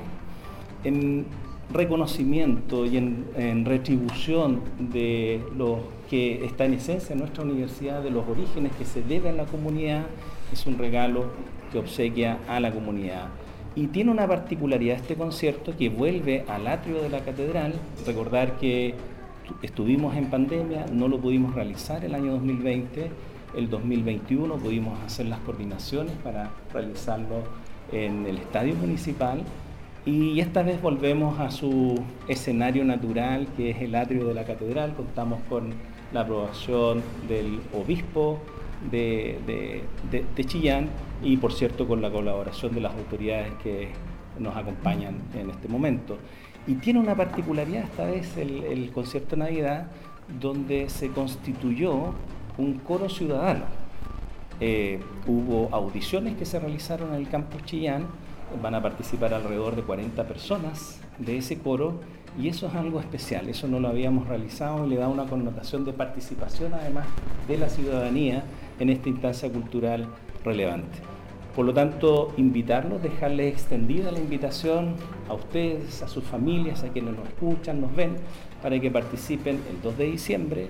en 0.82 1.26
reconocimiento 1.70 2.86
y 2.86 2.96
en, 2.96 3.66
retribución 3.66 4.62
de 4.78 5.42
lo 5.54 5.80
que 6.08 6.42
está 6.46 6.64
en 6.64 6.72
esencia 6.74 7.12
en 7.12 7.18
nuestra 7.18 7.44
universidad, 7.44 8.02
de 8.02 8.10
los 8.10 8.26
orígenes 8.26 8.72
que 8.72 8.86
se 8.86 9.02
debe 9.02 9.28
a 9.28 9.32
la 9.32 9.44
comunidad, 9.44 10.06
es 10.52 10.66
un 10.66 10.78
regalo 10.78 11.26
que 11.70 11.78
obsequia 11.78 12.38
a 12.48 12.60
la 12.60 12.70
comunidad. 12.72 13.28
Y 13.74 13.86
tiene 13.86 14.10
una 14.10 14.28
particularidad 14.28 14.96
este 14.96 15.14
concierto 15.14 15.74
que 15.76 15.88
vuelve 15.88 16.44
al 16.46 16.66
atrio 16.66 17.00
de 17.00 17.08
la 17.08 17.20
catedral. 17.20 17.74
Recordar 18.06 18.58
que 18.58 18.94
estuvimos 19.62 20.14
en 20.16 20.26
pandemia, 20.26 20.86
no 20.92 21.08
lo 21.08 21.18
pudimos 21.18 21.54
realizar 21.54 22.04
el 22.04 22.14
año 22.14 22.32
2020, 22.32 23.10
el 23.56 23.70
2021 23.70 24.56
pudimos 24.56 24.98
hacer 25.04 25.26
las 25.26 25.40
coordinaciones 25.40 26.14
para 26.22 26.50
realizarlo 26.72 27.42
en 27.92 28.26
el 28.26 28.38
estadio 28.38 28.74
municipal 28.74 29.42
y 30.04 30.40
esta 30.40 30.62
vez 30.62 30.80
volvemos 30.80 31.38
a 31.38 31.50
su 31.50 32.02
escenario 32.28 32.84
natural 32.84 33.46
que 33.56 33.70
es 33.70 33.82
el 33.82 33.94
atrio 33.94 34.26
de 34.26 34.34
la 34.34 34.44
catedral, 34.44 34.94
contamos 34.94 35.40
con 35.48 35.74
la 36.12 36.22
aprobación 36.22 37.02
del 37.28 37.60
obispo 37.72 38.40
de, 38.90 39.84
Chillán 40.46 40.88
y 41.22 41.36
por 41.36 41.52
cierto 41.52 41.86
con 41.86 42.02
la 42.02 42.10
colaboración 42.10 42.74
de 42.74 42.80
las 42.80 42.94
autoridades 42.94 43.52
que 43.62 43.90
nos 44.38 44.56
acompañan 44.56 45.16
en 45.34 45.50
este 45.50 45.68
momento. 45.68 46.18
Y 46.66 46.74
tiene 46.74 47.00
una 47.00 47.14
particularidad 47.14 47.84
esta 47.84 48.04
vez 48.04 48.36
el, 48.36 48.90
concierto 48.92 49.36
de 49.36 49.44
Navidad, 49.44 49.86
donde 50.40 50.88
se 50.88 51.08
constituyó 51.08 52.14
un 52.58 52.74
coro 52.78 53.08
ciudadano. 53.08 53.64
Eh, 54.60 55.00
hubo 55.26 55.68
audiciones 55.72 56.36
que 56.36 56.44
se 56.44 56.60
realizaron 56.60 57.10
en 57.10 57.16
el 57.16 57.28
campus 57.28 57.64
Chillán, 57.64 58.06
van 58.62 58.74
a 58.74 58.82
participar 58.82 59.34
alrededor 59.34 59.74
de 59.74 59.82
40 59.82 60.24
personas 60.24 61.00
de 61.18 61.38
ese 61.38 61.58
coro 61.58 62.00
y 62.38 62.48
eso 62.48 62.66
es 62.66 62.74
algo 62.74 62.98
especial, 63.00 63.48
eso 63.48 63.68
no 63.68 63.78
lo 63.78 63.88
habíamos 63.88 64.26
realizado 64.26 64.86
y 64.86 64.90
le 64.90 64.96
da 64.96 65.08
una 65.08 65.26
connotación 65.26 65.84
de 65.84 65.92
participación 65.92 66.72
además 66.72 67.06
de 67.46 67.58
la 67.58 67.68
ciudadanía 67.68 68.44
en 68.78 68.90
esta 68.90 69.08
instancia 69.08 69.50
cultural 69.50 70.06
relevante. 70.44 70.98
Por 71.54 71.66
lo 71.66 71.74
tanto, 71.74 72.32
invitarlos, 72.38 73.02
dejarles 73.02 73.52
extendida 73.52 74.10
la 74.10 74.18
invitación 74.18 74.94
a 75.28 75.34
ustedes, 75.34 76.02
a 76.02 76.08
sus 76.08 76.24
familias, 76.24 76.82
a 76.82 76.88
quienes 76.88 77.14
nos 77.14 77.28
escuchan, 77.28 77.80
nos 77.80 77.94
ven, 77.94 78.16
para 78.62 78.80
que 78.80 78.90
participen 78.90 79.60
el 79.70 79.82
2 79.82 79.98
de 79.98 80.04
diciembre 80.06 80.68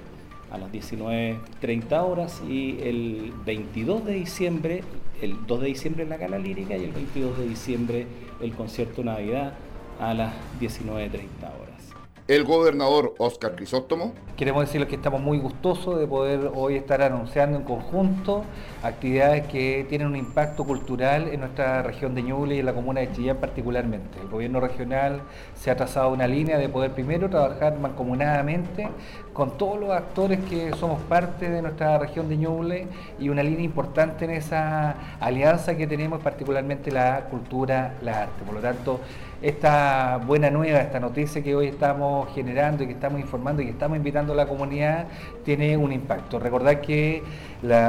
a 0.50 0.58
las 0.58 0.72
19.30 0.72 2.02
horas 2.04 2.42
y 2.48 2.78
el 2.82 3.32
22 3.46 4.04
de 4.04 4.14
diciembre, 4.14 4.82
el 5.22 5.46
2 5.46 5.60
de 5.60 5.66
diciembre 5.68 6.04
la 6.04 6.16
gala 6.16 6.38
lírica 6.38 6.76
y 6.76 6.84
el 6.84 6.92
22 6.92 7.38
de 7.38 7.48
diciembre 7.48 8.06
el 8.40 8.52
concierto 8.52 9.04
Navidad 9.04 9.54
a 10.00 10.14
las 10.14 10.34
19.30 10.60 11.20
horas 11.60 11.91
el 12.28 12.44
gobernador 12.44 13.14
Oscar 13.18 13.56
Crisóstomo. 13.56 14.12
Queremos 14.36 14.64
decirles 14.64 14.88
que 14.88 14.94
estamos 14.94 15.20
muy 15.20 15.38
gustosos 15.38 15.98
de 15.98 16.06
poder 16.06 16.52
hoy 16.54 16.76
estar 16.76 17.02
anunciando 17.02 17.58
en 17.58 17.64
conjunto 17.64 18.44
actividades 18.82 19.46
que 19.48 19.84
tienen 19.88 20.08
un 20.08 20.16
impacto 20.16 20.64
cultural 20.64 21.28
en 21.28 21.40
nuestra 21.40 21.82
región 21.82 22.14
de 22.14 22.22
Ñuble 22.22 22.56
y 22.56 22.60
en 22.60 22.66
la 22.66 22.74
comuna 22.74 23.00
de 23.00 23.12
Chillán 23.12 23.38
particularmente. 23.38 24.20
El 24.20 24.28
gobierno 24.28 24.60
regional 24.60 25.22
se 25.54 25.70
ha 25.70 25.76
trazado 25.76 26.10
una 26.10 26.26
línea 26.26 26.58
de 26.58 26.68
poder 26.68 26.92
primero 26.92 27.28
trabajar 27.28 27.78
mancomunadamente 27.78 28.88
con 29.32 29.58
todos 29.58 29.80
los 29.80 29.90
actores 29.90 30.40
que 30.48 30.72
somos 30.76 31.00
parte 31.02 31.50
de 31.50 31.60
nuestra 31.60 31.98
región 31.98 32.28
de 32.28 32.36
Ñuble 32.36 32.86
y 33.18 33.28
una 33.28 33.42
línea 33.42 33.64
importante 33.64 34.24
en 34.24 34.32
esa 34.32 34.94
alianza 35.20 35.76
que 35.76 35.86
tenemos 35.86 36.20
particularmente 36.22 36.90
la 36.90 37.26
cultura, 37.30 37.94
la 38.02 38.22
arte. 38.22 38.44
Por 38.44 38.54
lo 38.54 38.60
tanto, 38.60 39.00
esta 39.42 40.20
buena 40.24 40.50
nueva, 40.50 40.78
esta 40.78 41.00
noticia 41.00 41.42
que 41.42 41.56
hoy 41.56 41.66
estamos 41.66 42.32
generando 42.32 42.84
y 42.84 42.86
que 42.86 42.92
estamos 42.92 43.20
informando 43.20 43.60
y 43.60 43.66
que 43.66 43.72
estamos 43.72 43.96
invitando 43.96 44.34
a 44.34 44.36
la 44.36 44.46
comunidad 44.46 45.06
tiene 45.44 45.76
un 45.76 45.92
impacto. 45.92 46.38
Recordar 46.38 46.80
que 46.80 47.24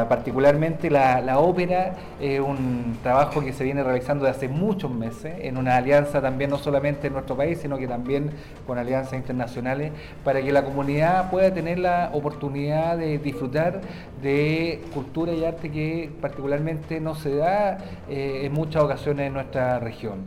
particularmente 0.09 0.89
la, 0.89 1.37
ópera 1.37 1.93
es 2.19 2.39
un 2.39 2.97
trabajo 3.03 3.41
que 3.41 3.53
se 3.53 3.63
viene 3.63 3.83
realizando 3.83 4.25
desde 4.25 4.37
hace 4.37 4.47
muchos 4.47 4.89
meses 4.89 5.35
en 5.41 5.57
una 5.57 5.77
alianza 5.77 6.21
también 6.21 6.49
no 6.49 6.57
solamente 6.57 7.07
en 7.07 7.13
nuestro 7.13 7.37
país, 7.37 7.59
sino 7.59 7.77
que 7.77 7.87
también 7.87 8.31
con 8.65 8.79
alianzas 8.79 9.13
internacionales 9.13 9.91
para 10.23 10.41
que 10.41 10.51
la 10.51 10.63
comunidad 10.63 11.29
pueda 11.29 11.53
tener 11.53 11.77
la 11.77 12.09
oportunidad 12.13 12.97
de 12.97 13.19
disfrutar 13.19 13.81
de 14.23 14.81
cultura 14.93 15.33
y 15.33 15.45
arte 15.45 15.69
que 15.69 16.09
particularmente 16.19 16.99
no 16.99 17.13
se 17.13 17.35
da 17.35 17.77
eh, 18.09 18.41
en 18.45 18.53
muchas 18.53 18.81
ocasiones 18.81 19.27
en 19.27 19.33
nuestra 19.33 19.79
región 19.79 20.25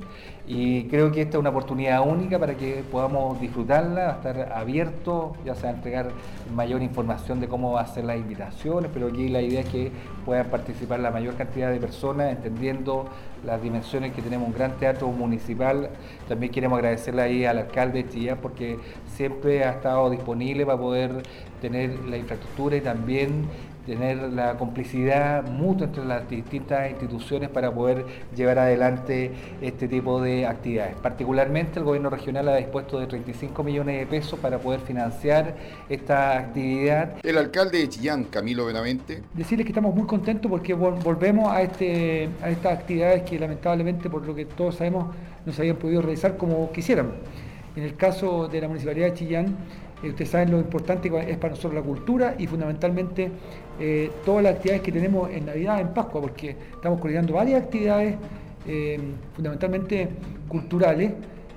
y 0.49 0.85
creo 0.85 1.11
que 1.11 1.23
esta 1.23 1.37
es 1.37 1.41
una 1.41 1.51
oportunidad 1.51 2.07
única 2.07 2.39
para 2.39 2.55
que 2.55 2.85
podamos 2.91 3.41
disfrutarla, 3.41 4.13
estar 4.13 4.53
abierto, 4.53 5.35
ya 5.45 5.57
sea 5.57 5.71
entregar 5.71 6.11
mayor 6.55 6.83
información 6.83 7.41
de 7.41 7.49
cómo 7.49 7.73
va 7.73 7.81
a 7.81 7.87
ser 7.89 8.05
las 8.05 8.17
invitaciones, 8.17 8.89
pero 8.95 9.09
aquí 9.09 9.29
la 9.29 9.43
idea 9.43 9.61
es 9.61 9.69
que 9.69 9.91
puedan 10.25 10.47
participar 10.47 11.01
la 11.01 11.11
mayor 11.11 11.35
cantidad 11.35 11.73
de 11.73 11.81
personas, 11.81 12.31
entendiendo 12.31 13.09
las 13.45 13.61
dimensiones 13.61 14.13
que 14.13 14.23
tenemos 14.23 14.47
un 14.47 14.55
gran 14.55 14.77
teatro 14.79 15.09
municipal. 15.09 15.91
También 16.29 16.53
queremos 16.53 16.79
agradecerle 16.79 17.23
ahí 17.23 17.45
al 17.45 17.59
alcalde 17.59 18.05
de 18.05 18.37
porque 18.37 18.79
siempre 19.07 19.65
ha 19.65 19.71
estado 19.73 20.11
disponible 20.11 20.65
para 20.65 20.79
poder 20.79 21.23
tener 21.61 21.99
la 22.09 22.19
infraestructura 22.19 22.77
y 22.77 22.81
también 22.81 23.47
tener 23.87 24.17
la 24.33 24.57
complicidad 24.57 25.45
mutua 25.49 25.87
entre 25.87 26.05
las 26.05 26.29
distintas 26.29 26.91
instituciones 26.91 27.49
para 27.49 27.73
poder 27.73 28.05
llevar 28.35 28.59
adelante 28.59 29.31
este 29.63 29.87
tipo 29.89 30.21
de 30.21 30.47
actividades. 30.47 30.97
Particularmente 30.97 31.79
el 31.79 31.85
gobierno 31.85 32.11
regional 32.11 32.49
ha 32.49 32.57
dispuesto 32.57 32.99
de 32.99 33.07
35 33.07 33.63
millones 33.63 34.01
de 34.01 34.07
pesos 34.07 34.39
para 34.41 34.59
poder 34.59 34.81
financiar 34.81 35.55
esta 35.89 36.39
actividad. 36.39 37.15
El 37.23 37.39
alcalde 37.39 37.79
de 37.79 37.89
Chillán, 37.89 38.25
Camilo 38.25 38.67
Benavente. 38.67 39.23
Decirles 39.33 39.65
que 39.65 39.71
estamos 39.71 39.95
muy 39.95 40.07
contentos 40.07 40.51
porque 40.51 40.75
volvemos 40.75 41.53
a, 41.53 41.63
este, 41.63 42.29
a 42.43 42.51
estas 42.51 42.79
actividades 42.81 43.23
que 43.23 43.39
lamentablemente, 43.39 44.11
por 44.11 44.27
lo 44.27 44.35
que 44.35 44.45
todos 44.45 44.75
sabemos, 44.75 45.15
no 45.45 45.53
se 45.53 45.63
habían 45.63 45.77
podido 45.77 46.03
realizar 46.03 46.37
como 46.37 46.71
quisiéramos. 46.73 47.15
En 47.77 47.83
el 47.83 47.95
caso 47.95 48.49
de 48.49 48.61
la 48.61 48.69
Municipalidad 48.69 49.09
de 49.09 49.15
Chillán, 49.15 49.57
eh, 50.03 50.11
ustedes 50.11 50.31
saben 50.31 50.51
lo 50.51 50.59
importante 50.59 51.11
que 51.11 51.31
es 51.31 51.39
para 51.39 51.51
nosotros 51.51 51.75
la 51.75 51.83
cultura 51.83 52.35
y 52.39 52.47
fundamentalmente 52.47 53.31
eh, 53.79 54.11
todas 54.25 54.43
las 54.43 54.55
actividades 54.55 54.83
que 54.83 54.93
tenemos 54.93 55.31
en 55.31 55.47
Navidad, 55.47 55.81
en 55.81 55.89
Pascua, 55.89 56.21
porque 56.21 56.57
estamos 56.73 56.99
coordinando 57.01 57.35
varias 57.35 57.63
actividades 57.63 58.17
eh, 58.67 58.99
fundamentalmente 59.35 60.09
culturales 60.49 61.13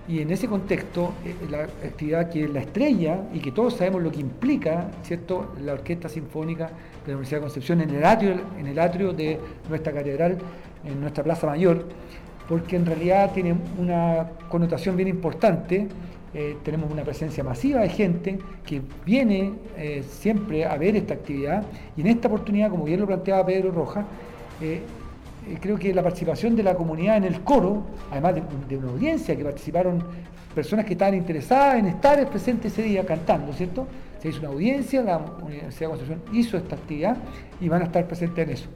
y 0.07 0.21
en 0.21 0.31
ese 0.31 0.47
contexto 0.47 1.13
la 1.49 1.63
actividad 1.63 2.29
que 2.29 2.45
es 2.45 2.49
la 2.49 2.61
estrella 2.61 3.19
y 3.33 3.39
que 3.39 3.51
todos 3.51 3.75
sabemos 3.75 4.01
lo 4.01 4.11
que 4.11 4.19
implica, 4.19 4.89
¿cierto?, 5.03 5.53
la 5.63 5.73
Orquesta 5.73 6.09
Sinfónica 6.09 6.65
de 6.65 7.11
la 7.11 7.13
Universidad 7.13 7.37
de 7.37 7.41
Concepción 7.41 7.81
en 7.81 7.91
el 7.91 8.03
atrio, 8.03 8.35
en 8.59 8.67
el 8.67 8.79
atrio 8.79 9.13
de 9.13 9.39
nuestra 9.69 9.93
catedral, 9.93 10.37
en 10.83 10.99
nuestra 10.99 11.23
Plaza 11.23 11.45
Mayor, 11.45 11.85
porque 12.47 12.75
en 12.75 12.87
realidad 12.87 13.31
tiene 13.33 13.55
una 13.77 14.27
connotación 14.49 14.97
bien 14.97 15.09
importante 15.09 15.87
eh, 16.33 16.57
tenemos 16.63 16.91
una 16.91 17.03
presencia 17.03 17.43
masiva 17.43 17.81
de 17.81 17.89
gente 17.89 18.37
que 18.63 18.81
viene 19.03 19.53
eh, 19.75 20.03
siempre 20.07 20.63
a 20.63 20.77
ver 20.77 20.95
esta 20.95 21.15
actividad 21.15 21.63
y 21.97 22.01
en 22.01 22.07
esta 22.07 22.27
oportunidad, 22.27 22.69
como 22.69 22.83
bien 22.83 22.99
lo 22.99 23.07
planteaba 23.07 23.45
Pedro 23.45 23.71
Rojas, 23.71 24.05
eh, 24.61 24.81
creo 25.59 25.77
que 25.79 25.91
la 25.91 26.03
participación 26.03 26.55
de 26.55 26.61
la 26.61 26.75
comunidad 26.75 27.17
en 27.17 27.23
el 27.23 27.41
coro, 27.41 27.83
además 28.11 28.35
de, 28.67 28.77
una 28.77 28.89
audiencia 28.89 29.35
que 29.35 29.43
participaron 29.43 30.03
personas 30.53 30.85
que 30.85 30.93
estaban 30.93 31.15
interesadas 31.15 31.79
en 31.79 31.87
estar 31.87 32.29
presentes 32.29 32.73
ese 32.73 32.83
día 32.83 33.03
cantando, 33.05 33.51
¿cierto? 33.53 33.87
Se 34.21 34.29
hizo 34.29 34.39
una 34.39 34.49
audiencia, 34.49 35.01
la 35.01 35.17
Universidad 35.17 35.91
de 35.91 35.97
Constitución 35.97 36.21
hizo 36.33 36.57
esta 36.57 36.75
actividad 36.75 37.17
y 37.59 37.69
van 37.69 37.81
a 37.81 37.85
estar 37.85 38.05
presentes 38.05 38.47
en 38.47 38.53
eso. 38.53 38.69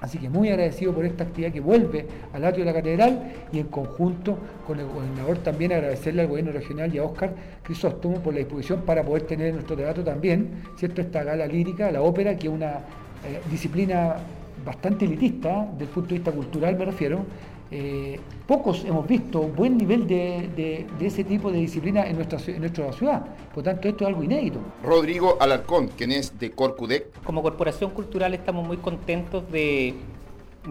Así 0.00 0.18
que 0.18 0.30
muy 0.30 0.48
agradecido 0.48 0.94
por 0.94 1.04
esta 1.04 1.24
actividad 1.24 1.52
que 1.52 1.60
vuelve 1.60 2.06
al 2.32 2.44
atrio 2.44 2.64
de 2.64 2.70
la 2.70 2.76
catedral 2.78 3.32
y 3.52 3.58
en 3.58 3.66
conjunto 3.66 4.38
con 4.66 4.80
el 4.80 4.86
gobernador 4.86 5.38
también 5.38 5.72
agradecerle 5.72 6.22
al 6.22 6.28
gobierno 6.28 6.52
regional 6.52 6.94
y 6.94 6.98
a 6.98 7.04
Óscar 7.04 7.34
Crisóstomo 7.62 8.16
por 8.20 8.32
la 8.32 8.38
disposición 8.38 8.82
para 8.82 9.02
poder 9.02 9.22
tener 9.24 9.48
en 9.48 9.54
nuestro 9.56 9.76
teatro 9.76 10.02
también, 10.02 10.62
¿cierto? 10.76 11.02
Esta 11.02 11.22
gala 11.22 11.46
lírica, 11.46 11.90
la 11.90 12.00
ópera, 12.00 12.34
que 12.36 12.48
es 12.48 12.52
una 12.52 12.70
eh, 12.70 13.40
disciplina 13.50 14.16
bastante 14.64 15.04
elitista, 15.04 15.68
desde 15.72 15.84
el 15.84 15.90
punto 15.90 16.08
de 16.10 16.14
vista 16.16 16.32
cultural 16.32 16.76
me 16.76 16.84
refiero, 16.86 17.24
eh, 17.72 18.18
pocos 18.48 18.84
hemos 18.84 19.06
visto 19.06 19.40
un 19.40 19.54
buen 19.54 19.76
nivel 19.78 20.06
de, 20.08 20.86
ese 21.00 21.22
tipo 21.22 21.52
de 21.52 21.58
disciplina 21.58 22.04
en 22.06 22.16
nuestra, 22.16 22.38
en 22.46 22.60
nuestra 22.60 22.92
ciudad. 22.92 23.24
Por 23.54 23.62
tanto, 23.62 23.88
esto 23.88 24.04
es 24.04 24.08
algo 24.08 24.24
inédito. 24.24 24.58
Rodrigo 24.82 25.36
Alarcón, 25.40 25.88
quien 25.88 26.10
es 26.10 26.38
de 26.38 26.50
Corcudec. 26.50 27.22
Como 27.22 27.42
corporación 27.42 27.90
cultural 27.90 28.34
estamos 28.34 28.66
muy 28.66 28.78
contentos 28.78 29.50
de 29.52 29.94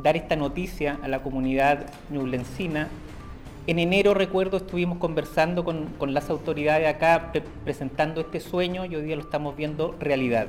dar 0.04 0.18
esta 0.18 0.36
noticia 0.36 1.00
a 1.02 1.08
la 1.08 1.24
comunidad 1.24 1.86
ñublencina. 2.12 2.90
En 3.66 3.80
enero, 3.80 4.14
recuerdo, 4.14 4.58
estuvimos 4.58 4.98
conversando 4.98 5.64
con, 5.64 5.86
con 5.98 6.14
las 6.14 6.30
autoridades 6.30 6.88
acá, 6.88 7.32
presentando 7.64 8.22
este 8.22 8.40
sueño 8.40 8.86
y 8.86 8.96
hoy 8.96 9.04
día 9.04 9.16
lo 9.16 9.22
estamos 9.22 9.56
viendo 9.56 9.96
realidad. 10.00 10.48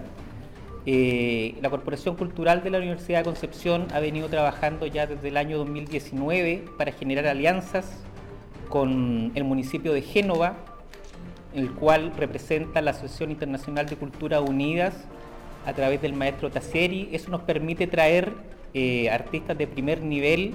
Eh, 0.86 1.56
la 1.60 1.68
Corporación 1.68 2.16
Cultural 2.16 2.62
de 2.62 2.70
la 2.70 2.78
Universidad 2.78 3.18
de 3.18 3.24
Concepción 3.24 3.86
ha 3.92 4.00
venido 4.00 4.28
trabajando 4.28 4.86
ya 4.86 5.06
desde 5.06 5.28
el 5.28 5.36
año 5.36 5.58
2019 5.58 6.64
para 6.78 6.92
generar 6.92 7.26
alianzas 7.26 8.02
con 8.70 9.32
el 9.34 9.44
municipio 9.44 9.92
de 9.92 10.00
Génova, 10.00 10.56
el 11.54 11.70
cual 11.72 12.12
representa 12.16 12.80
la 12.80 12.92
Asociación 12.92 13.30
Internacional 13.30 13.86
de 13.86 13.96
Cultura 13.96 14.40
Unidas 14.40 14.94
a 15.66 15.74
través 15.74 16.00
del 16.00 16.14
maestro 16.14 16.50
Tasseri. 16.50 17.10
Eso 17.12 17.30
nos 17.30 17.42
permite 17.42 17.86
traer 17.86 18.32
eh, 18.72 19.10
artistas 19.10 19.58
de 19.58 19.66
primer 19.66 20.02
nivel 20.02 20.54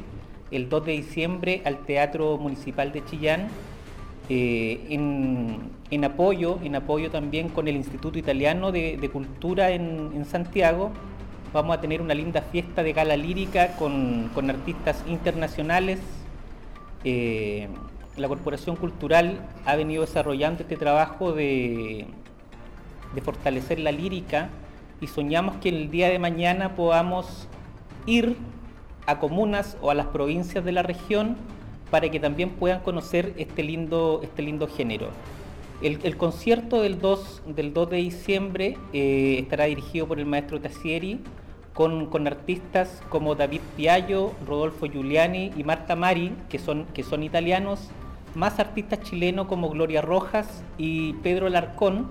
el 0.50 0.70
2 0.70 0.86
de 0.86 0.92
diciembre 0.94 1.62
al 1.66 1.86
Teatro 1.86 2.38
Municipal 2.38 2.92
de 2.92 3.04
Chillán 3.06 3.48
eh, 4.30 4.88
en, 4.90 5.70
apoyo, 6.04 6.60
en 6.64 6.76
apoyo 6.76 7.12
también 7.12 7.50
con 7.50 7.68
el 7.68 7.76
Instituto 7.76 8.18
Italiano 8.18 8.72
de, 8.72 9.10
Cultura 9.12 9.72
en, 9.72 10.26
Santiago, 10.26 10.92
vamos 11.54 11.78
a 11.78 11.82
tener 11.82 12.02
una 12.02 12.14
linda 12.14 12.42
fiesta 12.42 12.84
de 12.84 12.94
gala 12.94 13.16
lírica 13.16 13.76
con, 13.78 14.30
artistas 14.50 15.04
internacionales. 15.08 16.00
Eh, 17.04 17.68
la 18.18 18.28
Corporación 18.28 18.76
Cultural 18.76 19.40
ha 19.66 19.76
venido 19.76 20.02
desarrollando 20.02 20.64
este 20.64 20.76
trabajo 20.76 21.34
de, 21.34 22.08
de 23.14 23.22
fortalecer 23.22 23.80
la 23.80 23.92
lírica 23.92 24.50
y 25.02 25.08
soñamos 25.08 25.58
que 25.58 25.70
el 25.70 25.92
día 25.92 26.10
de 26.10 26.20
mañana 26.20 26.76
podamos 26.76 27.48
ir 28.06 28.36
a 29.06 29.20
comunas 29.20 29.78
o 29.82 29.92
a 29.92 29.94
las 29.94 30.08
provincias 30.08 30.64
de 30.66 30.72
la 30.72 30.84
región 30.84 31.38
para 31.92 32.10
que 32.10 32.20
también 32.20 32.52
puedan 32.52 32.82
conocer 32.82 33.34
este 33.38 33.64
lindo, 33.64 34.20
este 34.24 34.42
lindo 34.42 34.68
género. 34.68 35.10
El, 35.82 36.18
concierto 36.18 36.82
del 36.82 37.00
2, 37.00 37.44
del 37.48 37.74
2 37.74 37.90
de 37.90 37.98
diciembre 37.98 38.78
eh, 38.94 39.38
estará 39.40 39.66
dirigido 39.66 40.08
por 40.08 40.20
el 40.20 40.26
maestro 40.26 40.60
Tassieri 40.62 41.20
con, 41.74 42.28
artistas 42.28 43.04
como 43.10 43.36
David 43.36 43.60
Piallo, 43.76 44.32
Rodolfo 44.48 44.86
Giuliani 44.86 45.52
y 45.58 45.64
Marta 45.66 45.98
Mari, 45.98 46.32
que 46.48 46.58
son, 46.58 46.86
que 46.94 47.04
son 47.04 47.22
italianos, 47.22 47.90
más 48.34 48.60
artistas 48.60 49.02
chilenos 49.02 49.48
como 49.48 49.70
Gloria 49.70 50.02
Rojas 50.02 50.64
y 50.78 51.14
Pedro 51.16 51.50
Larcón, 51.50 52.08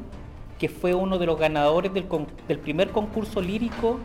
que 0.59 0.69
fue 0.69 0.95
uno 0.95 1.19
de 1.19 1.27
los 1.27 1.39
ganadores 1.39 1.95
del, 1.95 2.07
del 2.47 2.59
primer 2.59 2.91
concurso 2.91 3.41
lírico 3.41 3.99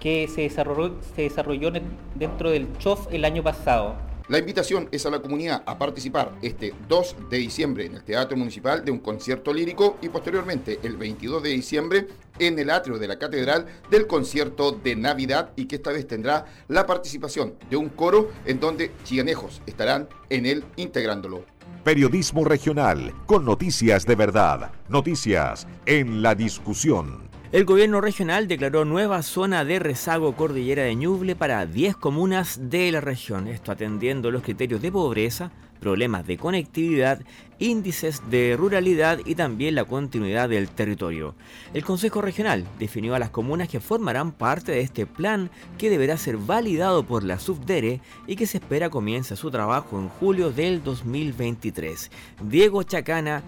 que 0.00 0.28
se 0.28 0.42
desarrolló, 0.42 0.96
se 1.14 1.22
desarrolló 1.22 1.72
dentro 2.14 2.50
del 2.50 2.68
CHOF 2.78 3.12
el 3.12 3.24
año 3.24 3.42
pasado. 3.42 4.09
La 4.30 4.38
invitación 4.38 4.88
es 4.92 5.04
a 5.06 5.10
la 5.10 5.20
comunidad 5.20 5.64
a 5.66 5.76
participar 5.76 6.30
este 6.40 6.72
2 6.88 7.16
de 7.30 7.38
diciembre 7.38 7.86
en 7.86 7.96
el 7.96 8.04
Teatro 8.04 8.36
Municipal 8.36 8.84
de 8.84 8.92
un 8.92 9.00
concierto 9.00 9.52
lírico 9.52 9.98
y 10.02 10.08
posteriormente 10.08 10.78
el 10.84 10.96
22 10.96 11.42
de 11.42 11.48
diciembre 11.48 12.06
en 12.38 12.56
el 12.56 12.70
atrio 12.70 12.96
de 12.96 13.08
la 13.08 13.18
Catedral 13.18 13.66
del 13.90 14.06
concierto 14.06 14.70
de 14.70 14.94
Navidad 14.94 15.50
y 15.56 15.64
que 15.64 15.74
esta 15.74 15.90
vez 15.90 16.06
tendrá 16.06 16.44
la 16.68 16.86
participación 16.86 17.54
de 17.68 17.76
un 17.76 17.88
coro 17.88 18.30
en 18.44 18.60
donde 18.60 18.92
chiganejos 19.02 19.62
estarán 19.66 20.08
en 20.28 20.46
él 20.46 20.64
integrándolo. 20.76 21.44
Periodismo 21.82 22.44
regional 22.44 23.12
con 23.26 23.44
noticias 23.44 24.06
de 24.06 24.14
verdad, 24.14 24.70
noticias 24.88 25.66
en 25.86 26.22
la 26.22 26.36
discusión. 26.36 27.29
El 27.52 27.64
gobierno 27.64 28.00
regional 28.00 28.46
declaró 28.46 28.84
nueva 28.84 29.22
zona 29.22 29.64
de 29.64 29.80
rezago 29.80 30.36
cordillera 30.36 30.84
de 30.84 30.94
Ñuble 30.94 31.34
para 31.34 31.66
10 31.66 31.96
comunas 31.96 32.70
de 32.70 32.92
la 32.92 33.00
región, 33.00 33.48
esto 33.48 33.72
atendiendo 33.72 34.30
los 34.30 34.44
criterios 34.44 34.80
de 34.80 34.92
pobreza, 34.92 35.50
problemas 35.80 36.28
de 36.28 36.38
conectividad, 36.38 37.20
índices 37.58 38.22
de 38.30 38.54
ruralidad 38.56 39.18
y 39.24 39.34
también 39.34 39.74
la 39.74 39.84
continuidad 39.84 40.48
del 40.48 40.68
territorio. 40.68 41.34
El 41.74 41.84
Consejo 41.84 42.20
Regional 42.20 42.64
definió 42.78 43.16
a 43.16 43.18
las 43.18 43.30
comunas 43.30 43.68
que 43.68 43.80
formarán 43.80 44.30
parte 44.30 44.70
de 44.70 44.82
este 44.82 45.04
plan 45.04 45.50
que 45.76 45.90
deberá 45.90 46.18
ser 46.18 46.36
validado 46.36 47.04
por 47.04 47.24
la 47.24 47.40
Subdere 47.40 48.00
y 48.28 48.36
que 48.36 48.46
se 48.46 48.58
espera 48.58 48.90
comience 48.90 49.34
su 49.34 49.50
trabajo 49.50 49.98
en 49.98 50.08
julio 50.08 50.52
del 50.52 50.84
2023. 50.84 52.12
Diego 52.44 52.84
Chacana 52.84 53.42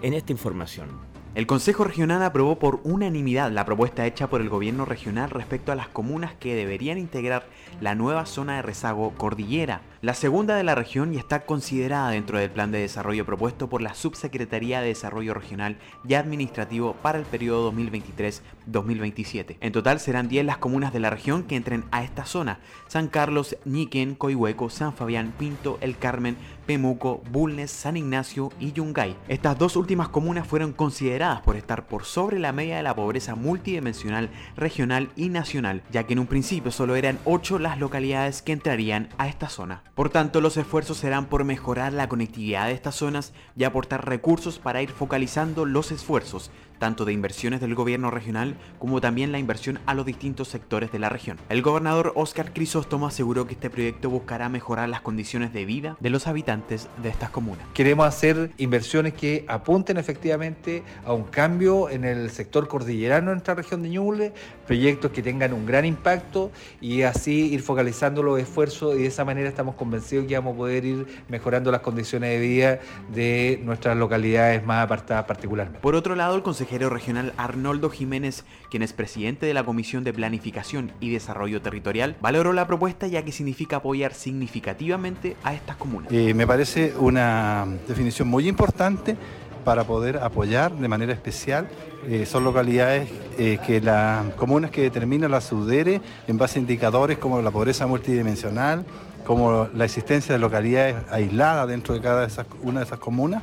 en 0.00 0.14
esta 0.14 0.32
información. 0.32 1.11
El 1.34 1.46
Consejo 1.46 1.84
Regional 1.84 2.22
aprobó 2.22 2.58
por 2.58 2.80
unanimidad 2.84 3.50
la 3.50 3.64
propuesta 3.64 4.04
hecha 4.04 4.28
por 4.28 4.42
el 4.42 4.50
gobierno 4.50 4.84
regional 4.84 5.30
respecto 5.30 5.72
a 5.72 5.74
las 5.74 5.88
comunas 5.88 6.34
que 6.34 6.54
deberían 6.54 6.98
integrar 6.98 7.46
la 7.80 7.94
nueva 7.94 8.26
zona 8.26 8.56
de 8.56 8.62
rezago 8.62 9.12
cordillera, 9.16 9.80
la 10.02 10.14
segunda 10.14 10.56
de 10.56 10.64
la 10.64 10.74
región 10.74 11.14
y 11.14 11.16
está 11.16 11.46
considerada 11.46 12.10
dentro 12.10 12.36
del 12.36 12.50
plan 12.50 12.72
de 12.72 12.80
desarrollo 12.80 13.24
propuesto 13.24 13.68
por 13.68 13.82
la 13.82 13.94
Subsecretaría 13.94 14.80
de 14.80 14.88
Desarrollo 14.88 15.32
Regional 15.32 15.78
y 16.06 16.14
Administrativo 16.14 16.94
para 16.94 17.18
el 17.18 17.24
periodo 17.24 17.72
2023-2027. 17.72 19.58
En 19.60 19.70
total 19.70 20.00
serán 20.00 20.26
10 20.26 20.44
las 20.44 20.58
comunas 20.58 20.92
de 20.92 20.98
la 20.98 21.10
región 21.10 21.44
que 21.44 21.54
entren 21.54 21.84
a 21.92 22.02
esta 22.02 22.24
zona, 22.24 22.58
San 22.88 23.06
Carlos, 23.06 23.56
Ñiquén, 23.64 24.16
Coihueco, 24.16 24.70
San 24.70 24.92
Fabián, 24.92 25.32
Pinto, 25.38 25.78
El 25.80 25.96
Carmen, 25.96 26.36
Pemuco, 26.66 27.22
Bulnes, 27.30 27.70
San 27.70 27.96
Ignacio 27.96 28.50
y 28.58 28.72
Yungay. 28.72 29.16
Estas 29.28 29.56
dos 29.56 29.76
últimas 29.76 30.08
comunas 30.08 30.48
fueron 30.48 30.72
consideradas 30.72 31.42
por 31.42 31.56
estar 31.56 31.86
por 31.86 32.04
sobre 32.04 32.40
la 32.40 32.52
media 32.52 32.76
de 32.76 32.82
la 32.82 32.96
pobreza 32.96 33.36
multidimensional, 33.36 34.30
regional 34.56 35.10
y 35.14 35.28
nacional, 35.28 35.82
ya 35.92 36.04
que 36.04 36.14
en 36.14 36.18
un 36.18 36.26
principio 36.26 36.72
solo 36.72 36.96
eran 36.96 37.20
8 37.24 37.60
las 37.60 37.78
localidades 37.78 38.42
que 38.42 38.52
entrarían 38.52 39.08
a 39.18 39.28
esta 39.28 39.48
zona. 39.48 39.84
Por 39.94 40.08
tanto, 40.08 40.40
los 40.40 40.56
esfuerzos 40.56 40.96
serán 40.96 41.26
por 41.26 41.44
mejorar 41.44 41.92
la 41.92 42.08
conectividad 42.08 42.66
de 42.66 42.72
estas 42.72 42.94
zonas 42.94 43.34
y 43.56 43.64
aportar 43.64 44.08
recursos 44.08 44.58
para 44.58 44.80
ir 44.80 44.90
focalizando 44.90 45.66
los 45.66 45.92
esfuerzos 45.92 46.50
tanto 46.82 47.04
de 47.04 47.12
inversiones 47.12 47.60
del 47.60 47.76
gobierno 47.76 48.10
regional 48.10 48.56
como 48.80 49.00
también 49.00 49.30
la 49.30 49.38
inversión 49.38 49.78
a 49.86 49.94
los 49.94 50.04
distintos 50.04 50.48
sectores 50.48 50.90
de 50.90 50.98
la 50.98 51.08
región. 51.08 51.38
El 51.48 51.62
gobernador 51.62 52.10
Oscar 52.16 52.52
Crisóstomo 52.52 53.06
aseguró 53.06 53.46
que 53.46 53.52
este 53.52 53.70
proyecto 53.70 54.10
buscará 54.10 54.48
mejorar 54.48 54.88
las 54.88 55.00
condiciones 55.00 55.52
de 55.52 55.64
vida 55.64 55.96
de 56.00 56.10
los 56.10 56.26
habitantes 56.26 56.88
de 57.00 57.08
estas 57.08 57.30
comunas. 57.30 57.64
Queremos 57.72 58.04
hacer 58.04 58.50
inversiones 58.58 59.14
que 59.14 59.44
apunten 59.46 59.96
efectivamente 59.96 60.82
a 61.04 61.12
un 61.12 61.22
cambio 61.22 61.88
en 61.88 62.04
el 62.04 62.30
sector 62.30 62.66
cordillerano 62.66 63.30
en 63.30 63.34
nuestra 63.34 63.54
región 63.54 63.84
de 63.84 63.90
Ñuble, 63.90 64.32
proyectos 64.66 65.12
que 65.12 65.22
tengan 65.22 65.52
un 65.52 65.64
gran 65.64 65.84
impacto 65.84 66.50
y 66.80 67.02
así 67.02 67.52
ir 67.54 67.62
focalizando 67.62 68.24
los 68.24 68.40
esfuerzos 68.40 68.96
y 68.96 69.02
de 69.02 69.06
esa 69.06 69.24
manera 69.24 69.48
estamos 69.48 69.76
convencidos 69.76 70.26
que 70.26 70.34
vamos 70.34 70.54
a 70.54 70.56
poder 70.56 70.84
ir 70.84 71.06
mejorando 71.28 71.70
las 71.70 71.82
condiciones 71.82 72.30
de 72.30 72.40
vida 72.40 72.80
de 73.14 73.60
nuestras 73.62 73.96
localidades 73.96 74.66
más 74.66 74.84
apartadas 74.84 75.26
particularmente. 75.26 75.78
Por 75.78 75.94
otro 75.94 76.16
lado, 76.16 76.34
el 76.34 76.42
consejero 76.42 76.71
regional 76.78 77.32
Arnoldo 77.36 77.90
Jiménez, 77.90 78.44
quien 78.70 78.82
es 78.82 78.92
presidente 78.92 79.46
de 79.46 79.54
la 79.54 79.64
Comisión 79.64 80.04
de 80.04 80.12
Planificación 80.12 80.92
y 81.00 81.10
Desarrollo 81.10 81.60
Territorial, 81.60 82.16
valoró 82.20 82.52
la 82.52 82.66
propuesta 82.66 83.06
ya 83.06 83.24
que 83.24 83.32
significa 83.32 83.76
apoyar 83.76 84.14
significativamente 84.14 85.36
a 85.44 85.54
estas 85.54 85.76
comunas. 85.76 86.12
Eh, 86.12 86.34
me 86.34 86.46
parece 86.46 86.94
una 86.98 87.66
definición 87.86 88.28
muy 88.28 88.48
importante 88.48 89.16
para 89.64 89.84
poder 89.84 90.18
apoyar 90.18 90.72
de 90.72 90.88
manera 90.88 91.12
especial. 91.12 91.68
Eh, 92.06 92.26
son 92.26 92.44
localidades 92.44 93.08
eh, 93.38 93.58
que 93.64 93.80
las 93.80 94.32
comunas 94.34 94.70
que 94.70 94.82
determinan 94.82 95.30
la 95.30 95.40
SUDERE 95.40 96.00
en 96.26 96.38
base 96.38 96.58
a 96.58 96.62
indicadores 96.62 97.18
como 97.18 97.40
la 97.40 97.50
pobreza 97.50 97.86
multidimensional, 97.86 98.84
como 99.24 99.68
la 99.74 99.84
existencia 99.84 100.34
de 100.34 100.40
localidades 100.40 100.96
aisladas 101.10 101.68
dentro 101.68 101.94
de 101.94 102.00
cada 102.00 102.26
una 102.62 102.80
de 102.80 102.86
esas 102.86 102.98
comunas 102.98 103.42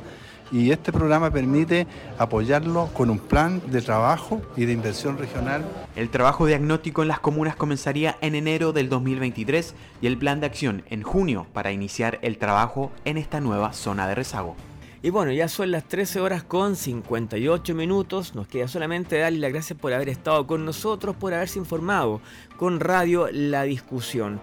y 0.52 0.70
este 0.70 0.92
programa 0.92 1.30
permite 1.30 1.86
apoyarlo 2.18 2.88
con 2.92 3.10
un 3.10 3.18
plan 3.18 3.62
de 3.66 3.82
trabajo 3.82 4.42
y 4.56 4.64
de 4.64 4.72
inversión 4.72 5.18
regional. 5.18 5.64
El 5.96 6.10
trabajo 6.10 6.46
diagnóstico 6.46 7.02
en 7.02 7.08
las 7.08 7.20
comunas 7.20 7.56
comenzaría 7.56 8.16
en 8.20 8.34
enero 8.34 8.72
del 8.72 8.88
2023 8.88 9.74
y 10.00 10.06
el 10.06 10.18
plan 10.18 10.40
de 10.40 10.46
acción 10.46 10.82
en 10.90 11.02
junio 11.02 11.46
para 11.52 11.72
iniciar 11.72 12.18
el 12.22 12.38
trabajo 12.38 12.90
en 13.04 13.18
esta 13.18 13.40
nueva 13.40 13.72
zona 13.72 14.08
de 14.08 14.14
rezago. 14.14 14.56
Y 15.02 15.08
bueno, 15.08 15.32
ya 15.32 15.48
son 15.48 15.70
las 15.70 15.84
13 15.84 16.20
horas 16.20 16.42
con 16.42 16.76
58 16.76 17.74
minutos. 17.74 18.34
Nos 18.34 18.48
queda 18.48 18.68
solamente 18.68 19.18
darle 19.18 19.38
las 19.38 19.52
gracias 19.52 19.78
por 19.78 19.94
haber 19.94 20.10
estado 20.10 20.46
con 20.46 20.66
nosotros, 20.66 21.16
por 21.16 21.32
haberse 21.32 21.58
informado 21.58 22.20
con 22.58 22.80
Radio 22.80 23.28
La 23.32 23.62
Discusión. 23.62 24.42